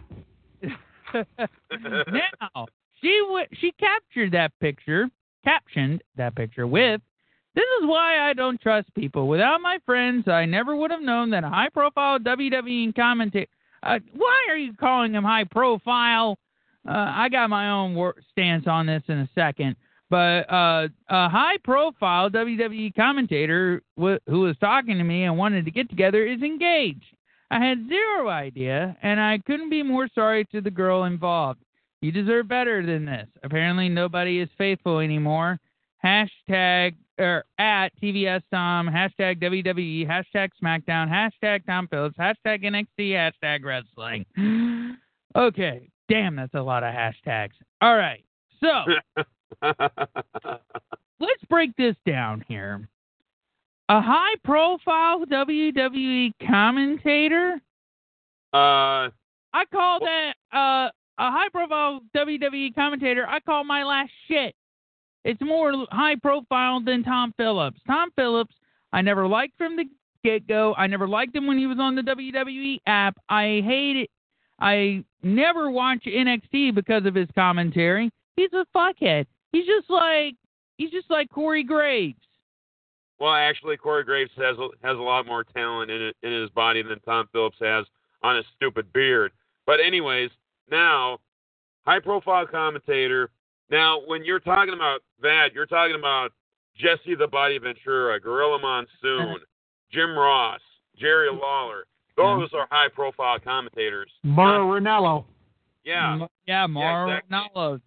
[1.14, 2.66] now
[3.00, 5.08] she w- she captured that picture,
[5.44, 7.00] captioned that picture with,
[7.54, 9.28] "This is why I don't trust people.
[9.28, 13.50] Without my friends, I never would have known that a high-profile WWE commentator.
[13.82, 16.38] Uh, why are you calling him high-profile?
[16.86, 19.76] Uh, I got my own wor- stance on this in a second,
[20.10, 25.70] But uh, a high-profile WWE commentator w- who was talking to me and wanted to
[25.70, 27.04] get together is engaged.
[27.50, 31.60] I had zero idea, and I couldn't be more sorry to the girl involved.
[32.02, 33.28] You deserve better than this.
[33.42, 35.58] Apparently, nobody is faithful anymore.
[36.04, 43.64] Hashtag or at TVS Tom, hashtag WWE, hashtag SmackDown, hashtag Tom Phillips, hashtag NXT, hashtag
[43.64, 44.26] wrestling.
[45.34, 47.50] Okay, damn, that's a lot of hashtags.
[47.82, 48.24] All right,
[48.58, 48.84] so
[51.20, 52.88] let's break this down here.
[53.88, 57.60] A high profile WWE commentator?
[58.52, 59.10] Uh,
[59.52, 63.26] I call that uh, a high profile WWE commentator.
[63.28, 64.54] I call my last shit.
[65.24, 67.80] It's more high profile than Tom Phillips.
[67.86, 68.54] Tom Phillips,
[68.92, 69.84] I never liked from the
[70.24, 70.74] get go.
[70.74, 73.16] I never liked him when he was on the WWE app.
[73.28, 74.10] I hate it.
[74.58, 78.10] I never watch NXT because of his commentary.
[78.36, 79.26] He's a fuckhead.
[79.52, 80.34] He's just like
[80.76, 82.18] he's just like Corey Graves.
[83.18, 86.50] Well, actually, Corey Graves has a, has a lot more talent in it, in his
[86.50, 87.86] body than Tom Phillips has
[88.22, 89.32] on his stupid beard.
[89.66, 90.30] But anyways,
[90.70, 91.18] now
[91.86, 93.30] high profile commentator.
[93.70, 96.32] Now, when you're talking about that, you're talking about
[96.76, 99.36] Jesse the Body Ventura, Gorilla Monsoon,
[99.90, 100.60] Jim Ross,
[100.98, 101.86] Jerry Lawler.
[102.16, 104.10] Those are high profile commentators.
[104.22, 105.24] Mauro Ranallo.
[105.84, 106.14] Yeah.
[106.14, 107.36] M- Yeah, Mauro exactly.
[107.36, 107.80] Ranallo.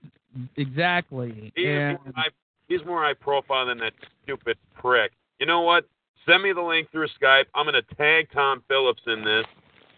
[0.57, 1.51] Exactly.
[1.55, 2.29] He's, And more high,
[2.67, 3.93] he's more high profile than that
[4.23, 5.11] stupid prick.
[5.39, 5.85] You know what?
[6.27, 7.45] Send me the link through Skype.
[7.55, 9.45] I'm going to tag Tom Phillips in this.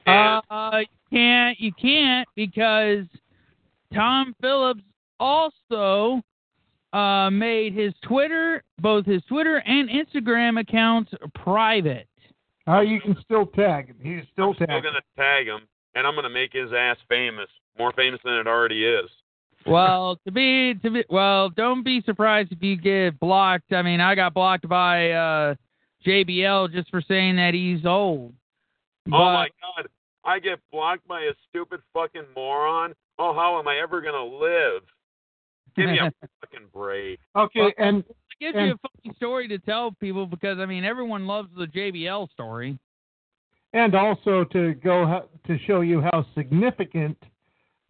[0.06, 3.06] And uh, you can't you can't because
[3.94, 4.82] Tom Phillips
[5.20, 6.22] also
[6.94, 12.08] uh, made his Twitter, both his Twitter and Instagram accounts private.
[12.68, 13.98] Uh, you can still tag him.
[14.02, 14.84] He's still still tagged.
[14.84, 15.62] going to tag him,
[15.96, 17.48] and I'm going to make his ass famous,
[17.78, 19.10] more famous than it already is.
[19.66, 23.72] Well, to be to be well, don't be surprised if you get blocked.
[23.74, 25.56] I mean, I got blocked by uh,
[26.06, 28.34] JBL just for saying that he's old.
[29.08, 29.88] oh my God,
[30.26, 32.94] I get blocked by a stupid fucking moron.
[33.20, 34.82] Oh, how am I ever going to live?
[35.76, 36.12] Give me a
[36.42, 37.20] fucking break.
[37.36, 40.66] Okay, Well, and It gives and- you a funny story to tell people because I
[40.66, 42.78] mean everyone loves the JBL story.
[43.74, 47.18] and also to go to show you how significant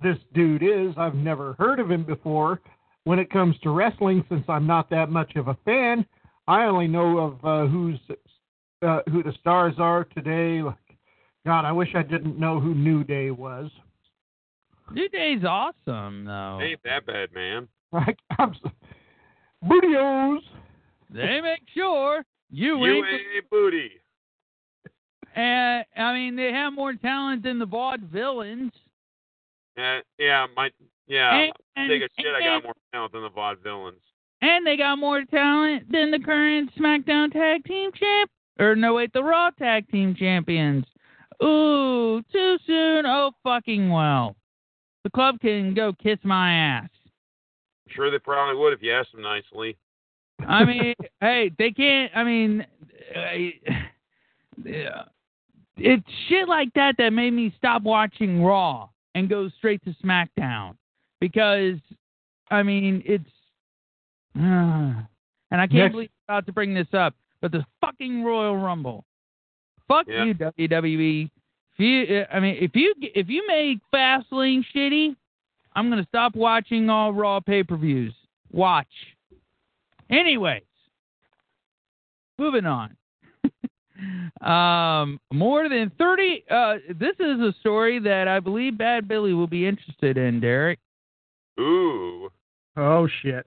[0.01, 0.93] this dude is.
[0.97, 2.61] I've never heard of him before.
[3.03, 6.05] When it comes to wrestling, since I'm not that much of a fan,
[6.47, 7.99] I only know of uh, who's
[8.85, 10.61] uh, who the stars are today.
[10.61, 10.75] Like,
[11.45, 13.71] God, I wish I didn't know who New Day was.
[14.91, 16.59] New Day's awesome though.
[16.61, 17.67] Ain't that bad, man.
[17.93, 18.71] Like, I'm so,
[19.65, 20.39] Bootios.
[21.13, 23.05] They make sure you, You ain't.
[23.35, 23.91] ain't booty.
[25.35, 28.71] And I mean they have more talent than the vaudevillains.
[29.77, 30.69] Uh, yeah, my
[31.07, 31.49] yeah.
[31.75, 32.33] And- take a shit.
[32.35, 34.01] I got more talent than the vaudevillains.
[34.41, 38.31] And they got more talent than the current SmackDown Tag Team Champ.
[38.59, 40.85] Or no, wait, the Raw Tag Team Champions.
[41.43, 43.05] Ooh, too soon.
[43.05, 44.35] Oh, fucking well.
[45.03, 46.89] The club can go kiss my ass.
[47.87, 49.77] I'm sure they probably would if you asked them nicely.
[50.47, 52.11] I mean, hey, they can't.
[52.15, 52.65] I mean,
[53.15, 53.31] uh,
[54.63, 55.03] yeah.
[55.77, 60.75] it's shit like that that made me stop watching Raw and go straight to SmackDown
[61.19, 61.77] because,
[62.49, 63.23] I mean, it's.
[64.37, 64.41] Uh,
[65.51, 68.57] and I can't Next- believe I'm about to bring this up, but the fucking Royal
[68.57, 69.03] Rumble.
[69.87, 70.23] Fuck Yeah.
[70.23, 71.29] you, WWE.
[71.73, 75.15] If you, I mean, if you if you make Fastlane shitty,
[75.73, 78.13] I'm gonna stop watching all Raw pay-per-views.
[78.51, 78.87] Watch.
[80.09, 80.63] Anyways,
[82.37, 82.95] moving on.
[84.41, 86.43] Um, more than 30.
[86.49, 90.79] Uh, this is a story that I believe Bad Billy will be interested in, Derek.
[91.59, 92.29] Ooh.
[92.77, 93.45] Oh shit.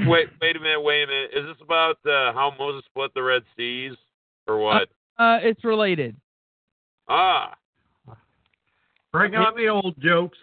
[0.00, 1.30] Wait, wait a minute, wait a minute.
[1.36, 3.92] Is this about uh, how Moses split the Red Seas
[4.48, 4.88] or what?
[5.18, 6.16] Uh, it's related.
[7.08, 7.54] ah,
[9.12, 10.36] Bring on the old jokes.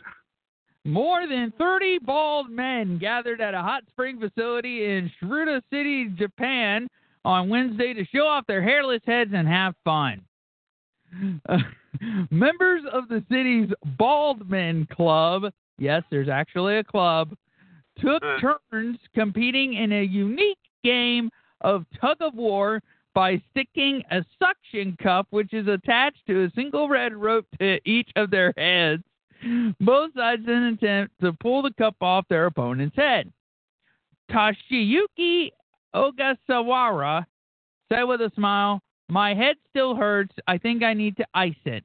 [0.85, 6.87] More than 30 bald men gathered at a hot spring facility in Tsuruta City, Japan
[7.25, 10.21] on Wednesday to show off their hairless heads and have fun.
[11.47, 11.57] Uh,
[12.31, 17.35] members of the city's Bald Men Club, yes, there's actually a club,
[17.99, 21.29] took turns competing in a unique game
[21.61, 22.81] of tug of war
[23.13, 28.09] by sticking a suction cup, which is attached to a single red rope to each
[28.15, 29.03] of their heads.
[29.79, 33.31] Both sides in an attempt to pull the cup off their opponent's head.
[34.31, 35.49] Toshiyuki
[35.95, 37.25] Ogasawara
[37.91, 40.33] said with a smile, My head still hurts.
[40.47, 41.83] I think I need to ice it.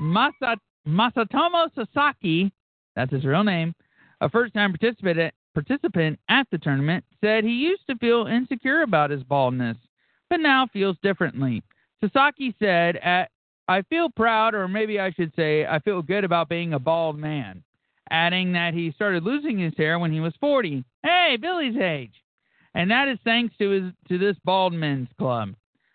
[0.00, 0.56] Masa-
[0.86, 2.52] Masatomo Sasaki,
[2.96, 3.74] that's his real name,
[4.20, 9.10] a first time participant, participant at the tournament, said he used to feel insecure about
[9.10, 9.76] his baldness,
[10.30, 11.62] but now feels differently.
[12.00, 13.30] Sasaki said, at,
[13.68, 17.16] I feel proud, or maybe I should say, I feel good about being a bald
[17.16, 17.62] man,
[18.10, 20.84] adding that he started losing his hair when he was 40.
[21.04, 22.12] Hey, Billy's age.
[22.74, 25.54] And that is thanks to his to this bald men's club.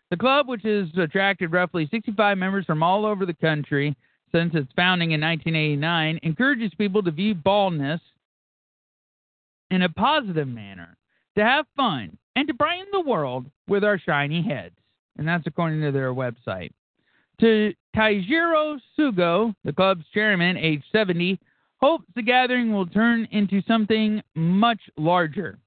[0.10, 3.96] The club, which has attracted roughly 65 members from all over the country
[4.32, 8.02] since its founding in 1989, encourages people to view baldness
[9.72, 10.96] in a positive manner,
[11.36, 14.76] to have fun, and to brighten the world with our shiny heads.
[15.18, 16.72] And that's according to their website.
[17.42, 21.40] To Taijiro Sugo, the club's chairman, age 70,
[21.80, 25.58] hopes the gathering will turn into something much larger.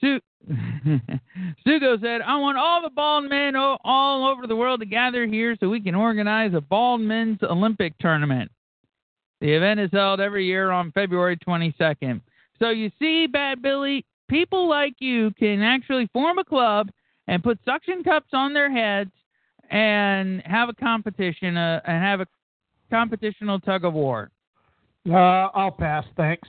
[0.00, 0.20] Su-
[1.66, 5.26] Sugo said, I want all the bald men o- all over the world to gather
[5.26, 8.50] here so we can organize a bald men's Olympic tournament.
[9.40, 12.20] The event is held every year on February 22nd.
[12.58, 16.90] So you see, Bad Billy, people like you can actually form a club
[17.26, 19.10] and put suction cups on their heads
[19.70, 22.26] and have a competition uh, and have a
[22.92, 24.30] competitional tug of war.
[25.08, 25.14] Uh,
[25.54, 26.48] I'll pass, thanks.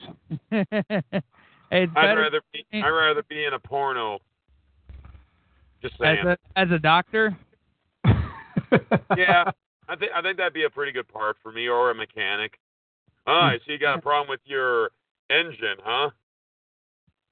[1.71, 4.19] it's I'd better rather be I'd rather be in a porno.
[5.81, 6.27] Just as saying.
[6.27, 7.37] a as a doctor.
[9.17, 9.51] yeah,
[9.89, 12.59] I think I think that'd be a pretty good part for me, or a mechanic.
[13.27, 14.91] All right, so you got a problem with your
[15.29, 16.11] engine, huh?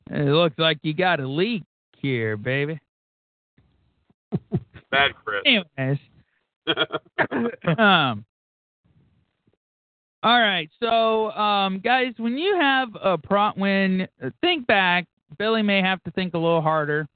[0.10, 1.64] It looks like you got a leak
[1.98, 2.80] here, baby.
[4.90, 5.42] Bad, Chris.
[5.46, 6.00] Anyways,
[7.78, 8.26] um,
[10.24, 10.70] all right.
[10.82, 15.06] So, um, guys, when you have a pro, when uh, think back,
[15.38, 17.08] Billy may have to think a little harder,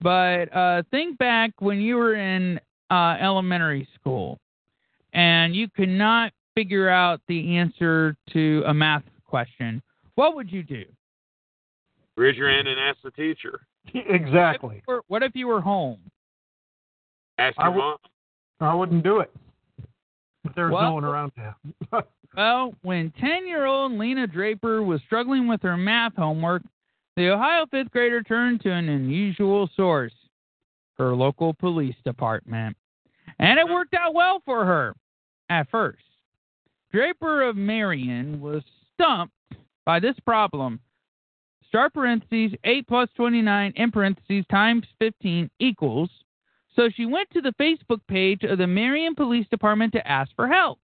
[0.00, 2.60] but uh, think back when you were in
[2.90, 4.38] uh, elementary school
[5.12, 9.82] and you could not figure out the answer to a math question.
[10.14, 10.84] What would you do?
[12.16, 13.60] Raise your hand and ask the teacher.
[13.94, 14.82] exactly.
[14.86, 15.98] Or what if you were home?
[17.38, 17.96] Ask I your would- mom.
[18.60, 19.32] I wouldn't do it.
[20.44, 22.04] If there Well- no one around to.
[22.36, 26.62] Well, when 10 year old Lena Draper was struggling with her math homework,
[27.16, 30.12] the Ohio fifth grader turned to an unusual source
[30.98, 32.76] her local police department.
[33.38, 34.94] And it worked out well for her
[35.48, 36.02] at first.
[36.92, 38.62] Draper of Marion was
[38.94, 39.34] stumped
[39.84, 40.80] by this problem.
[41.66, 46.10] Start parentheses 8 plus 29 in parentheses times 15 equals.
[46.76, 50.46] So she went to the Facebook page of the Marion Police Department to ask for
[50.46, 50.78] help.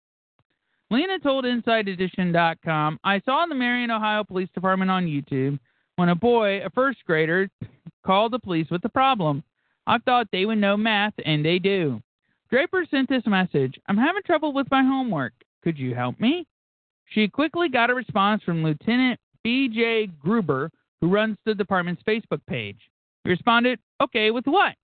[0.91, 5.59] Lena told InsideEdition.com, I saw the Marion, Ohio Police Department on YouTube
[5.97, 7.49] when a boy, a first grader,
[8.05, 9.43] called the police with a problem.
[9.87, 12.01] I thought they would know math, and they do.
[12.51, 15.33] Draper sent this message I'm having trouble with my homework.
[15.65, 16.47] Could you help me?
[17.07, 20.09] She quickly got a response from Lieutenant B.J.
[20.21, 22.79] Gruber, who runs the department's Facebook page.
[23.25, 24.75] He responded, Okay, with what?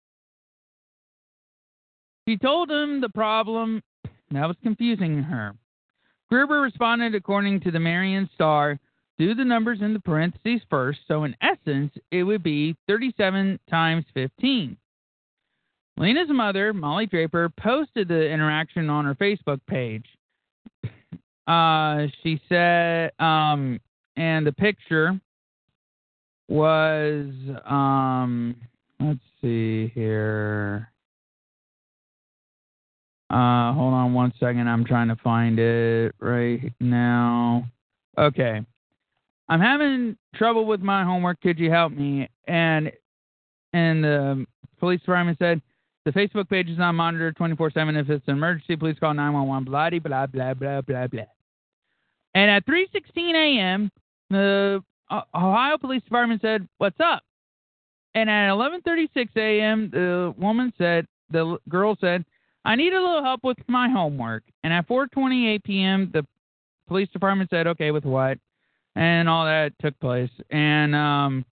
[2.28, 3.82] She told him the problem
[4.30, 5.54] that was confusing her.
[6.32, 8.80] Gruber responded according to the Marion Star
[9.18, 14.06] do the numbers in the parentheses first, so in essence, it would be 37 times
[14.14, 14.74] 15.
[15.98, 20.06] Lena's mother, Molly Draper, posted the interaction on her Facebook page.
[21.46, 23.78] Uh, she said, um,
[24.16, 25.20] and the picture
[26.48, 27.26] was,
[27.66, 28.56] um,
[28.98, 30.90] let's see here.
[33.32, 34.68] Uh, hold on one second.
[34.68, 37.64] I'm trying to find it right now.
[38.18, 38.60] Okay.
[39.48, 41.40] I'm having trouble with my homework.
[41.40, 42.28] Could you help me?
[42.46, 42.92] And
[43.72, 44.46] and the
[44.78, 45.62] police department said
[46.04, 47.96] the Facebook page is not monitored 24/7.
[47.96, 49.64] If it's an emergency, please call 911.
[49.64, 51.22] Blah blah blah blah blah blah.
[52.34, 53.90] And at 3:16 a.m.,
[54.28, 57.22] the uh, Ohio Police Department said, "What's up?"
[58.14, 62.26] And at 11:36 a.m., the woman said, the girl said,
[62.64, 66.26] "I need a little help with my homework." And at 4:28 p.m., the
[66.88, 68.38] police department said, "Okay, with what?"
[68.94, 70.30] And all that took place.
[70.50, 71.44] And um,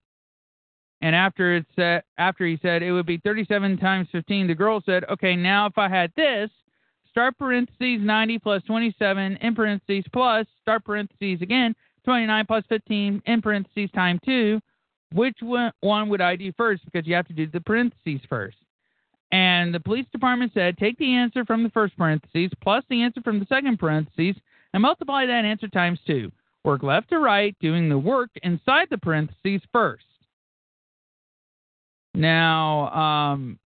[1.01, 4.81] and after it said, after he said it would be 37 times 15, the girl
[4.85, 6.49] said, "Okay, now if I had this."
[7.09, 11.75] start parentheses 90 plus 27 in parentheses plus start parentheses again
[12.05, 14.59] 29 plus 15 in parentheses time 2,
[15.13, 16.83] which one would I do first?
[16.85, 18.57] Because you have to do the parentheses first.
[19.31, 23.21] And the police department said take the answer from the first parentheses plus the answer
[23.21, 24.35] from the second parentheses
[24.73, 26.31] and multiply that answer times 2.
[26.63, 30.05] Work left to right, doing the work inside the parentheses first.
[32.13, 33.59] Now, um,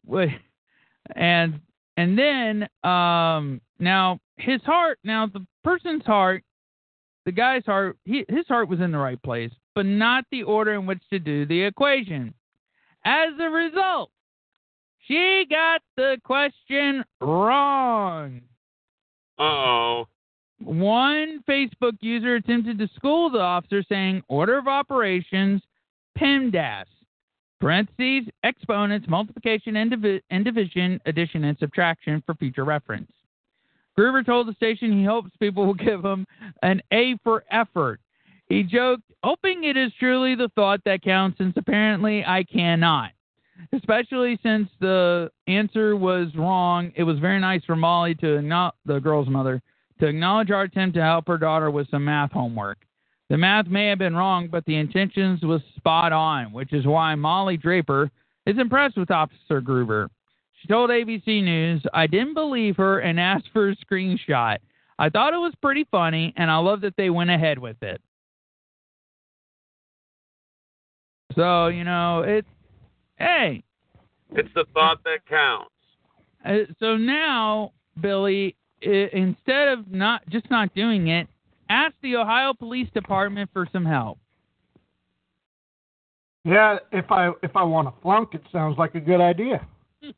[1.16, 1.60] and
[1.98, 5.00] and then um, now his heart.
[5.04, 6.44] Now the person's heart,
[7.26, 10.74] the guy's heart, he, his heart was in the right place, but not the order
[10.74, 12.34] in which to do the equation.
[13.04, 14.12] As a result,
[15.08, 18.42] she got the question wrong.
[19.38, 20.08] Uh oh.
[20.60, 25.62] One Facebook user attempted to school the officer saying order of operations
[26.18, 26.86] PEMDAS,
[27.60, 33.12] parentheses, exponents, multiplication and, divi- and division, addition and subtraction for future reference.
[33.96, 36.26] Gruber told the station he hopes people will give him
[36.64, 38.00] an A for effort.
[38.48, 43.12] He joked, hoping it is truly the thought that counts, since apparently I cannot.
[43.74, 49.00] Especially since the answer was wrong, it was very nice for Molly to not the
[49.00, 49.62] girl's mother
[50.00, 52.80] to acknowledge our attempt to help her daughter with some math homework.
[53.30, 57.16] The math may have been wrong, but the intentions was spot on, which is why
[57.16, 58.12] Molly Draper
[58.46, 60.10] is impressed with Officer Gruber.
[60.62, 64.58] She told ABC News, I didn't believe her and asked for a screenshot.
[65.00, 68.02] I thought it was pretty funny, and I love that they went ahead with it.
[71.36, 72.48] So, you know, it's,
[73.18, 73.64] hey.
[74.32, 75.70] It's the thought that counts.
[76.44, 77.72] Uh, so now,
[78.02, 81.28] Billy, i- instead of not just not doing it,
[81.70, 84.18] ask the Ohio Police Department for some help.
[86.44, 89.66] Yeah, if I if I want to flunk, it sounds like a good idea.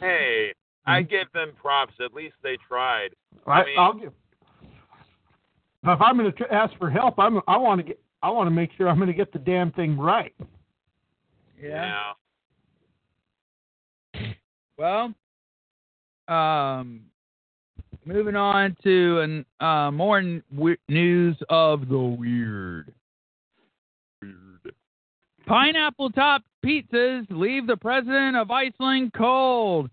[0.00, 0.52] Hey,
[0.84, 1.94] I give them props.
[2.04, 3.10] At least they tried.
[3.46, 4.12] I, I mean, I'll give.
[5.84, 8.50] If I'm going to ask for help, I'm I want to get I want to
[8.50, 10.34] make sure I'm going to get the damn thing right.
[11.60, 12.12] Yeah.
[14.78, 15.14] Well,
[16.28, 17.00] um,
[18.04, 22.92] moving on to an, uh, more n- we- news of the weird.
[24.20, 24.74] Weird.
[25.46, 29.88] Pineapple top pizzas leave the president of Iceland cold.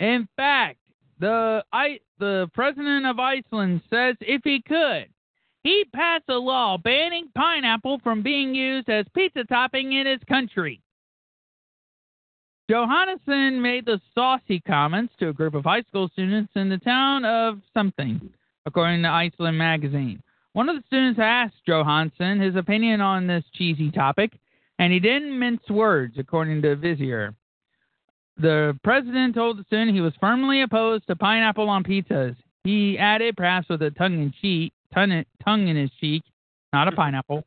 [0.00, 0.78] In fact,
[1.20, 5.06] the I, the president of Iceland says if he could,
[5.62, 10.80] he'd pass a law banning pineapple from being used as pizza topping in his country.
[12.70, 17.24] Johannesson made the saucy comments to a group of high school students in the town
[17.24, 18.30] of something,
[18.64, 20.22] according to Iceland magazine.
[20.54, 24.38] One of the students asked Johansson his opinion on this cheesy topic,
[24.78, 27.34] and he didn't mince words, according to Vísir.
[28.38, 32.34] The president told the student he was firmly opposed to pineapple on pizzas.
[32.64, 36.22] He added, perhaps with a tongue in cheek, tongue in his cheek,
[36.72, 37.44] not a pineapple,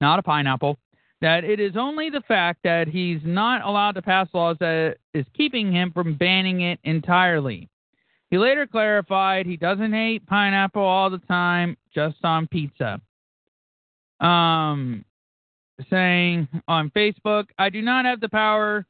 [0.00, 0.78] not a pineapple,
[1.20, 5.26] that it is only the fact that he's not allowed to pass laws that is
[5.36, 7.68] keeping him from banning it entirely.
[8.30, 13.00] He later clarified he doesn't hate pineapple all the time, just on pizza.
[14.20, 15.04] Um,
[15.90, 18.86] saying on Facebook, I do not have the power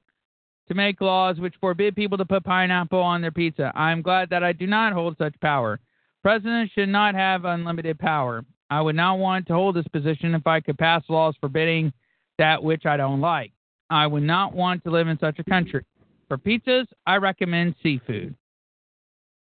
[0.68, 3.72] to make laws which forbid people to put pineapple on their pizza.
[3.74, 5.80] I'm glad that I do not hold such power.
[6.22, 8.44] Presidents should not have unlimited power.
[8.68, 11.92] I would not want to hold this position if I could pass laws forbidding
[12.40, 13.52] that which I don't like.
[13.90, 15.84] I would not want to live in such a country.
[16.26, 18.34] For pizzas, I recommend seafood.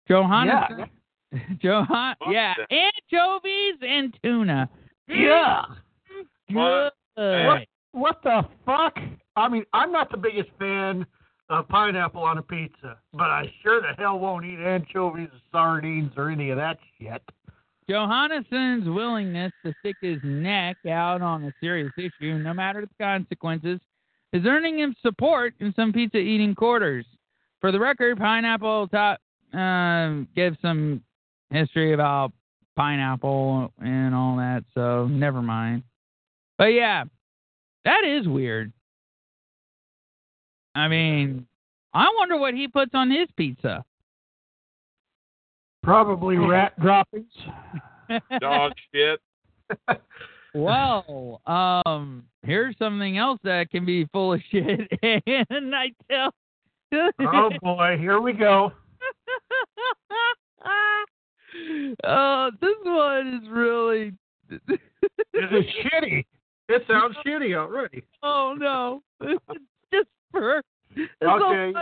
[0.08, 0.88] Johannes,
[1.62, 4.70] Johan, yeah, anchovies and tuna.
[5.08, 5.64] Yeah.
[6.52, 6.92] Good.
[7.16, 8.98] What, what the fuck?
[9.36, 11.06] I mean, I'm not the biggest fan
[11.50, 16.30] of pineapple on a pizza, but I sure the hell won't eat anchovies, sardines, or
[16.30, 17.22] any of that shit.
[17.90, 23.80] Johannesson's willingness to stick his neck out on a serious issue, no matter the consequences,
[24.32, 27.06] is earning him support in some pizza eating quarters.
[27.61, 29.20] For the record, Pineapple Top
[29.53, 31.02] um, gives some
[31.49, 32.32] history about
[32.76, 35.82] pineapple and all that, so never mind.
[36.57, 37.06] But yeah,
[37.86, 38.72] that is weird.
[40.76, 41.48] I mean,
[41.94, 43.84] I wonder what he puts on his pizza.
[45.84, 47.32] Probably rat droppings.
[48.40, 49.20] Dog shit.
[50.56, 56.34] Well, um, here's something else that can be full of shit, and I tell.
[57.22, 58.72] Oh boy, here we go.
[62.04, 64.14] Oh, this one is really.
[64.50, 66.26] This is shitty.
[66.68, 68.04] It sounds shitty already.
[68.24, 69.04] Oh no!
[69.22, 69.44] It's
[69.94, 70.64] just for.
[70.98, 71.74] Okay,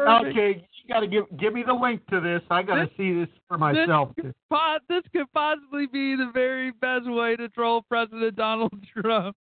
[0.00, 0.68] okay.
[0.82, 2.42] you got to give give me the link to this.
[2.50, 4.10] I got to see this for myself.
[4.16, 9.36] This could, this could possibly be the very best way to troll President Donald Trump.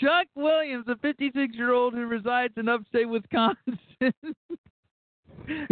[0.00, 3.74] Chuck Williams, a 56 year old who resides in upstate Wisconsin,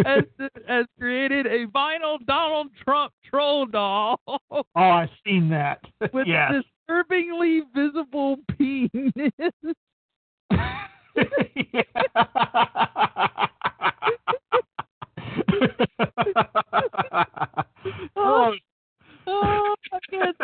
[0.04, 0.24] has,
[0.68, 5.80] has created a vinyl Donald Trump troll doll Oh, I've seen that.
[6.12, 6.52] with yes.
[6.88, 9.22] disturbingly visible penis.
[18.16, 18.55] Oh,
[19.26, 20.36] Oh, I can't.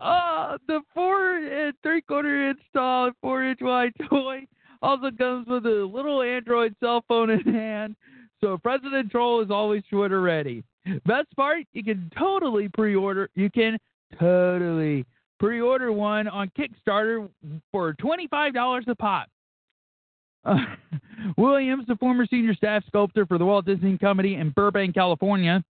[0.00, 4.44] Uh, the four and three quarter inch tall four inch wide toy
[4.82, 7.94] also comes with a little Android cell phone in hand,
[8.40, 10.64] so President Troll is always Twitter ready.
[11.06, 13.30] Best part, you can totally pre order.
[13.34, 13.78] You can
[14.18, 15.04] totally
[15.38, 17.28] pre order one on Kickstarter
[17.70, 19.28] for $25 a pop.
[21.36, 25.62] Williams, the former senior staff sculptor for the Walt Disney Company in Burbank, California,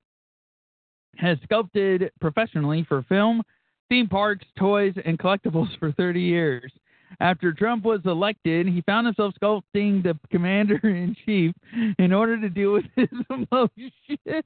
[1.16, 3.42] has sculpted professionally for film,
[3.88, 6.72] theme parks, toys, and collectibles for 30 years.
[7.20, 11.54] After Trump was elected, he found himself sculpting the commander in chief
[11.98, 14.44] in order to deal with his emotions.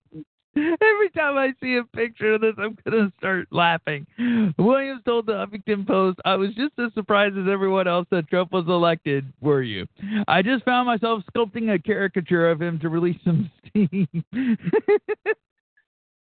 [0.56, 4.05] Every time I see a picture of this, I'm going to start laughing.
[4.59, 8.51] Williams told the Huffington Post, I was just as surprised as everyone else that Trump
[8.52, 9.86] was elected, were you?
[10.27, 14.09] I just found myself sculpting a caricature of him to release some steam.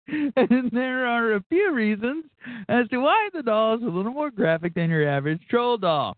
[0.07, 2.25] and there are a few reasons
[2.67, 6.17] as to why the doll is a little more graphic than your average troll doll.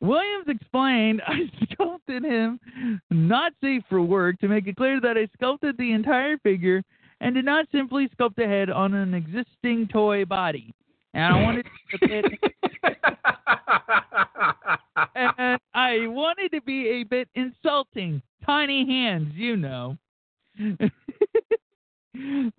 [0.00, 2.58] Williams explained, I sculpted him
[3.10, 6.82] not safe for work to make it clear that I sculpted the entire figure
[7.20, 10.74] and did not simply sculpt a head on an existing toy body.
[11.14, 11.66] And I wanted
[15.14, 18.20] and I wanted to be a bit insulting.
[18.44, 19.96] Tiny hands, you know.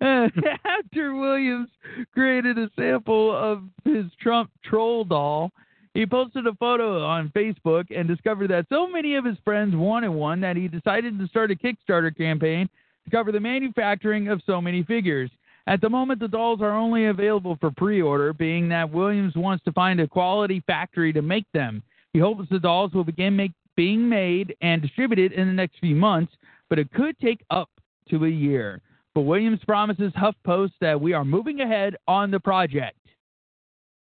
[0.00, 1.68] After Williams
[2.12, 5.50] created a sample of his Trump troll doll,
[5.94, 10.10] he posted a photo on Facebook and discovered that so many of his friends wanted
[10.10, 12.68] one that he decided to start a Kickstarter campaign
[13.06, 15.30] to cover the manufacturing of so many figures.
[15.68, 19.64] At the moment, the dolls are only available for pre order, being that Williams wants
[19.64, 21.82] to find a quality factory to make them.
[22.12, 25.96] He hopes the dolls will begin make, being made and distributed in the next few
[25.96, 26.32] months,
[26.70, 27.68] but it could take up
[28.10, 28.80] to a year.
[29.14, 32.96] But Williams promises HuffPost that we are moving ahead on the project.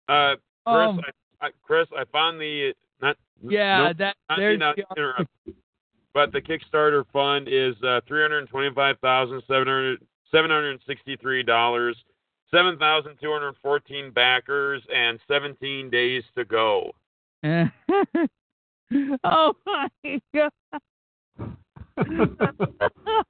[0.08, 0.34] Uh,
[0.66, 1.00] Chris, Um,
[1.40, 3.16] I, I, Chris, I found the not.
[3.42, 5.30] Yeah, nope, that- not, there's not the- interrupt.
[6.18, 11.44] But the Kickstarter fund is uh, three hundred twenty-five thousand seven hundred seven hundred sixty-three
[11.44, 11.96] dollars,
[12.50, 16.90] seven thousand two hundred fourteen backers, and seventeen days to go.
[17.44, 17.70] oh
[19.64, 19.88] my
[20.34, 20.50] god.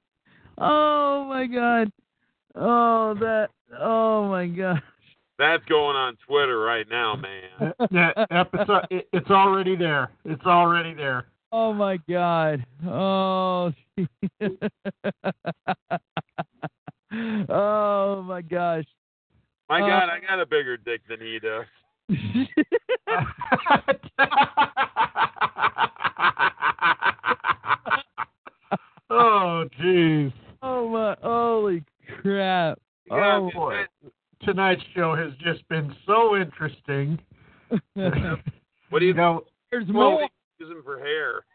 [0.57, 1.91] oh my god.
[2.55, 3.49] Oh that
[3.79, 4.81] oh my god.
[5.37, 7.71] That's going on Twitter right now, man.
[7.91, 10.09] that episode, it, it's already there.
[10.25, 11.27] It's already there.
[11.51, 12.63] Oh my god.
[12.85, 13.73] Oh
[17.49, 18.85] Oh my gosh.
[19.67, 21.65] My Uh, God, I got a bigger dick than he does.
[29.09, 30.31] oh, jeez.
[30.61, 31.83] Oh my holy
[32.21, 32.79] crap.
[33.09, 33.85] Oh, Oh boy.
[34.43, 37.19] Tonight's show has just been so interesting.
[38.89, 39.43] What do you, know?
[39.69, 40.29] There's well, more.
[40.59, 41.45] Use him for hair.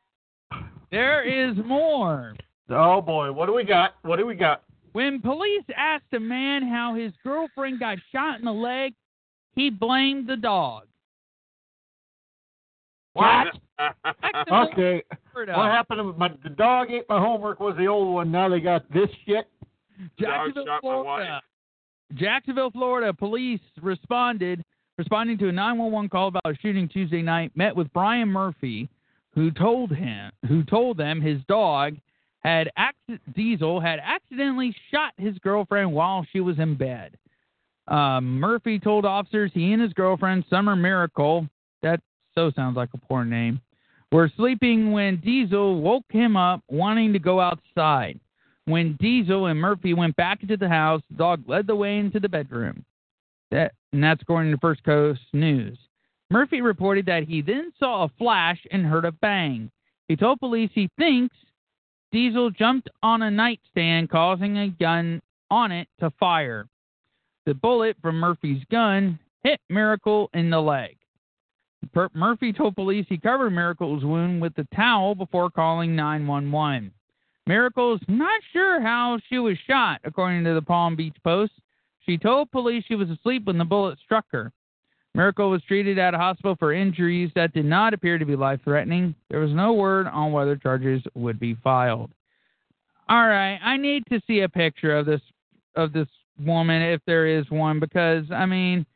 [0.90, 2.35] There is more.
[2.70, 3.97] Oh boy, what do we got?
[4.02, 4.62] What do we got?
[4.93, 8.94] When police asked a man how his girlfriend got shot in the leg,
[9.56, 10.85] he blamed the dog.
[13.14, 13.48] What?
[14.51, 15.02] Okay.
[15.35, 15.98] What happened?
[15.98, 17.60] to My, the dog ate my homework.
[17.60, 18.31] Was the old one?
[18.31, 19.48] Now they got this shit.
[20.18, 21.43] Jacksonville, shot my Florida.
[22.14, 23.12] Jacksonville, Florida.
[23.12, 24.64] Police responded,
[24.97, 27.52] responding to a 911 call about a shooting Tuesday night.
[27.55, 28.89] Met with Brian Murphy,
[29.35, 31.97] who told him, who told them his dog
[32.40, 32.94] had acc-
[33.35, 37.16] Diesel had accidentally shot his girlfriend while she was in bed.
[37.89, 41.48] Um, Murphy told officers he and his girlfriend Summer Miracle,
[41.82, 42.01] that
[42.35, 43.61] so sounds like a poor name,
[44.12, 48.20] were sleeping when Diesel woke him up wanting to go outside.
[48.66, 52.20] When Diesel and Murphy went back into the house, the dog led the way into
[52.20, 52.85] the bedroom.
[53.51, 55.77] That, and that's according to First Coast News.
[56.31, 59.71] Murphy reported that he then saw a flash and heard a bang.
[60.09, 61.35] He told police he thinks
[62.13, 65.21] Diesel jumped on a nightstand, causing a gun
[65.51, 66.67] on it to fire.
[67.47, 70.97] The bullet from Murphy's gun hit Miracle in the leg.
[71.93, 76.93] Per- Murphy told police he covered Miracle's wound with a towel before calling 911.
[77.47, 81.53] Miracle's not sure how she was shot, according to the Palm Beach Post.
[82.07, 84.53] She told police she was asleep when the bullet struck her.
[85.15, 88.61] Miracle was treated at a hospital for injuries that did not appear to be life
[88.65, 89.15] threatening.
[89.31, 92.11] There was no word on whether charges would be filed.
[93.09, 95.20] All right, I need to see a picture of this
[95.77, 96.09] of this
[96.45, 98.86] woman if there is one because I mean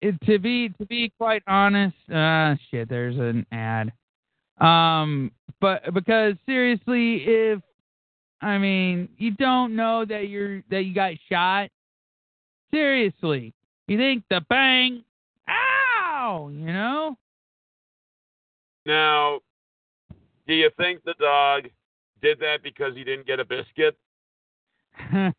[0.00, 3.92] it, to be to be quite honest, uh shit, there's an ad.
[4.60, 5.30] Um
[5.60, 7.62] but because seriously if
[8.42, 11.70] I mean, you don't know that you're that you got shot.
[12.74, 13.54] Seriously.
[13.88, 15.04] You think the bang
[15.48, 17.16] ow, you know?
[18.86, 19.40] Now,
[20.46, 21.64] do you think the dog
[22.20, 23.96] did that because he didn't get a biscuit?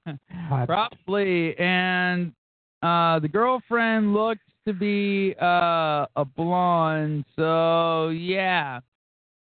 [0.66, 1.58] Probably.
[1.58, 2.34] And
[2.82, 8.80] uh the girlfriend looks to be uh a blonde, so yeah.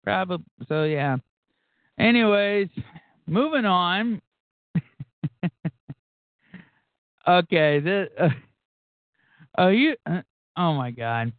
[0.04, 1.18] Probably so yeah.
[2.00, 2.70] Anyways,
[3.28, 4.22] moving on.
[7.28, 8.30] okay, this uh,
[9.60, 10.22] uh, you, uh,
[10.58, 11.32] oh my god.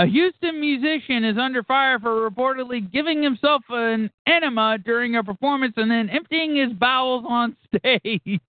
[0.00, 5.74] A Houston musician is under fire for reportedly giving himself an enema during a performance
[5.76, 8.40] and then emptying his bowels on stage.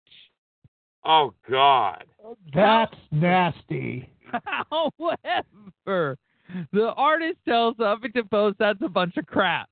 [1.03, 2.03] Oh God.
[2.53, 4.11] That's nasty.
[4.69, 6.17] However,
[6.71, 9.69] the artist tells Huffington Post that's a bunch of crap.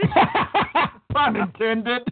[1.12, 2.02] Pun intended.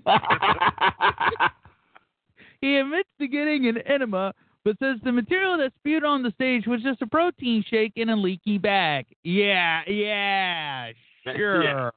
[2.61, 4.35] he admits to getting an enema,
[4.69, 8.11] but says the material that spewed on the stage was just a protein shake in
[8.11, 9.07] a leaky bag.
[9.25, 10.91] Yeah, yeah,
[11.25, 11.65] sure.
[11.65, 11.91] Yeah.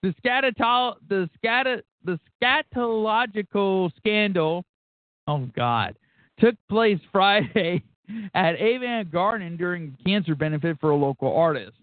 [0.00, 0.14] The
[1.08, 1.66] the scat
[2.04, 4.64] the scatological scandal,
[5.26, 5.96] oh God,
[6.38, 7.82] took place Friday
[8.34, 11.76] at Avant Garden during a cancer benefit for a local artist.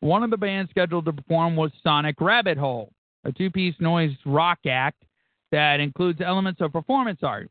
[0.00, 2.92] One of the bands scheduled to perform was Sonic Rabbit Hole,
[3.24, 5.04] a two-piece noise rock act
[5.52, 7.50] that includes elements of performance art.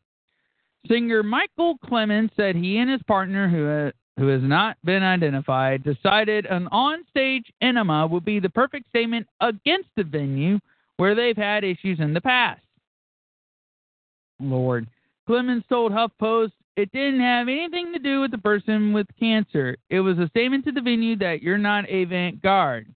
[0.88, 5.84] Singer Michael Clemens said he and his partner, who uh, who has not been identified,
[5.84, 10.60] decided an on-stage enema would be the perfect statement against the venue
[10.98, 12.62] where they've had issues in the past.
[14.40, 14.88] Lord.
[15.26, 19.78] Clemens told HuffPost it didn't have anything to do with the person with cancer.
[19.90, 22.88] It was a statement to the venue that you're not avant garde.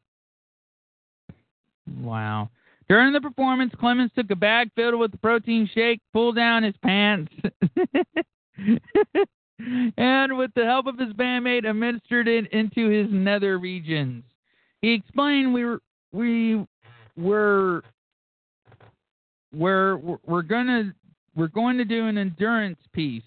[2.02, 2.50] Wow.
[2.90, 6.76] During the performance, Clemens took a bag filled with the protein shake, pulled down his
[6.82, 7.32] pants,
[9.98, 14.24] and with the help of his bandmate, administered it into his nether regions.
[14.82, 15.82] He explained we were
[16.14, 16.66] we
[17.18, 17.84] were
[19.54, 20.94] we're we're gonna
[21.36, 23.24] we're going to do an endurance piece.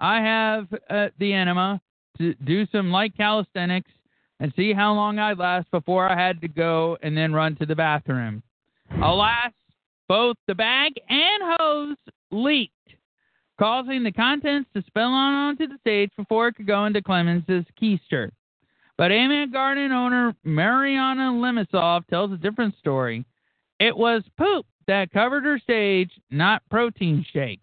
[0.00, 1.80] I have uh, the enema
[2.18, 3.90] to do some light calisthenics
[4.40, 7.66] and see how long I'd last before I had to go and then run to
[7.66, 8.42] the bathroom.
[9.00, 9.52] Alas,
[10.08, 11.96] both the bag and hose
[12.30, 12.72] leaked,
[13.58, 17.64] causing the contents to spill on onto the stage before it could go into Clemens's
[17.80, 18.30] keister.
[18.98, 23.24] But Avant Garden owner Mariana Lemesoff tells a different story.
[23.80, 27.60] It was poop that covered her stage, not protein shake.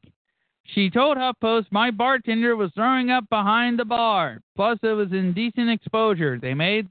[0.73, 4.41] She told HuffPost, My bartender was throwing up behind the bar.
[4.55, 6.37] Plus, it was indecent exposure.
[6.39, 6.87] They made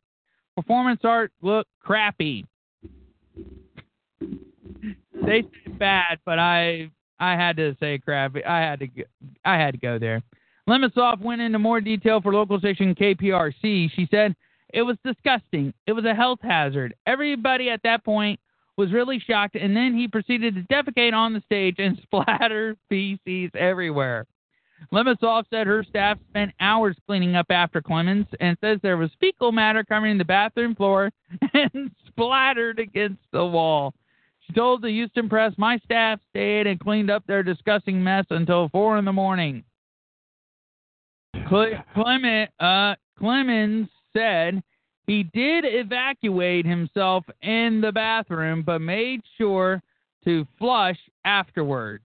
[0.56, 2.44] performance art look crappy.
[4.20, 6.90] They said bad, but I
[7.20, 8.44] I had to say crappy.
[8.44, 9.02] I had to go,
[9.44, 10.22] I had to go there.
[10.68, 13.90] Lemesoff went into more detail for local station KPRC.
[13.94, 14.36] She said
[14.72, 15.72] it was disgusting.
[15.86, 16.94] It was a health hazard.
[17.06, 18.38] Everybody at that point
[18.76, 23.50] was really shocked, and then he proceeded to defecate on the stage and splatter feces
[23.54, 24.26] everywhere.
[24.92, 29.50] Lemesoff said her staff spent hours cleaning up after Clemens and says there was fecal
[29.50, 31.10] matter covering the bathroom floor
[31.54, 33.92] and splattered against the wall.
[34.48, 38.70] She told the Houston Press, My staff stayed and cleaned up their disgusting mess until
[38.70, 39.62] 4 in the morning.
[41.48, 44.62] Cle- Clement, uh, Clemens said
[45.06, 49.82] he did evacuate himself in the bathroom, but made sure
[50.24, 52.04] to flush afterwards.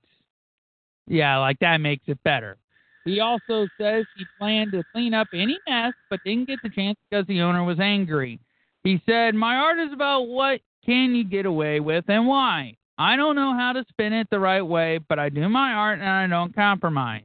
[1.08, 2.58] Yeah, like that makes it better.
[3.06, 6.98] He also says he planned to clean up any mess, but didn't get the chance
[7.10, 8.40] because the owner was angry.
[8.84, 12.76] He said, My art is about what can you get away with and why.
[12.98, 16.00] I don't know how to spin it the right way, but I do my art
[16.00, 17.24] and I don't compromise.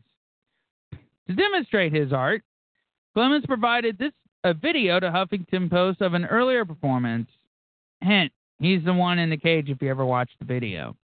[1.29, 2.43] To demonstrate his art,
[3.15, 4.13] Clemens provided this
[4.45, 7.29] a video to Huffington Post of an earlier performance.
[8.01, 10.97] Hint, he's the one in the cage if you ever watched the video.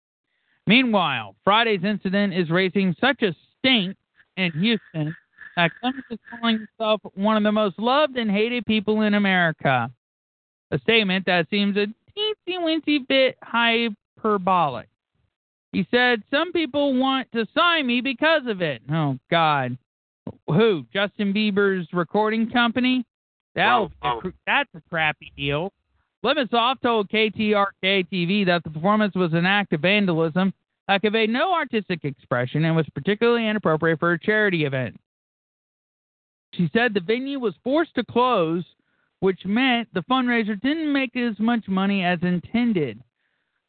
[0.65, 3.95] Meanwhile, Friday's incident is raising such a stink
[4.37, 5.15] in Houston
[5.55, 9.91] that Clemens is calling himself one of the most loved and hated people in America.
[10.71, 11.87] A statement that seems a
[12.17, 14.87] teensy weensy bit hyperbolic.
[15.71, 18.81] He said, Some people want to sign me because of it.
[18.91, 19.77] Oh, God.
[20.47, 20.85] Who?
[20.93, 23.05] Justin Bieber's recording company?
[23.55, 25.71] That was a cr- that's a crappy deal.
[26.23, 30.53] Lemonsoft told KTRK TV that the performance was an act of vandalism
[30.87, 34.95] that conveyed no artistic expression and was particularly inappropriate for a charity event.
[36.53, 38.63] She said the venue was forced to close,
[39.19, 43.01] which meant the fundraiser didn't make as much money as intended.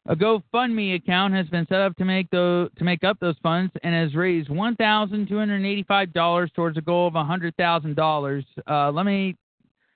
[0.09, 3.73] A GoFundMe account has been set up to make the, to make up those funds
[3.83, 7.95] and has raised one thousand two hundred eighty-five dollars towards a goal of hundred thousand
[7.95, 8.45] dollars.
[8.69, 9.35] Uh, let me.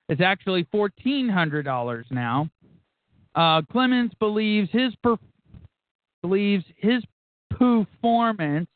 [0.08, 2.50] It's actually fourteen hundred dollars now.
[3.34, 5.16] Uh, Clemens believes his per,
[6.20, 7.02] believes his
[7.50, 8.68] performance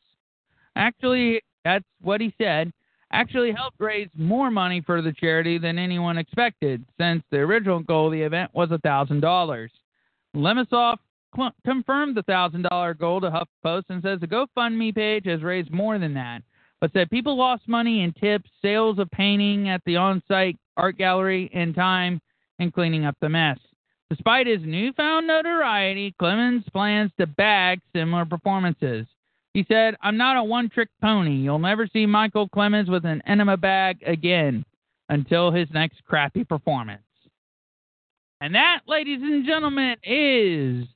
[0.75, 2.71] actually that's what he said
[3.11, 8.07] actually helped raise more money for the charity than anyone expected since the original goal
[8.07, 9.69] of the event was $1,000.
[10.35, 10.97] Lemesoff
[11.35, 15.97] cl- confirmed the $1,000 goal to HuffPost and says the GoFundMe page has raised more
[15.99, 16.41] than that,
[16.81, 20.97] but said people lost money in tips, sales of painting at the on site art
[20.97, 22.21] gallery, and time
[22.59, 23.57] in cleaning up the mess.
[24.09, 29.05] Despite his newfound notoriety, Clemens plans to bag similar performances.
[29.57, 31.31] He said, I'm not a one trick pony.
[31.31, 34.63] You'll never see Michael Clemens with an enema bag again
[35.09, 37.01] until his next crappy performance.
[38.39, 40.87] And that, ladies and gentlemen, is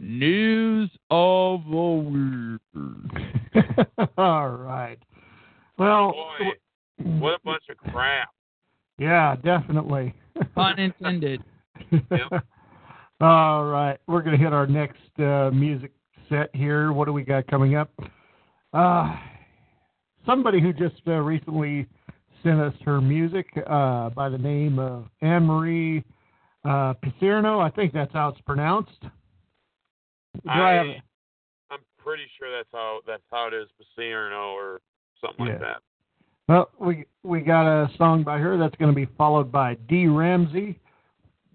[0.00, 3.86] News of the Week.
[4.18, 4.98] All right.
[5.78, 8.30] Well, Boy, what a bunch of crap.
[8.98, 10.12] yeah, definitely.
[10.56, 11.44] Pun intended.
[13.20, 15.92] All right, we're going to hit our next uh, music
[16.28, 16.92] set here.
[16.92, 17.90] What do we got coming up?
[18.72, 19.16] Uh,
[20.26, 21.86] somebody who just uh, recently
[22.42, 26.04] sent us her music uh, by the name of Anne Marie
[26.64, 27.60] uh, Picerno.
[27.60, 29.00] I think that's how it's pronounced.
[29.00, 31.02] Do I have I,
[31.70, 34.80] I'm pretty sure that's how that's how it is, Pacerno or
[35.20, 35.78] something like that.
[36.48, 40.06] Well, we we got a song by her that's going to be followed by D.
[40.06, 40.78] Ramsey,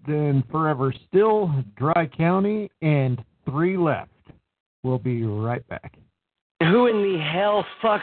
[0.06, 4.10] then Forever Still, Dry County, and Three Left.
[4.84, 5.96] We'll be right back.
[6.60, 8.02] Who in the hell fuck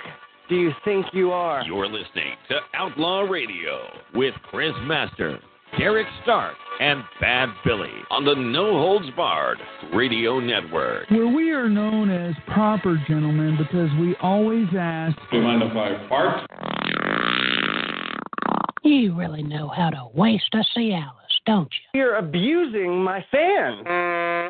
[0.50, 1.64] do you think you are?
[1.64, 3.82] You're listening to Outlaw Radio
[4.16, 5.40] with Chris Master,
[5.78, 9.60] Derek Stark, and Bad Billy on the No Holds Barred
[9.94, 11.08] Radio Network.
[11.12, 15.16] Where we are known as proper gentlemen because we always ask.
[15.30, 16.48] Do you mind if I fart?
[18.84, 21.12] You really know how to waste a Cialis,
[21.46, 22.00] don't you?
[22.00, 24.50] You're abusing my fan.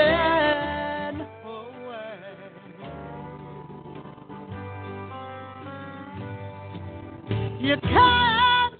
[7.71, 8.73] You can't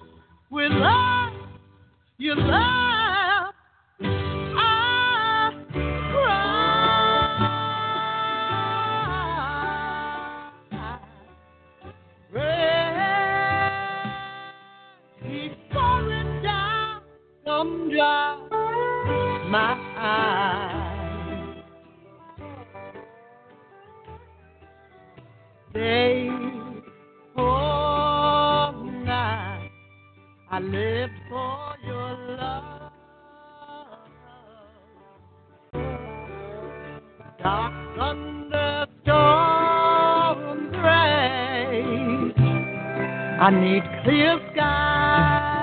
[0.50, 1.32] with love.
[2.18, 2.81] You laugh,
[37.42, 42.34] Dark thunderstorms rain.
[43.40, 45.61] I need clear skies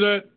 [0.00, 0.29] Who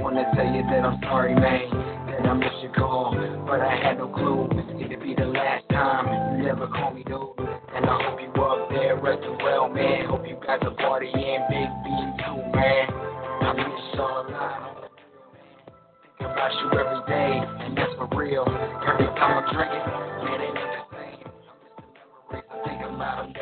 [0.00, 1.70] wanna tell you that I'm sorry, man.
[2.06, 3.14] That I missed your call,
[3.46, 4.48] but I had no clue.
[4.80, 7.38] It'd be the last time you ever call me, dude.
[7.74, 10.06] And I hope you up there resting well, man.
[10.06, 11.90] Hope you got the party and Big B
[12.24, 12.90] too, man.
[13.42, 14.90] I miss you a lot.
[16.18, 17.32] Think about you every day,
[17.64, 18.44] and that's for real.
[18.44, 19.84] Every time I'm drinking,
[20.24, 21.28] man, it ain't the same.
[22.30, 22.50] I miss the memories.
[22.50, 23.33] I think about them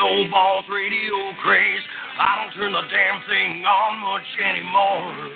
[0.00, 1.84] old balls radio craze.
[2.18, 5.30] I don't turn the damn thing on much anymore.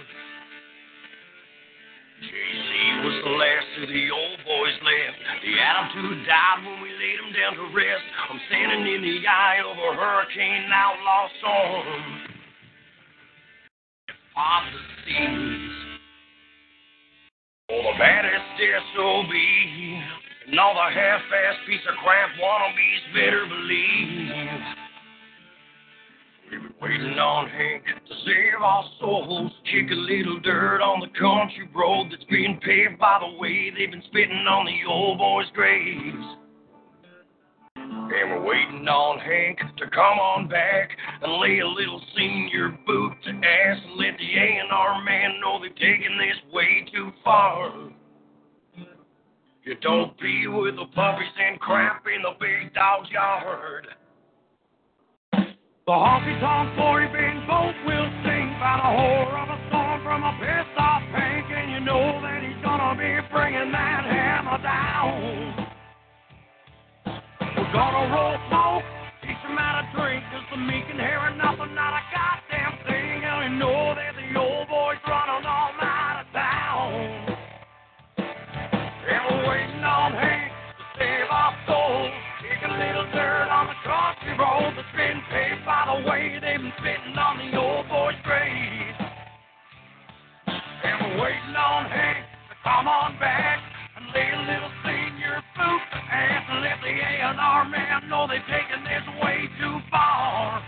[2.21, 5.19] JC was the last of the old boys left.
[5.41, 8.05] The attitude died when we laid him down to rest.
[8.29, 12.10] I'm standing in the eye of a hurricane outlaw storm.
[26.91, 29.53] Waiting on Hank to save our souls.
[29.65, 33.91] Kick a little dirt on the country road that's being paved by the way they've
[33.91, 36.37] been spitting on the old boys' graves.
[37.77, 40.91] And we're waiting on Hank to come on back
[41.23, 45.75] and lay a little senior boot to ass and let the A&R man know they've
[45.77, 47.73] taken this way too far.
[49.63, 53.87] You don't be with the puppies and crap in the big dog's yard.
[55.91, 60.23] The honky tonk 40 bin boat will sing by the horror of a storm from
[60.23, 65.67] a pissed off Hank, and you know that he's gonna be bringing that hammer down.
[67.43, 68.87] We're gonna roll smoke,
[69.27, 73.27] teach him how to drink, cause the meek can hear nothing, not a goddamn thing,
[73.27, 73.90] and we know
[83.91, 88.15] country road that's been paved by the way they've been spitting on the old boy's
[88.23, 88.95] grave.
[90.47, 93.59] And we're waiting on Hank to come on back
[93.99, 99.07] and lay a little senior boot and let the A&R man know they've taken this
[99.19, 100.63] way too far.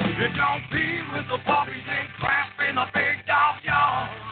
[0.00, 4.25] You don't be with the puppies and crap in the big dog yard.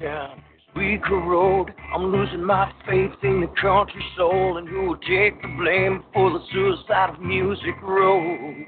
[0.00, 0.28] The
[0.76, 1.72] we corrode.
[1.92, 6.30] I'm losing my faith in the country soul and who will take the blame for
[6.30, 8.64] the suicide of Music Road.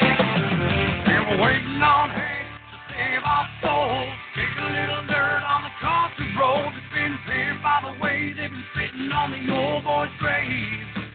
[0.00, 4.10] We're waiting on Hank to save our souls.
[4.34, 8.50] Take a little dirt on the country road that's been paved by the way they've
[8.50, 11.06] been spitting on the old boy's grave.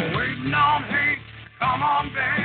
[0.00, 2.41] We're waiting on Hank to come on back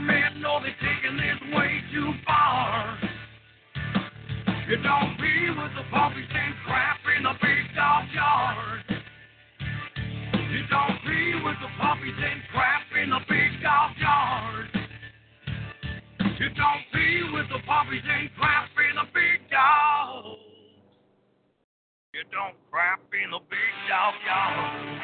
[0.00, 2.98] Men know they've taken this way too far.
[4.68, 8.84] You don't be with the puppies and crap in the big dog yard.
[10.52, 10.96] You don't
[11.44, 14.68] with the puppies and crap in the big dog yard.
[16.38, 16.86] You don't
[17.32, 20.38] with the puppies and crap in the big dog.
[22.12, 25.02] You don't crap in the big dog yard.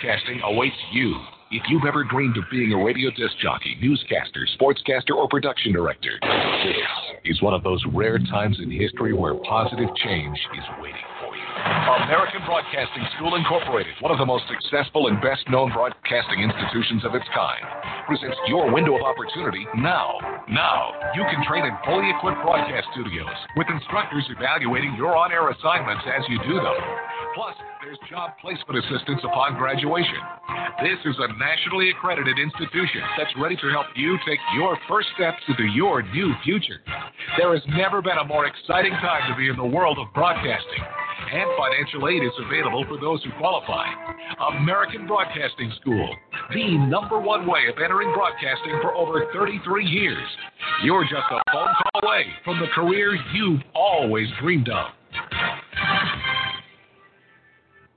[0.00, 1.14] Broadcasting awaits you.
[1.50, 6.18] If you've ever dreamed of being a radio disc jockey, newscaster, sportscaster, or production director,
[6.62, 11.34] this is one of those rare times in history where positive change is waiting for
[11.34, 11.42] you.
[12.06, 17.14] American Broadcasting School Incorporated, one of the most successful and best known broadcasting institutions of
[17.14, 17.60] its kind,
[18.06, 20.16] presents your window of opportunity now.
[20.48, 25.50] Now, you can train in fully equipped broadcast studios with instructors evaluating your on air
[25.50, 26.78] assignments as you do them.
[28.10, 30.18] Job placement assistance upon graduation.
[30.82, 35.38] This is a nationally accredited institution that's ready to help you take your first steps
[35.46, 36.82] into your new future.
[37.38, 40.82] There has never been a more exciting time to be in the world of broadcasting.
[41.30, 43.86] And financial aid is available for those who qualify.
[44.58, 46.10] American Broadcasting School,
[46.52, 50.28] the number one way of entering broadcasting for over 33 years.
[50.82, 54.98] You're just a phone call away from the career you've always dreamed of.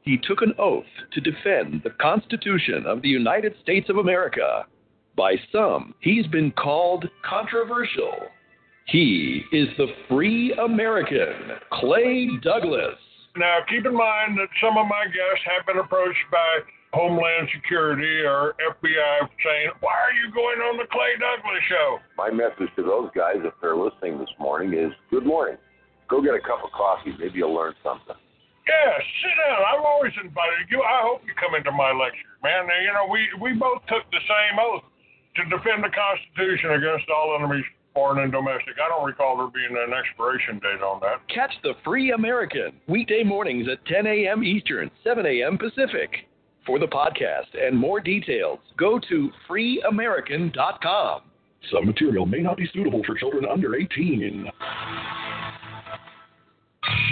[0.04, 4.66] He took an oath to defend the Constitution of the United States of America.
[5.16, 8.28] By some, he's been called controversial.
[8.88, 13.00] He is the free American, Clay Douglas.
[13.38, 16.60] Now, keep in mind that some of my guests have been approached by
[16.92, 21.98] Homeland Security or FBI saying, Why are you going on the Clay Douglas show?
[22.18, 25.58] My message to those guys, if they're listening this morning, is good morning.
[26.10, 27.16] Go get a cup of coffee.
[27.18, 28.16] Maybe you'll learn something.
[28.68, 29.60] Yeah, sit down.
[29.68, 30.82] I've always invited you.
[30.82, 32.68] I hope you come into my lecture, man.
[32.68, 34.84] Now, You know, we we both took the same oath
[35.36, 38.76] to defend the Constitution against all enemies, foreign and domestic.
[38.80, 41.28] I don't recall there being an expiration date on that.
[41.28, 44.44] Catch the free American weekday mornings at 10 a.m.
[44.44, 45.58] Eastern, 7 a.m.
[45.58, 46.28] Pacific.
[46.66, 51.22] For the podcast and more details, go to freeamerican.com.
[51.72, 54.50] Some material may not be suitable for children under 18.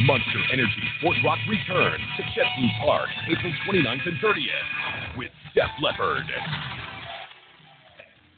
[0.05, 6.25] Monster Energy Fort Rock returns to Chesney Park April 29th and 30th with Def Leppard,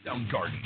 [0.05, 0.59] Soundgarden,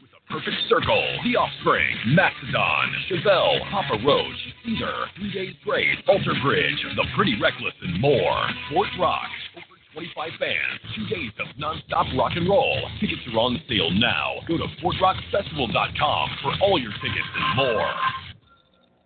[0.00, 6.34] with a perfect circle, The Offspring, Mastodon, Chevelle, Papa Roach, Seether, Three Days Grace, Alter
[6.42, 8.46] Bridge, The Pretty Reckless, and more.
[8.72, 9.28] Fort Rock.
[9.56, 12.88] Over 25 bands, two days of non-stop rock and roll.
[12.98, 14.40] Tickets are on sale now.
[14.48, 17.90] Go to FortRockFestival.com for all your tickets and more.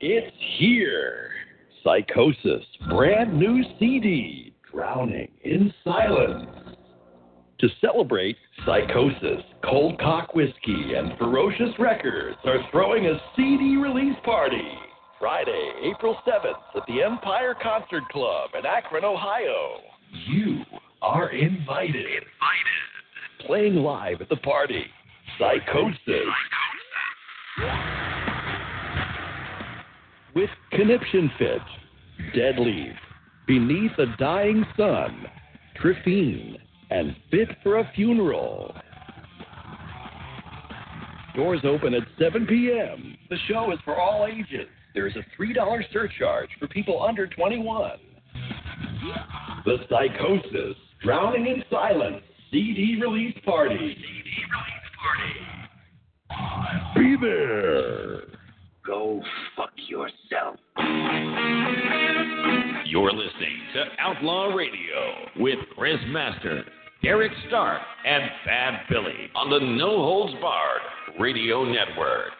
[0.00, 1.30] It's here.
[1.82, 6.50] Psychosis, brand new CD, Drowning in Silence.
[7.60, 14.68] To celebrate Psychosis, Cold Cock Whiskey, and Ferocious Records are throwing a CD release party.
[15.18, 19.78] Friday, April 7th at the Empire Concert Club in Akron, Ohio.
[20.28, 20.58] You
[21.00, 21.96] are invited.
[21.96, 22.26] Invited.
[23.46, 24.84] Playing live at the party,
[25.38, 26.26] Psychosis.
[30.36, 31.62] With Conniption Fit,
[32.34, 32.92] Dead Leaf,
[33.46, 35.24] Beneath a Dying Sun,
[35.82, 36.58] Triphine,
[36.90, 38.74] and Fit for a Funeral.
[41.34, 43.16] Doors open at 7 p.m.
[43.30, 44.68] The show is for all ages.
[44.92, 45.54] There is a $3
[45.90, 47.92] surcharge for people under 21.
[49.64, 53.74] The Psychosis, Drowning in Silence, CD release party.
[53.78, 54.02] CD
[54.52, 54.90] release
[56.94, 57.00] party.
[57.00, 58.35] Be there.
[58.86, 59.20] Go
[59.56, 60.60] fuck yourself.
[62.86, 66.62] You're listening to Outlaw Radio with Chris Master,
[67.02, 70.82] Derek Stark, and Bad Billy on the No Holds Barred
[71.18, 72.30] Radio Network.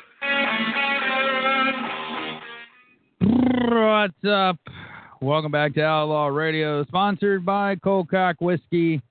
[3.69, 4.59] What's up?
[5.21, 9.03] Welcome back to Outlaw Radio, sponsored by Cold Cock Whiskey.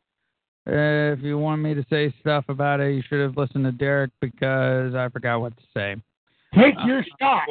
[0.68, 3.74] Uh, if you want me to say stuff about it, you should have listened to
[3.74, 5.96] Derek because I forgot what to say.
[6.56, 7.48] Take your shot.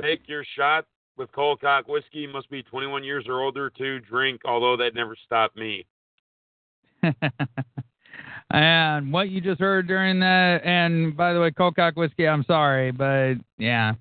[0.00, 0.86] Take your shot
[1.16, 2.26] with Cold Cock Whiskey.
[2.26, 5.84] Must be 21 years or older to drink, although that never stopped me.
[8.50, 12.44] and what you just heard during that, and by the way, Cold Cock Whiskey, I'm
[12.44, 13.94] sorry, but yeah,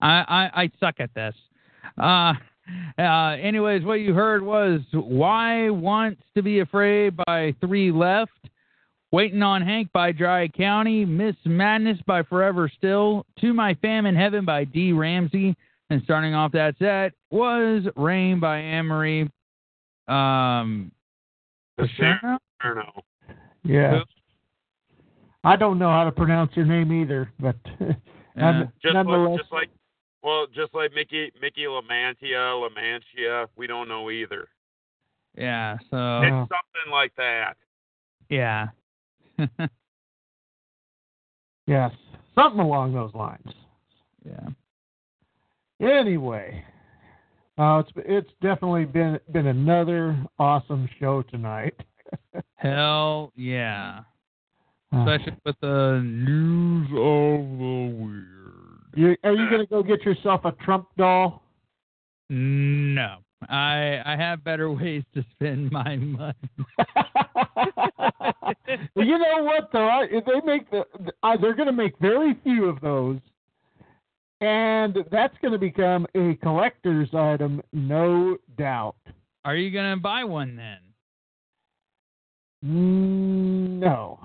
[0.00, 1.34] I, I, I suck at this.
[1.98, 2.34] Uh,
[2.98, 8.30] uh, anyways, what you heard was Why Wants to Be Afraid by Three Left,
[9.12, 14.14] Waiting on Hank by Dry County, Miss Madness by Forever Still, To My Fam in
[14.14, 14.92] Heaven by D.
[14.92, 15.56] Ramsey,
[15.90, 19.22] and starting off that set was Rain by Anne-Marie
[20.06, 20.92] um,
[21.78, 22.38] Pacherno?
[22.62, 23.00] Pacherno.
[23.64, 24.00] Yeah.
[25.42, 27.56] I don't know how to pronounce your name either, but
[28.36, 29.70] none- Just nonetheless, like, just like,
[30.22, 34.48] well, just like Mickey, Mickey Lamantia, Lamantia, we don't know either.
[35.36, 37.54] Yeah, so It's something like that.
[38.28, 38.68] yeah.
[41.66, 41.92] yes,
[42.34, 43.52] something along those lines.
[44.24, 44.48] Yeah.
[45.80, 46.62] Anyway,
[47.58, 51.74] uh, it's it's definitely been been another awesome show tonight.
[52.56, 54.00] Hell yeah.
[54.92, 58.80] Uh, Especially with the news of the weird.
[58.96, 61.42] you, are you going to go get yourself a Trump doll?
[62.28, 63.18] No.
[63.48, 66.34] I I have better ways to spend my money.
[68.94, 69.88] Well, you know what though?
[69.88, 70.84] I, they make the
[71.22, 73.18] uh, they're going to make very few of those,
[74.40, 78.96] and that's going to become a collector's item, no doubt.
[79.44, 80.78] Are you gonna buy one then?
[82.64, 84.20] Mm, No,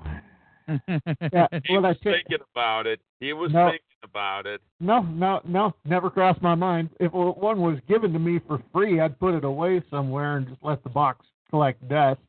[0.67, 2.99] Yeah, he well, I was said- thinking about it.
[3.19, 3.69] He was No.
[3.69, 4.61] thinking about it.
[4.79, 5.73] no, no, no.
[5.83, 6.89] Never crossed my mind.
[6.99, 10.63] If one was given to me for free, I'd put it away somewhere and just
[10.63, 12.21] let the box collect dust.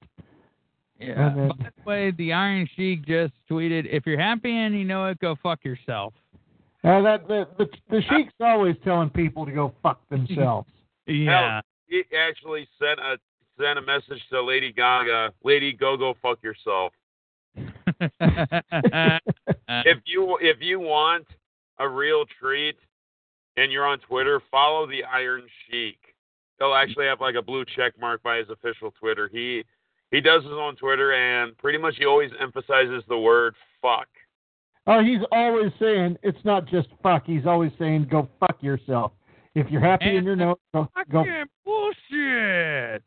[0.98, 1.28] Yeah.
[1.28, 4.84] And then- By the way, the Iron Sheik just tweeted, "If you're happy and you
[4.84, 6.14] know it, go fuck yourself."
[6.84, 10.68] Uh, that the, the the sheik's always telling people to go fuck themselves.
[11.08, 11.60] Yeah.
[11.86, 13.16] He actually sent a
[13.60, 15.32] sent a message to Lady Gaga.
[15.44, 16.92] Lady, go go fuck yourself.
[17.56, 18.10] if
[20.04, 21.24] you if you want
[21.78, 22.76] a real treat
[23.56, 25.98] and you're on Twitter, follow the Iron Sheik.
[26.58, 29.28] He'll actually have like a blue check mark by his official Twitter.
[29.32, 29.64] He
[30.10, 34.08] he does his own Twitter and pretty much he always emphasizes the word fuck.
[34.86, 37.24] Oh, he's always saying it's not just fuck.
[37.26, 39.12] He's always saying go fuck yourself.
[39.54, 41.24] If you're happy in your nose, go go.
[41.24, 43.02] Fucking bullshit.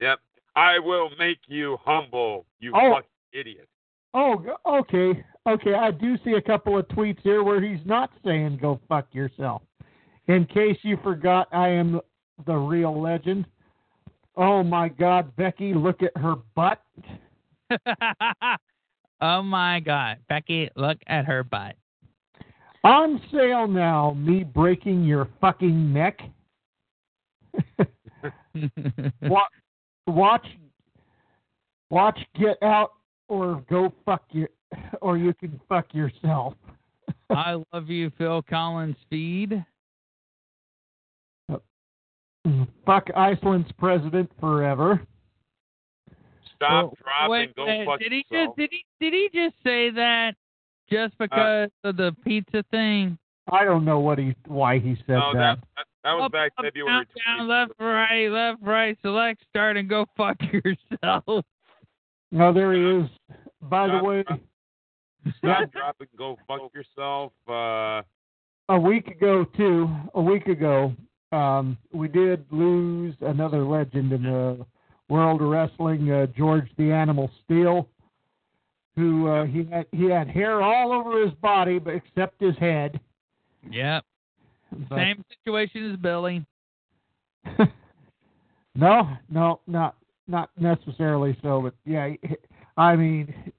[0.00, 0.18] Yep.
[0.54, 2.94] I will make you humble, you Oh.
[2.94, 3.68] fucking idiot.
[4.14, 5.74] Oh, okay, okay.
[5.74, 9.62] I do see a couple of tweets here where he's not saying go fuck yourself.
[10.28, 12.00] In case you forgot, I am
[12.46, 13.46] the real legend.
[14.36, 16.82] Oh my God, Becky, look at her butt.
[19.20, 21.76] oh my God, Becky, look at her butt.
[22.84, 26.20] On sale now, me breaking your fucking neck.
[29.22, 29.50] watch,
[30.06, 30.46] watch,
[31.90, 32.92] watch, get out,
[33.28, 34.46] or go fuck you,
[35.00, 36.54] or you can fuck yourself.
[37.30, 38.96] I love you, Phil Collins.
[39.10, 39.64] Feed.
[42.84, 45.00] fuck Iceland's president forever.
[46.54, 48.56] Stop, Oh, drop, Wait, and go wait, fuck did he yourself.
[48.56, 50.34] just did he did he just say that
[50.90, 53.18] just uh, because of the pizza thing?
[53.52, 55.58] I don't know what he why he said no, that.
[55.58, 57.04] that, that that was Up, back up, February.
[57.26, 61.44] down, down, left, right, left, right, select, start, and go fuck yourself.
[62.32, 63.10] No, there he is.
[63.62, 64.46] By the way, drop, Yeah.
[65.38, 67.32] Stop, drop, and go fuck yourself.
[67.48, 68.02] Uh,
[68.68, 70.92] a week ago too, a week ago,
[71.32, 74.64] um, we did lose another legend in the
[75.08, 77.88] world of wrestling, uh, George the Animal Steele,
[78.96, 83.00] who uh, he had he had hair all over his body, but except his head.
[83.70, 84.04] Yep.
[84.88, 86.44] But- Same situation as Billy.
[88.74, 89.96] no, no, not
[90.26, 92.14] not necessarily so, but yeah,
[92.76, 93.52] I mean,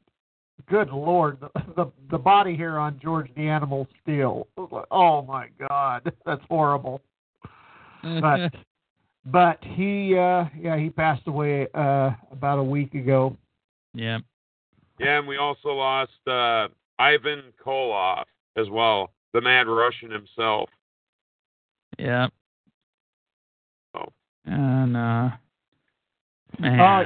[0.69, 4.47] good lord, the the, the body here on George the Animal Steele.
[4.91, 7.01] Oh my God, that's horrible.
[8.03, 8.53] But
[9.25, 13.35] but he uh yeah he passed away uh about a week ago.
[13.93, 14.19] yeah.
[14.99, 16.67] yeah, and we also lost uh,
[16.99, 18.23] Ivan Koloff
[18.55, 20.69] as well, the Mad Russian himself.
[21.97, 22.27] Yeah.
[23.95, 24.07] Oh.
[24.45, 25.29] And uh
[26.59, 26.79] man.
[26.79, 27.03] Uh,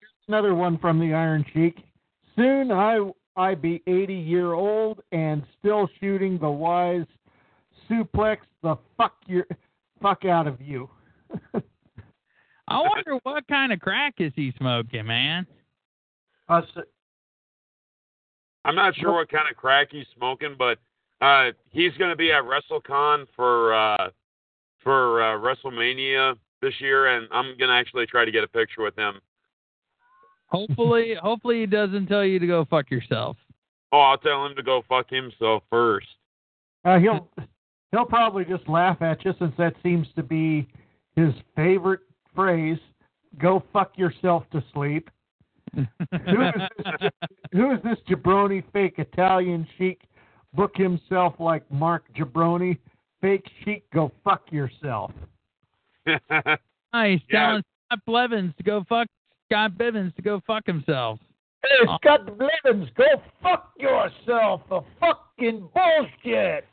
[0.00, 1.78] here's another one from the Iron Sheik.
[2.36, 2.98] Soon I
[3.36, 7.06] I be 80 year old and still shooting the wise
[7.90, 9.46] suplex the fuck your
[10.00, 10.88] fuck out of you.
[12.68, 15.46] I wonder what kind of crack is he smoking, man?
[16.48, 16.82] Uh, so-
[18.64, 20.78] I'm not sure what kind of crack he's smoking, but
[21.20, 24.08] uh, he's going to be at WrestleCon for uh,
[24.82, 28.82] for uh, WrestleMania this year, and I'm going to actually try to get a picture
[28.82, 29.20] with him.
[30.54, 33.36] Hopefully, hopefully he doesn't tell you to go fuck yourself.
[33.92, 36.06] Oh, I'll tell him to go fuck himself first.
[36.84, 37.28] Uh, he'll
[37.90, 40.68] he'll probably just laugh at you since that seems to be
[41.16, 42.00] his favorite
[42.34, 42.78] phrase.
[43.38, 45.10] Go fuck yourself to sleep.
[45.74, 47.10] who is this?
[47.52, 50.02] Who is this jabroni fake Italian chic?
[50.54, 52.78] Book himself like Mark Jabroni.
[53.20, 53.90] Fake chic.
[53.92, 55.12] Go fuck yourself.
[56.94, 59.08] Nice, telling Scott Blevins to go fuck
[59.54, 61.20] Scott Bivens to go fuck himself.
[61.62, 62.92] Hey, Scott Bivens.
[62.96, 63.04] go
[63.40, 64.62] fuck yourself.
[64.72, 66.66] A fucking bullshit.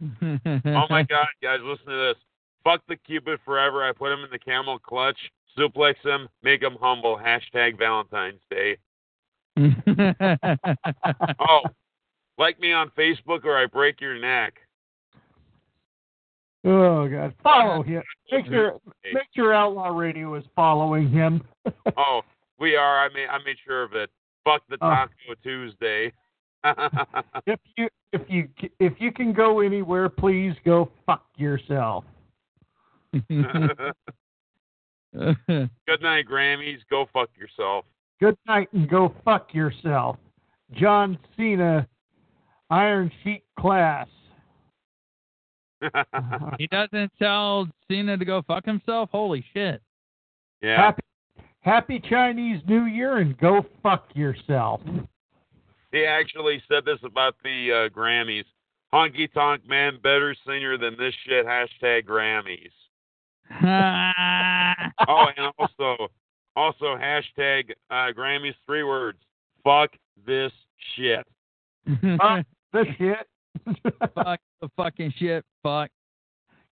[0.66, 2.16] oh my God, guys, listen to this.
[2.64, 3.84] Fuck the Cupid forever.
[3.88, 5.16] I put him in the camel clutch,
[5.56, 7.16] suplex him, make him humble.
[7.16, 8.78] Hashtag Valentine's Day.
[11.40, 11.60] Oh,
[12.36, 14.54] like me on Facebook or I break your neck.
[16.64, 17.34] Oh God!
[17.42, 18.02] Follow oh, him.
[18.32, 18.78] Make sure
[19.12, 21.42] make sure Outlaw Radio is following him.
[21.98, 22.22] Oh,
[22.58, 23.04] we are.
[23.04, 24.08] I made I made sure of it.
[24.44, 24.88] Fuck the Oh.
[24.88, 26.12] Taco Tuesday.
[27.46, 28.48] if you if you
[28.80, 32.04] if you can go anywhere, please go fuck yourself.
[33.12, 33.32] Good
[36.02, 36.78] night, Grammys.
[36.90, 37.84] Go fuck yourself.
[38.20, 40.16] Good night and go fuck yourself.
[40.72, 41.86] John Cena,
[42.70, 44.08] Iron Sheik class.
[46.58, 49.10] He doesn't tell Cena to go fuck himself.
[49.12, 49.80] Holy shit!
[50.60, 50.76] yeah.
[50.76, 51.02] Happy
[51.60, 54.80] Happy Chinese New Year and go fuck yourself.
[55.92, 58.44] He actually said this about the uh, Grammys.
[58.92, 61.44] Honky Tonk Man, better singer than this shit.
[61.44, 62.70] Hashtag Grammys.
[65.08, 66.08] oh, and also,
[66.56, 68.54] also hashtag uh, Grammys.
[68.64, 69.18] Three words.
[69.64, 69.90] Fuck
[70.26, 70.52] this
[70.96, 71.26] shit.
[72.18, 73.26] fuck the shit.
[74.14, 75.44] fuck the fucking shit.
[75.62, 75.90] Fuck.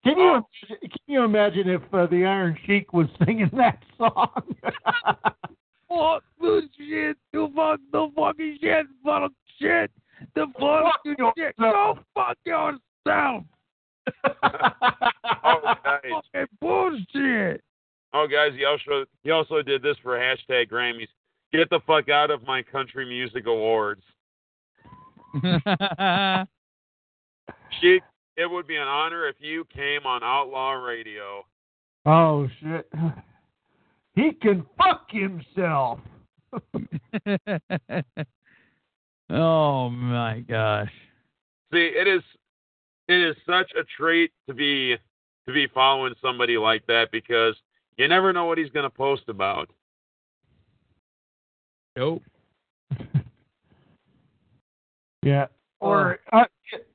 [0.03, 4.29] Can you imagine, can you imagine if uh, the Iron Sheik was singing that song?
[5.89, 7.17] Fuck the shit.
[7.33, 8.85] The fuck the fucking shit.
[9.03, 9.91] Fuck shit.
[10.35, 11.55] The fuck the shit.
[11.57, 12.79] Go fuck yourself.
[14.43, 16.01] oh, nice.
[16.11, 17.63] Fucking bullshit.
[18.13, 21.07] Oh, guys, he also he also did this for hashtag Grammys.
[21.53, 24.03] Get the fuck out of my country music awards.
[27.79, 28.03] Sheik,
[28.35, 31.43] it would be an honor if you came on Outlaw Radio.
[32.05, 32.91] oh shit.
[34.15, 35.99] He can fuck himself.
[39.29, 40.91] oh my gosh.
[41.71, 42.23] See, it is
[43.07, 44.95] it is such a treat to be
[45.45, 47.55] to be following somebody like that because
[47.97, 49.69] you never know what he's going to post about.
[51.95, 52.23] Nope.
[55.23, 55.47] Yeah.
[55.81, 56.45] Or uh,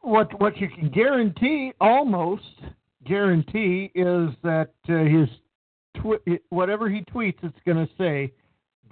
[0.01, 2.61] what what you can guarantee, almost
[3.07, 5.29] guarantee, is that uh, his
[5.97, 8.33] twi- whatever he tweets, it's going to say,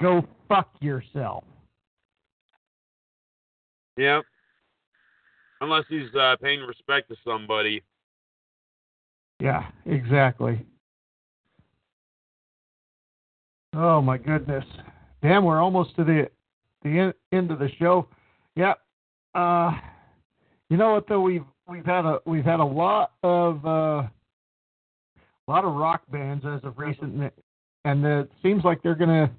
[0.00, 1.44] "Go fuck yourself."
[3.96, 4.20] Yeah.
[5.60, 7.82] Unless he's uh, paying respect to somebody.
[9.40, 10.64] Yeah, exactly.
[13.74, 14.64] Oh my goodness!
[15.22, 16.28] Damn, we're almost to the
[16.82, 18.08] the en- end of the show.
[18.56, 18.74] Yeah.
[19.34, 19.72] Uh,
[20.70, 21.20] you know what though?
[21.20, 26.44] We've we've had a we've had a lot of uh, a lot of rock bands
[26.46, 27.32] as of recent,
[27.84, 29.30] and it seems like they're gonna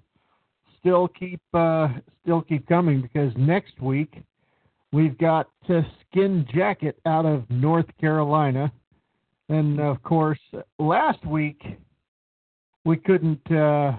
[0.80, 1.88] still keep uh,
[2.22, 4.22] still keep coming because next week
[4.92, 8.70] we've got uh, Skin Jacket out of North Carolina,
[9.48, 10.40] and of course
[10.80, 11.62] last week
[12.84, 13.94] we couldn't uh,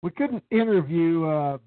[0.00, 1.58] we couldn't interview uh,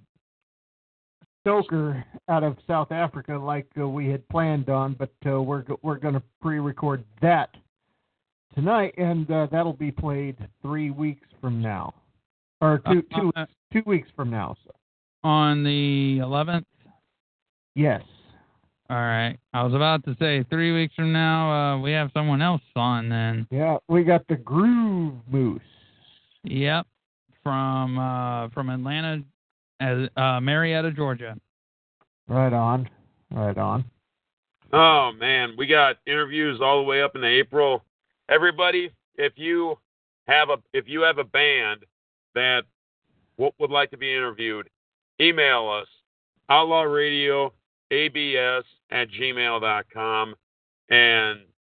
[1.43, 5.97] Stoker out of South Africa like uh, we had planned on, but uh, we're we're
[5.97, 7.49] going to pre-record that
[8.55, 11.93] tonight, and uh, that'll be played three weeks from now,
[12.61, 14.55] or two Uh, two uh, two weeks from now.
[14.63, 14.71] So
[15.25, 16.65] On the 11th?
[17.75, 18.01] yes,
[18.89, 19.37] All right.
[19.53, 23.09] I was about to say three weeks from now, uh, we have someone else on
[23.09, 23.47] then.
[23.51, 25.61] yeah, we got the Groove Moose.
[26.45, 26.87] Yep.
[27.41, 29.21] From uh, from Atlanta,
[29.83, 31.35] as uh, Marietta, Georgia.
[32.27, 32.89] Right on,
[33.31, 33.83] right on.
[34.71, 37.83] Oh man, we got interviews all the way up into April.
[38.29, 39.77] Everybody, if you
[40.27, 41.81] have a if you have a band
[42.33, 42.63] that
[43.37, 44.69] w- would like to be interviewed,
[45.19, 45.87] email us
[46.49, 47.53] outlaw radio
[47.91, 50.35] abs at gmail.com
[50.89, 51.39] and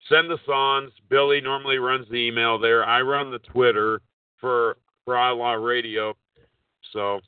[0.10, 0.92] send the songs.
[1.10, 2.86] Billy normally runs the email there.
[2.86, 4.02] I run the Twitter
[4.40, 6.16] for for outlaw radio.
[6.92, 7.22] So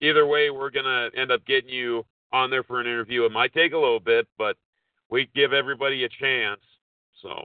[0.00, 3.24] either way, we're gonna end up getting you on there for an interview.
[3.24, 4.56] It might take a little bit, but
[5.10, 6.60] we give everybody a chance.
[7.22, 7.44] So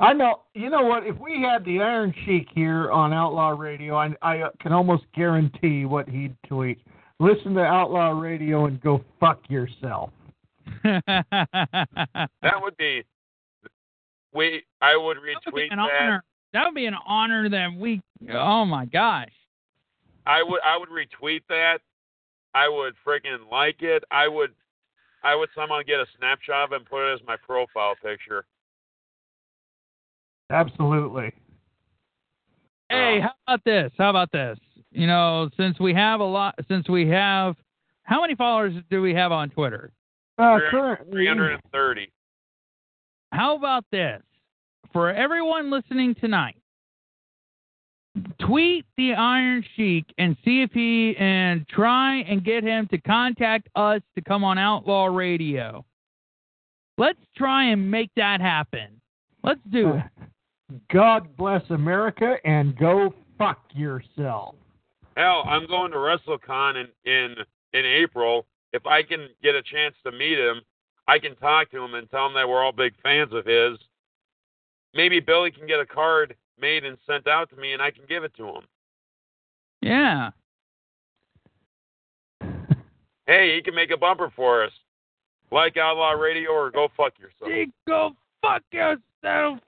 [0.00, 0.42] I know.
[0.54, 1.06] You know what?
[1.06, 5.04] If we had the Iron Sheik here on Outlaw Radio, I, I uh, can almost
[5.14, 6.80] guarantee what he'd tweet.
[7.18, 10.10] Listen to Outlaw Radio and go fuck yourself.
[10.84, 12.24] that
[12.62, 13.02] would be
[14.32, 14.62] we.
[14.80, 15.90] I would retweet an that.
[16.00, 16.24] honor.
[16.52, 18.00] That would be an honor that we.
[18.32, 19.28] Oh my gosh.
[20.26, 20.60] I would.
[20.64, 21.78] I would retweet that.
[22.54, 24.04] I would freaking like it.
[24.10, 24.50] I would.
[25.22, 28.44] I would somehow get a snapshot of it and put it as my profile picture.
[30.50, 31.32] Absolutely.
[32.88, 33.92] Hey, how about this?
[33.96, 34.58] How about this?
[34.90, 37.54] You know, since we have a lot, since we have,
[38.02, 39.92] how many followers do we have on Twitter?
[40.38, 42.10] Uh, currently, 330.
[43.32, 44.22] How about this?
[44.92, 46.59] For everyone listening tonight,
[48.40, 53.68] tweet the Iron Sheik and see if he and try and get him to contact
[53.76, 55.84] us to come on Outlaw Radio.
[56.98, 59.00] Let's try and make that happen.
[59.42, 60.02] Let's do it.
[60.92, 64.54] God bless America and go fuck yourself.
[65.16, 67.34] Hell, I'm going to WrestleCon in in
[67.72, 68.46] in April.
[68.72, 70.60] If I can get a chance to meet him,
[71.08, 73.78] I can talk to him and tell him that we're all big fans of his.
[74.94, 78.04] Maybe Billy can get a card made and sent out to me, and I can
[78.08, 78.62] give it to him.
[79.82, 80.30] Yeah.
[83.26, 84.72] Hey, he can make a bumper for us,
[85.52, 87.50] like Outlaw Radio or Go Fuck Yourself.
[87.50, 88.10] Hey, go
[88.42, 89.00] fuck yourself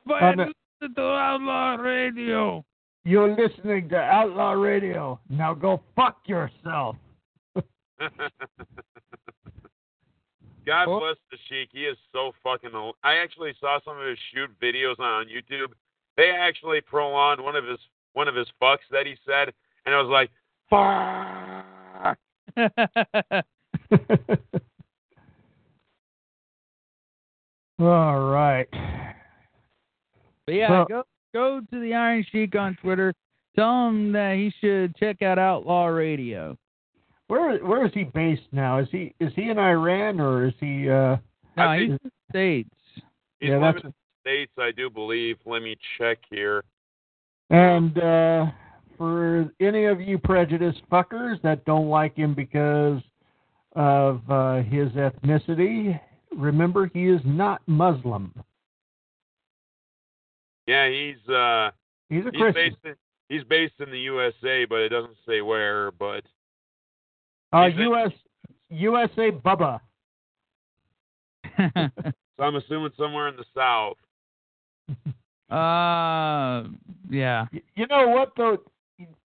[0.07, 2.65] and and listen to Outlaw Radio.
[3.05, 5.21] You're listening to Outlaw Radio.
[5.29, 6.97] Now go fuck yourself.
[10.67, 11.01] God oh.
[11.01, 11.71] bless the Sheik.
[11.73, 12.75] He is so fucking.
[12.75, 12.95] Old.
[13.03, 15.73] I actually saw some of his shoot videos on YouTube.
[16.16, 17.78] They actually prolonged one of his
[18.12, 19.52] one of his fucks that he said,
[19.86, 20.31] and I was like,
[20.68, 22.18] "Fuck."
[27.78, 28.68] All right.
[30.47, 33.15] But yeah, Well- go go to the Iron Sheik on Twitter.
[33.57, 36.57] Tell him that he should check out Outlaw Radio.
[37.28, 38.78] Where where is he based now?
[38.78, 41.16] Is he is he in Iran or is he uh
[41.57, 42.70] No, I he's think- in the States.
[43.41, 45.36] He's Yeah, living that's- in the states, I do believe.
[45.44, 46.65] Let me check here.
[47.51, 48.47] and uh
[48.99, 53.01] for any of you prejudiced fuckers that don't like him because
[53.75, 55.99] of uh his ethnicity,
[56.36, 58.33] remember he is not Muslim.
[60.67, 61.70] Yeah, he's uh
[62.09, 62.52] He's a he's Christian.
[62.55, 62.94] based in
[63.28, 65.91] he's based in the USA, but it doesn't say where.
[65.92, 66.25] But
[67.52, 68.12] Uh he's in-
[68.70, 69.81] USA Bubba.
[71.59, 73.97] so I'm assuming somewhere in the south.
[75.51, 76.65] Uh,
[77.11, 77.45] yeah.
[77.75, 78.57] You know what though?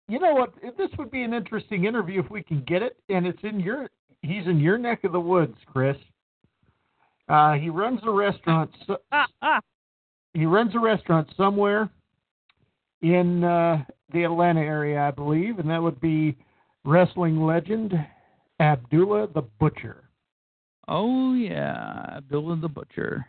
[0.08, 0.54] You know what?
[0.78, 3.90] This would be an interesting interview if we can get it, and it's in your.
[4.22, 5.98] He's in your neck of the woods, Chris.
[7.28, 8.70] Uh, he runs a restaurant.
[8.86, 8.96] So,
[10.32, 11.90] he runs a restaurant somewhere
[13.02, 13.84] in uh,
[14.14, 16.36] the Atlanta area, I believe, and that would be
[16.84, 17.92] wrestling legend
[18.60, 20.04] Abdullah the Butcher.
[20.88, 23.26] Oh yeah, Abdullah the Butcher.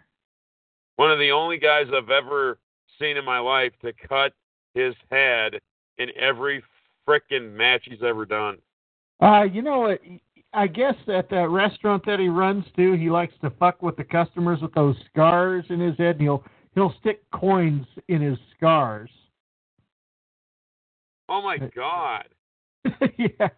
[0.98, 2.58] One of the only guys I've ever
[3.00, 4.34] seen in my life to cut
[4.74, 5.60] his head
[5.98, 6.64] in every
[7.08, 8.58] frickin' match he's ever done.
[9.22, 10.02] Uh, you know what?
[10.54, 14.04] I guess at that restaurant that he runs to, he likes to fuck with the
[14.04, 16.44] customers with those scars in his head, and he'll
[16.76, 19.10] he'll stick coins in his scars.
[21.28, 22.28] Oh my god.
[23.18, 23.50] yeah.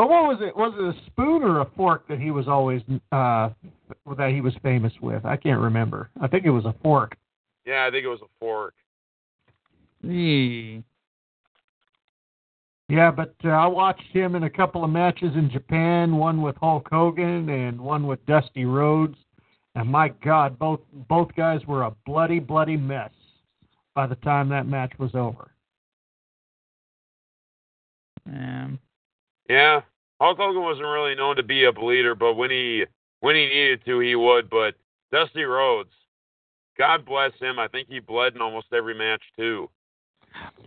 [0.00, 0.56] Oh, what was it?
[0.56, 3.50] Was it a spoon or a fork that he was always uh
[4.16, 5.24] that he was famous with?
[5.24, 6.08] I can't remember.
[6.20, 7.16] I think it was a fork.
[7.66, 8.74] Yeah, I think it was a fork.
[10.02, 10.82] Yeah.
[12.88, 16.54] Yeah, but uh, I watched him in a couple of matches in Japan, one with
[16.56, 19.16] Hulk Hogan and one with Dusty Rhodes.
[19.74, 23.10] And my God, both both guys were a bloody, bloody mess
[23.96, 25.50] by the time that match was over.
[28.28, 28.78] Um,
[29.48, 29.80] Yeah,
[30.20, 32.84] Hulk Hogan wasn't really known to be a bleeder, but when he
[33.20, 34.50] when he needed to, he would.
[34.50, 34.74] But
[35.12, 35.92] Dusty Rhodes,
[36.76, 37.58] God bless him.
[37.58, 39.68] I think he bled in almost every match too.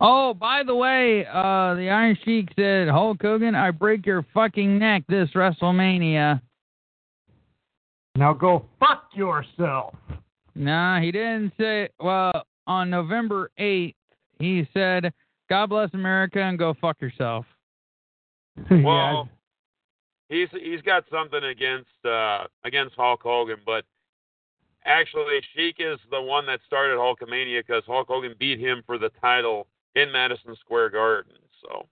[0.00, 4.78] Oh, by the way, uh, the Iron Sheik said, Hulk Hogan, I break your fucking
[4.78, 6.40] neck this WrestleMania.
[8.16, 9.94] Now go fuck yourself.
[10.54, 11.88] Nah, he didn't say.
[11.98, 12.32] Well,
[12.66, 13.94] on November 8th,
[14.38, 15.12] he said,
[15.48, 17.46] God bless America and go fuck yourself.
[18.70, 19.28] Well,
[20.28, 23.84] he's he's got something against uh against Hulk Hogan, but
[24.84, 29.10] actually Sheik is the one that started Hulkamania because Hulk Hogan beat him for the
[29.20, 31.34] title in Madison Square Garden.
[31.60, 31.86] So,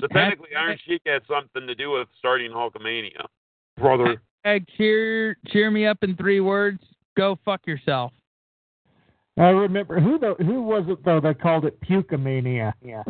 [0.00, 3.26] so technically, Iron Sheik had something to do with starting Hulkamania,
[3.78, 4.20] brother.
[4.44, 6.80] Hey, cheer, cheer me up in three words.
[7.16, 8.12] Go fuck yourself.
[9.36, 12.72] I remember who the who was it though that called it Pukemania?
[12.84, 13.02] Yeah.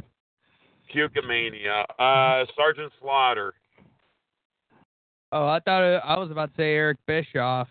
[0.94, 3.54] Pukemania, uh, Sergeant Slaughter.
[5.32, 7.68] Oh, I thought it, I was about to say Eric Bischoff.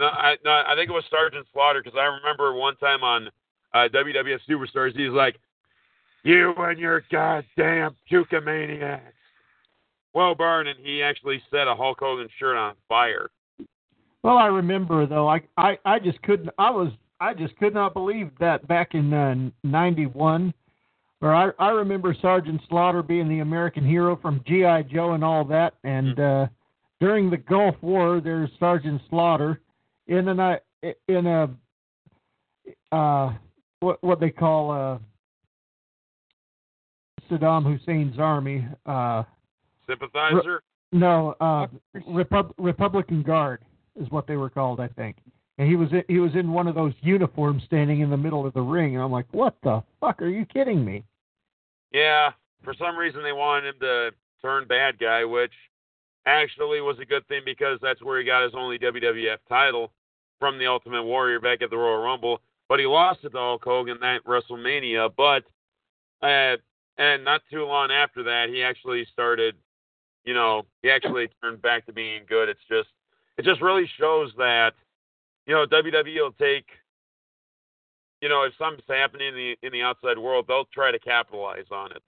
[0.00, 3.28] No, I no, I think it was Sergeant Slaughter because I remember one time on
[3.74, 5.36] uh, WWF Superstars, he's like,
[6.22, 9.00] "You and your goddamn Pukemaniacs."
[10.14, 13.28] Well, burn, and he actually set a Hulk Hogan shirt on fire.
[14.22, 15.28] Well, I remember though.
[15.28, 16.50] I I I just couldn't.
[16.58, 20.54] I was I just could not believe that back in uh, '91.
[21.20, 25.44] Or I I remember Sergeant Slaughter being the American hero from GI Joe and all
[25.46, 25.74] that.
[25.82, 26.46] And uh,
[27.00, 29.60] during the Gulf War, there's Sergeant Slaughter
[30.06, 30.56] in an uh,
[31.08, 31.50] in a
[32.92, 33.32] uh
[33.80, 34.98] what what they call uh
[37.30, 38.66] Saddam Hussein's army.
[38.86, 39.22] Uh,
[39.86, 40.62] Sympathizer.
[40.92, 41.66] no, uh,
[42.06, 43.62] Repub- Republican Guard
[44.00, 45.16] is what they were called, I think.
[45.58, 48.46] And he was in, he was in one of those uniforms, standing in the middle
[48.46, 48.94] of the ring.
[48.94, 50.22] And I'm like, what the fuck?
[50.22, 51.04] Are you kidding me?
[51.92, 52.30] Yeah,
[52.62, 55.52] for some reason they wanted him to turn bad guy, which
[56.26, 59.90] actually was a good thing because that's where he got his only WWF title
[60.38, 62.40] from the Ultimate Warrior back at the Royal Rumble.
[62.68, 65.10] But he lost it to Hulk Hogan that WrestleMania.
[65.16, 65.44] But
[66.24, 66.56] uh,
[66.98, 69.54] and not too long after that, he actually started,
[70.24, 72.48] you know, he actually turned back to being good.
[72.48, 72.88] It's just
[73.38, 74.74] it just really shows that,
[75.48, 76.66] you know, WWE will take
[78.20, 81.66] you know, if something's happening in the in the outside world, they'll try to capitalize
[81.70, 82.02] on it.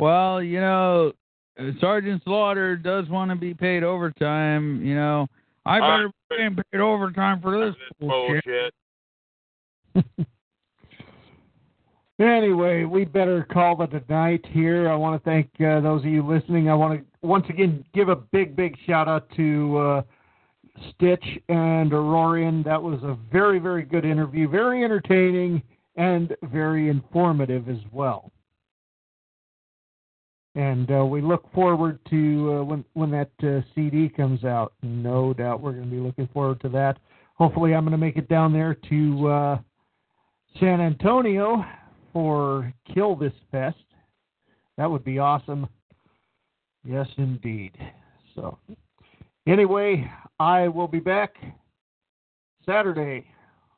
[0.00, 1.12] Well, you know,
[1.80, 4.84] Sergeant Slaughter does want to be paid overtime.
[4.84, 5.26] You know,
[5.64, 8.72] I better be getting paid overtime for this bullshit.
[9.94, 10.26] Bullshit.
[12.18, 14.88] Anyway, we better call it a night here.
[14.88, 16.70] I want to thank uh, those of you listening.
[16.70, 20.02] I want to once again give a big, big shout out to uh,
[20.94, 22.64] Stitch and Aurorean.
[22.64, 25.62] That was a very, very good interview, very entertaining
[25.96, 28.30] and very informative as well.
[30.54, 34.72] And uh, we look forward to uh, when when that uh, CD comes out.
[34.82, 36.98] No doubt we're going to be looking forward to that.
[37.34, 39.58] Hopefully, I'm going to make it down there to uh,
[40.58, 41.62] San Antonio
[42.12, 43.76] for Kill This Fest.
[44.78, 45.68] That would be awesome.
[46.82, 47.76] Yes, indeed.
[48.34, 48.56] So,
[49.46, 51.34] anyway, I will be back
[52.66, 53.26] Saturday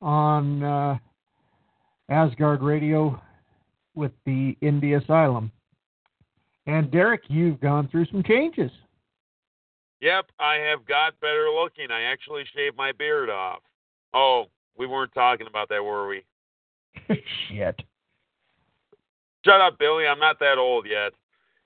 [0.03, 0.99] on uh,
[2.09, 3.21] Asgard Radio
[3.95, 5.53] with the Indie Asylum.
[6.67, 8.71] And Derek, you've gone through some changes.
[10.01, 11.91] Yep, I have got better looking.
[11.91, 13.61] I actually shaved my beard off.
[14.15, 14.47] Oh,
[14.77, 16.25] we weren't talking about that, were we?
[17.49, 17.81] Shit.
[19.45, 20.07] Shut up, Billy.
[20.07, 21.13] I'm not that old yet.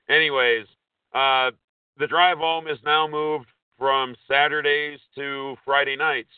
[0.09, 0.67] Anyways,
[1.15, 1.51] uh,
[1.99, 3.47] the drive home is now moved
[3.83, 6.29] from Saturdays to Friday nights.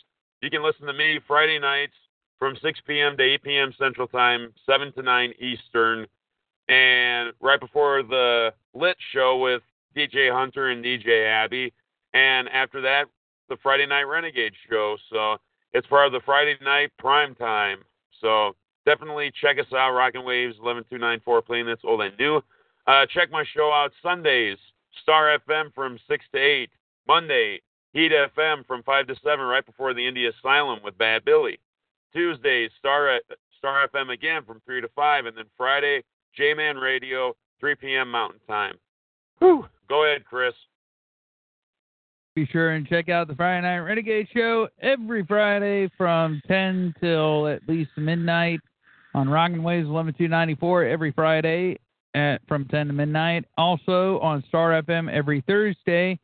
[0.40, 1.92] You can listen to me Friday nights
[2.38, 3.18] from 6 p.m.
[3.18, 3.74] to 8 p.m.
[3.78, 6.06] Central Time, 7 to 9 Eastern,
[6.70, 9.60] and right before the Lit show with
[9.94, 11.70] DJ Hunter and DJ Abby,
[12.14, 13.08] and after that,
[13.50, 14.96] the Friday Night Renegade show.
[15.12, 15.36] So
[15.74, 17.80] it's part of the Friday night prime time.
[18.22, 18.56] So
[18.86, 22.40] definitely check us out, Rockin' Waves 11294, playing that's old and new.
[22.86, 24.56] Uh, check my show out Sundays,
[25.02, 26.70] Star FM from 6 to 8.
[27.06, 27.60] Monday,
[27.92, 31.58] Heat FM from 5 to 7, right before the Indie Asylum with Bad Billy.
[32.12, 33.20] Tuesday, Star,
[33.58, 35.26] Star FM again from 3 to 5.
[35.26, 36.02] And then Friday,
[36.36, 38.10] J Man Radio, 3 p.m.
[38.10, 38.76] Mountain Time.
[39.38, 39.66] Whew.
[39.88, 40.54] Go ahead, Chris.
[42.34, 47.46] Be sure and check out the Friday Night Renegade Show every Friday from 10 till
[47.46, 48.58] at least midnight
[49.14, 51.78] on Rockin' Waves 11294 every Friday
[52.14, 53.44] at from 10 to midnight.
[53.56, 56.18] Also on Star FM every Thursday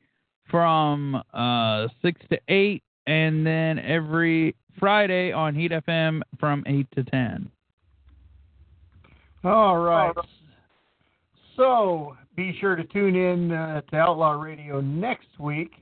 [0.50, 7.04] from uh, 6 to 8, and then every Friday on Heat FM from 8 to
[7.04, 7.50] 10.
[9.44, 10.14] All right.
[11.56, 15.72] So be sure to tune in uh, to Outlaw Radio next week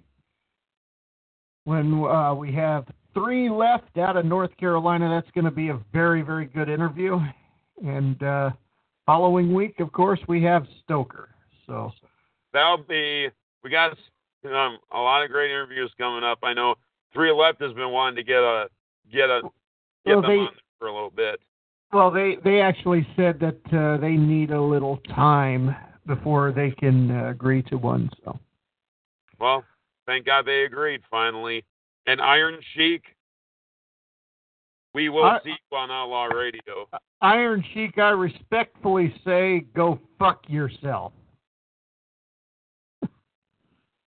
[1.64, 5.08] when uh, we have three left out of North Carolina.
[5.08, 7.18] That's going to be a very, very good interview.
[7.84, 8.50] And uh,
[9.06, 11.30] following week, of course, we have Stoker.
[11.66, 11.92] So
[12.52, 13.28] That'll be,
[13.62, 13.96] we got
[14.44, 16.38] um, a lot of great interviews coming up.
[16.42, 16.74] I know
[17.12, 18.68] Three Left has been wanting to get a,
[19.12, 19.40] get a,
[20.06, 21.40] get Well, them they- on for a little bit.
[21.92, 25.74] Well, they they actually said that uh, they need a little time
[26.06, 28.10] before they can uh, agree to one.
[28.24, 28.38] So
[29.40, 29.64] Well,
[30.06, 31.64] thank God they agreed finally.
[32.06, 33.02] And Iron Sheik,
[34.94, 36.88] we will I- see you on Outlaw Radio.
[37.22, 41.12] Iron Sheik, I respectfully say, go fuck yourself.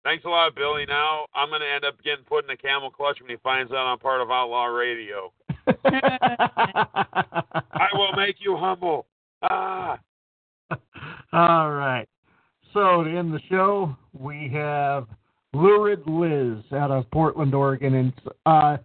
[0.03, 0.85] Thanks a lot, Billy.
[0.87, 3.71] Now I'm going to end up getting put in a camel clutch when he finds
[3.71, 5.31] out I'm part of Outlaw Radio.
[5.67, 5.75] I
[7.93, 9.05] will make you humble.
[9.43, 9.99] Ah.
[11.33, 12.07] All right.
[12.73, 15.07] So to end the show, we have
[15.53, 18.13] Lurid Liz out of Portland, Oregon, and
[18.45, 18.77] uh,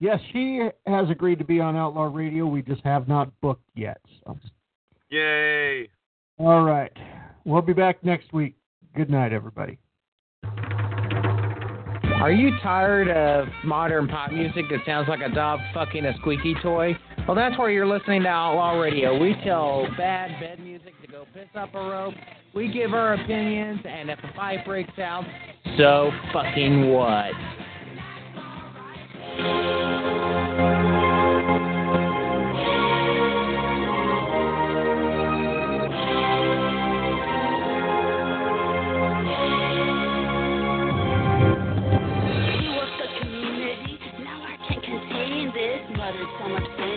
[0.00, 2.46] yes, she has agreed to be on Outlaw Radio.
[2.46, 4.00] We just have not booked yet.
[4.24, 4.38] So.
[5.10, 5.88] Yay.
[6.38, 6.92] All right.
[7.44, 8.54] We'll be back next week.
[8.96, 9.78] Good night, everybody.
[12.20, 16.54] Are you tired of modern pop music that sounds like a dog fucking a squeaky
[16.62, 16.96] toy?
[17.26, 19.18] Well, that's where you're listening to Outlaw Radio.
[19.18, 22.14] We tell bad bed music to go piss up a rope.
[22.54, 25.24] We give our opinions, and if a fight breaks out,
[25.76, 27.32] so fucking what?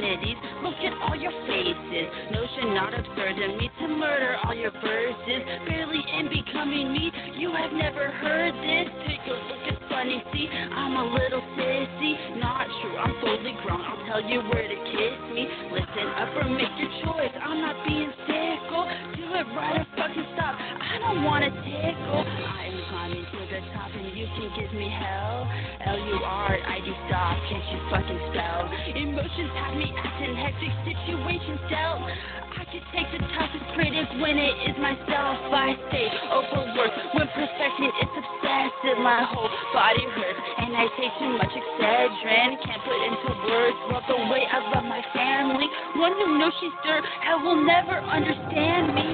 [0.08, 0.47] Some obscenities.
[1.98, 2.32] Faces.
[2.32, 5.42] Notion not absurd to me to murder all your verses.
[5.68, 8.88] Barely in becoming me, you have never heard this.
[9.08, 12.40] Take a look at funny, see, I'm a little sissy.
[12.40, 13.82] Not true, I'm fully grown.
[13.82, 15.48] I'll tell you where to kiss me.
[15.72, 17.34] Listen up or make your choice.
[17.42, 18.86] I'm not being fickle.
[19.16, 20.56] Do it right or fucking stop.
[20.58, 22.24] I don't wanna tickle.
[22.26, 25.48] I am climbing to the top and you can give me hell.
[25.88, 28.68] L-U-R-I-D stop, can't you fucking spell?
[28.96, 32.47] Emotions have me acting hectic, situations dealt out.
[32.58, 35.38] I could take the toughest critics when it is myself.
[35.54, 38.98] I stay overworked when perfecting it's obsessive.
[38.98, 39.46] My whole
[39.78, 42.58] body hurts and I take too much Excedrin.
[42.66, 45.70] Can't put into words love the way I love my family.
[46.02, 49.06] One who knows she's dirt, hell will never understand me.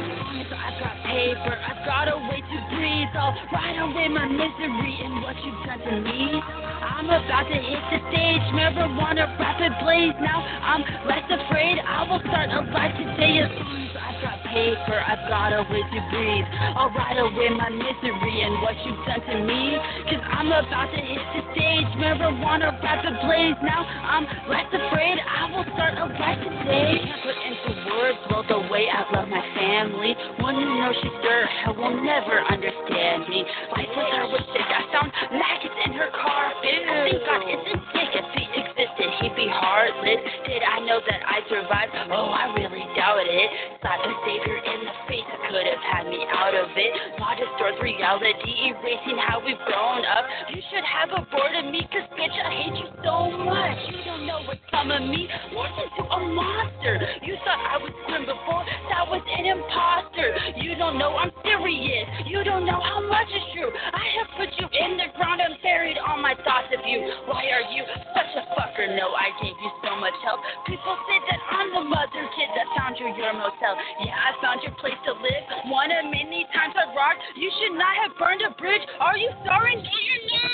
[0.47, 3.11] So I've got paper, I've got a way to breathe.
[3.11, 6.39] I'll ride away my misery and what you've done to me.
[6.39, 10.15] I'm about to hit the stage, marijuana rapid blaze.
[10.23, 11.80] Now I'm less afraid.
[11.83, 14.97] I will start a life today soon I've got paper.
[14.99, 16.47] I've got a way to breathe.
[16.77, 19.77] I'll ride away my misery and what you've done to me.
[20.09, 23.57] Cause I'm about to hit the stage, marijuana rapid blaze.
[23.63, 25.17] Now I'm less afraid.
[25.17, 26.99] I will start a life today.
[27.23, 30.15] Put into words well the way I love my family.
[30.39, 33.45] One who knows she's dirt, hell will never understand me.
[33.73, 34.67] Life with her was sick.
[34.67, 36.53] I found maggots in her car.
[36.53, 38.09] I think God isn't sick.
[38.13, 38.62] If he
[39.03, 40.23] did he be heartless?
[40.48, 41.91] Did I know that I survived?
[42.07, 43.49] Oh, I really doubt it.
[43.83, 45.27] Slap a savior in the face.
[45.51, 47.19] could have had me out of it.
[47.19, 50.23] Law distorts reality, erasing how we've grown up.
[50.56, 53.75] You should have aborted me, cause bitch, I hate you so much.
[53.91, 55.27] You don't know what's come of me.
[55.51, 56.95] Morphed into a monster.
[57.27, 58.64] You thought I was grim before.
[58.88, 60.32] That was an imposter.
[60.64, 62.07] You don't know I'm serious.
[62.32, 63.67] You don't know how much is true.
[63.67, 67.03] I have put you in the ground and buried all my thoughts of you.
[67.27, 67.83] Why are you
[68.15, 70.39] such a fucker even I gave you so much help.
[70.65, 73.73] People say that I'm the mother kid that found you your motel.
[74.05, 75.43] Yeah, I found your place to live.
[75.67, 77.22] One of many times I rocked.
[77.35, 78.81] You should not have burned a bridge.
[78.99, 79.75] Are you sorry?
[79.75, 80.53] Do you know?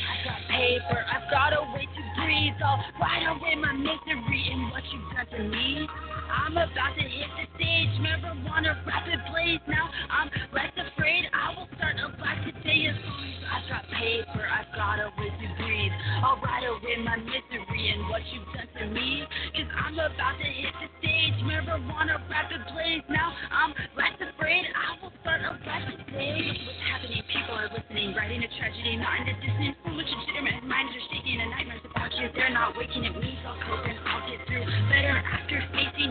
[0.00, 1.00] I got paper.
[1.04, 2.56] I've got a way to breathe.
[2.64, 5.88] I'll right away my misery and what you've done to me.
[6.30, 7.92] I'm about to hit the stage.
[8.00, 9.60] Marijuana rapid blaze.
[9.68, 11.28] Now I'm less afraid.
[11.32, 14.44] I will start a black today as long as I've got paper.
[14.44, 15.94] I've got a way to breathe.
[16.24, 19.24] I'll ride away my misery and what you've done to me.
[19.54, 21.36] Cause I'm about to hit the stage.
[21.44, 23.04] Marijuana rapid blaze.
[23.08, 24.64] Now I'm less afraid.
[24.72, 26.40] I will start a black today.
[26.64, 27.22] What's happening?
[27.28, 28.14] People are listening.
[28.14, 29.76] Writing a tragedy, not in the distance.
[29.84, 32.28] Foolish legitimate minds are shaking and nightmares about you.
[32.34, 33.36] They're not waking at me.
[33.42, 34.64] So I'll cope and I'll get through.
[34.88, 35.58] Better after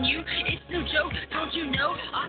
[0.02, 0.20] you.
[0.46, 1.12] It's no joke.
[1.30, 1.94] Don't you know?
[2.12, 2.28] I'll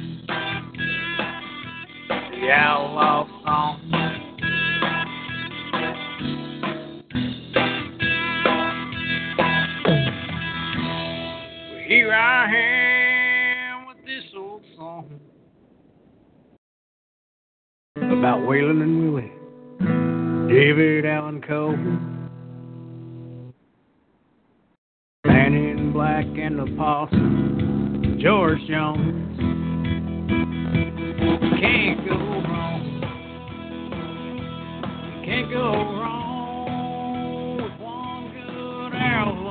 [2.07, 4.20] The outlaw song.
[12.01, 12.45] here I
[13.75, 15.19] am with this old song
[17.95, 19.31] about Waylon and Willie,
[20.51, 21.75] David Allan Coe,
[25.25, 29.37] Man in Black and the Possum, George Jones.
[31.59, 32.81] Can't go wrong.
[35.23, 39.50] Can't go wrong with one good album.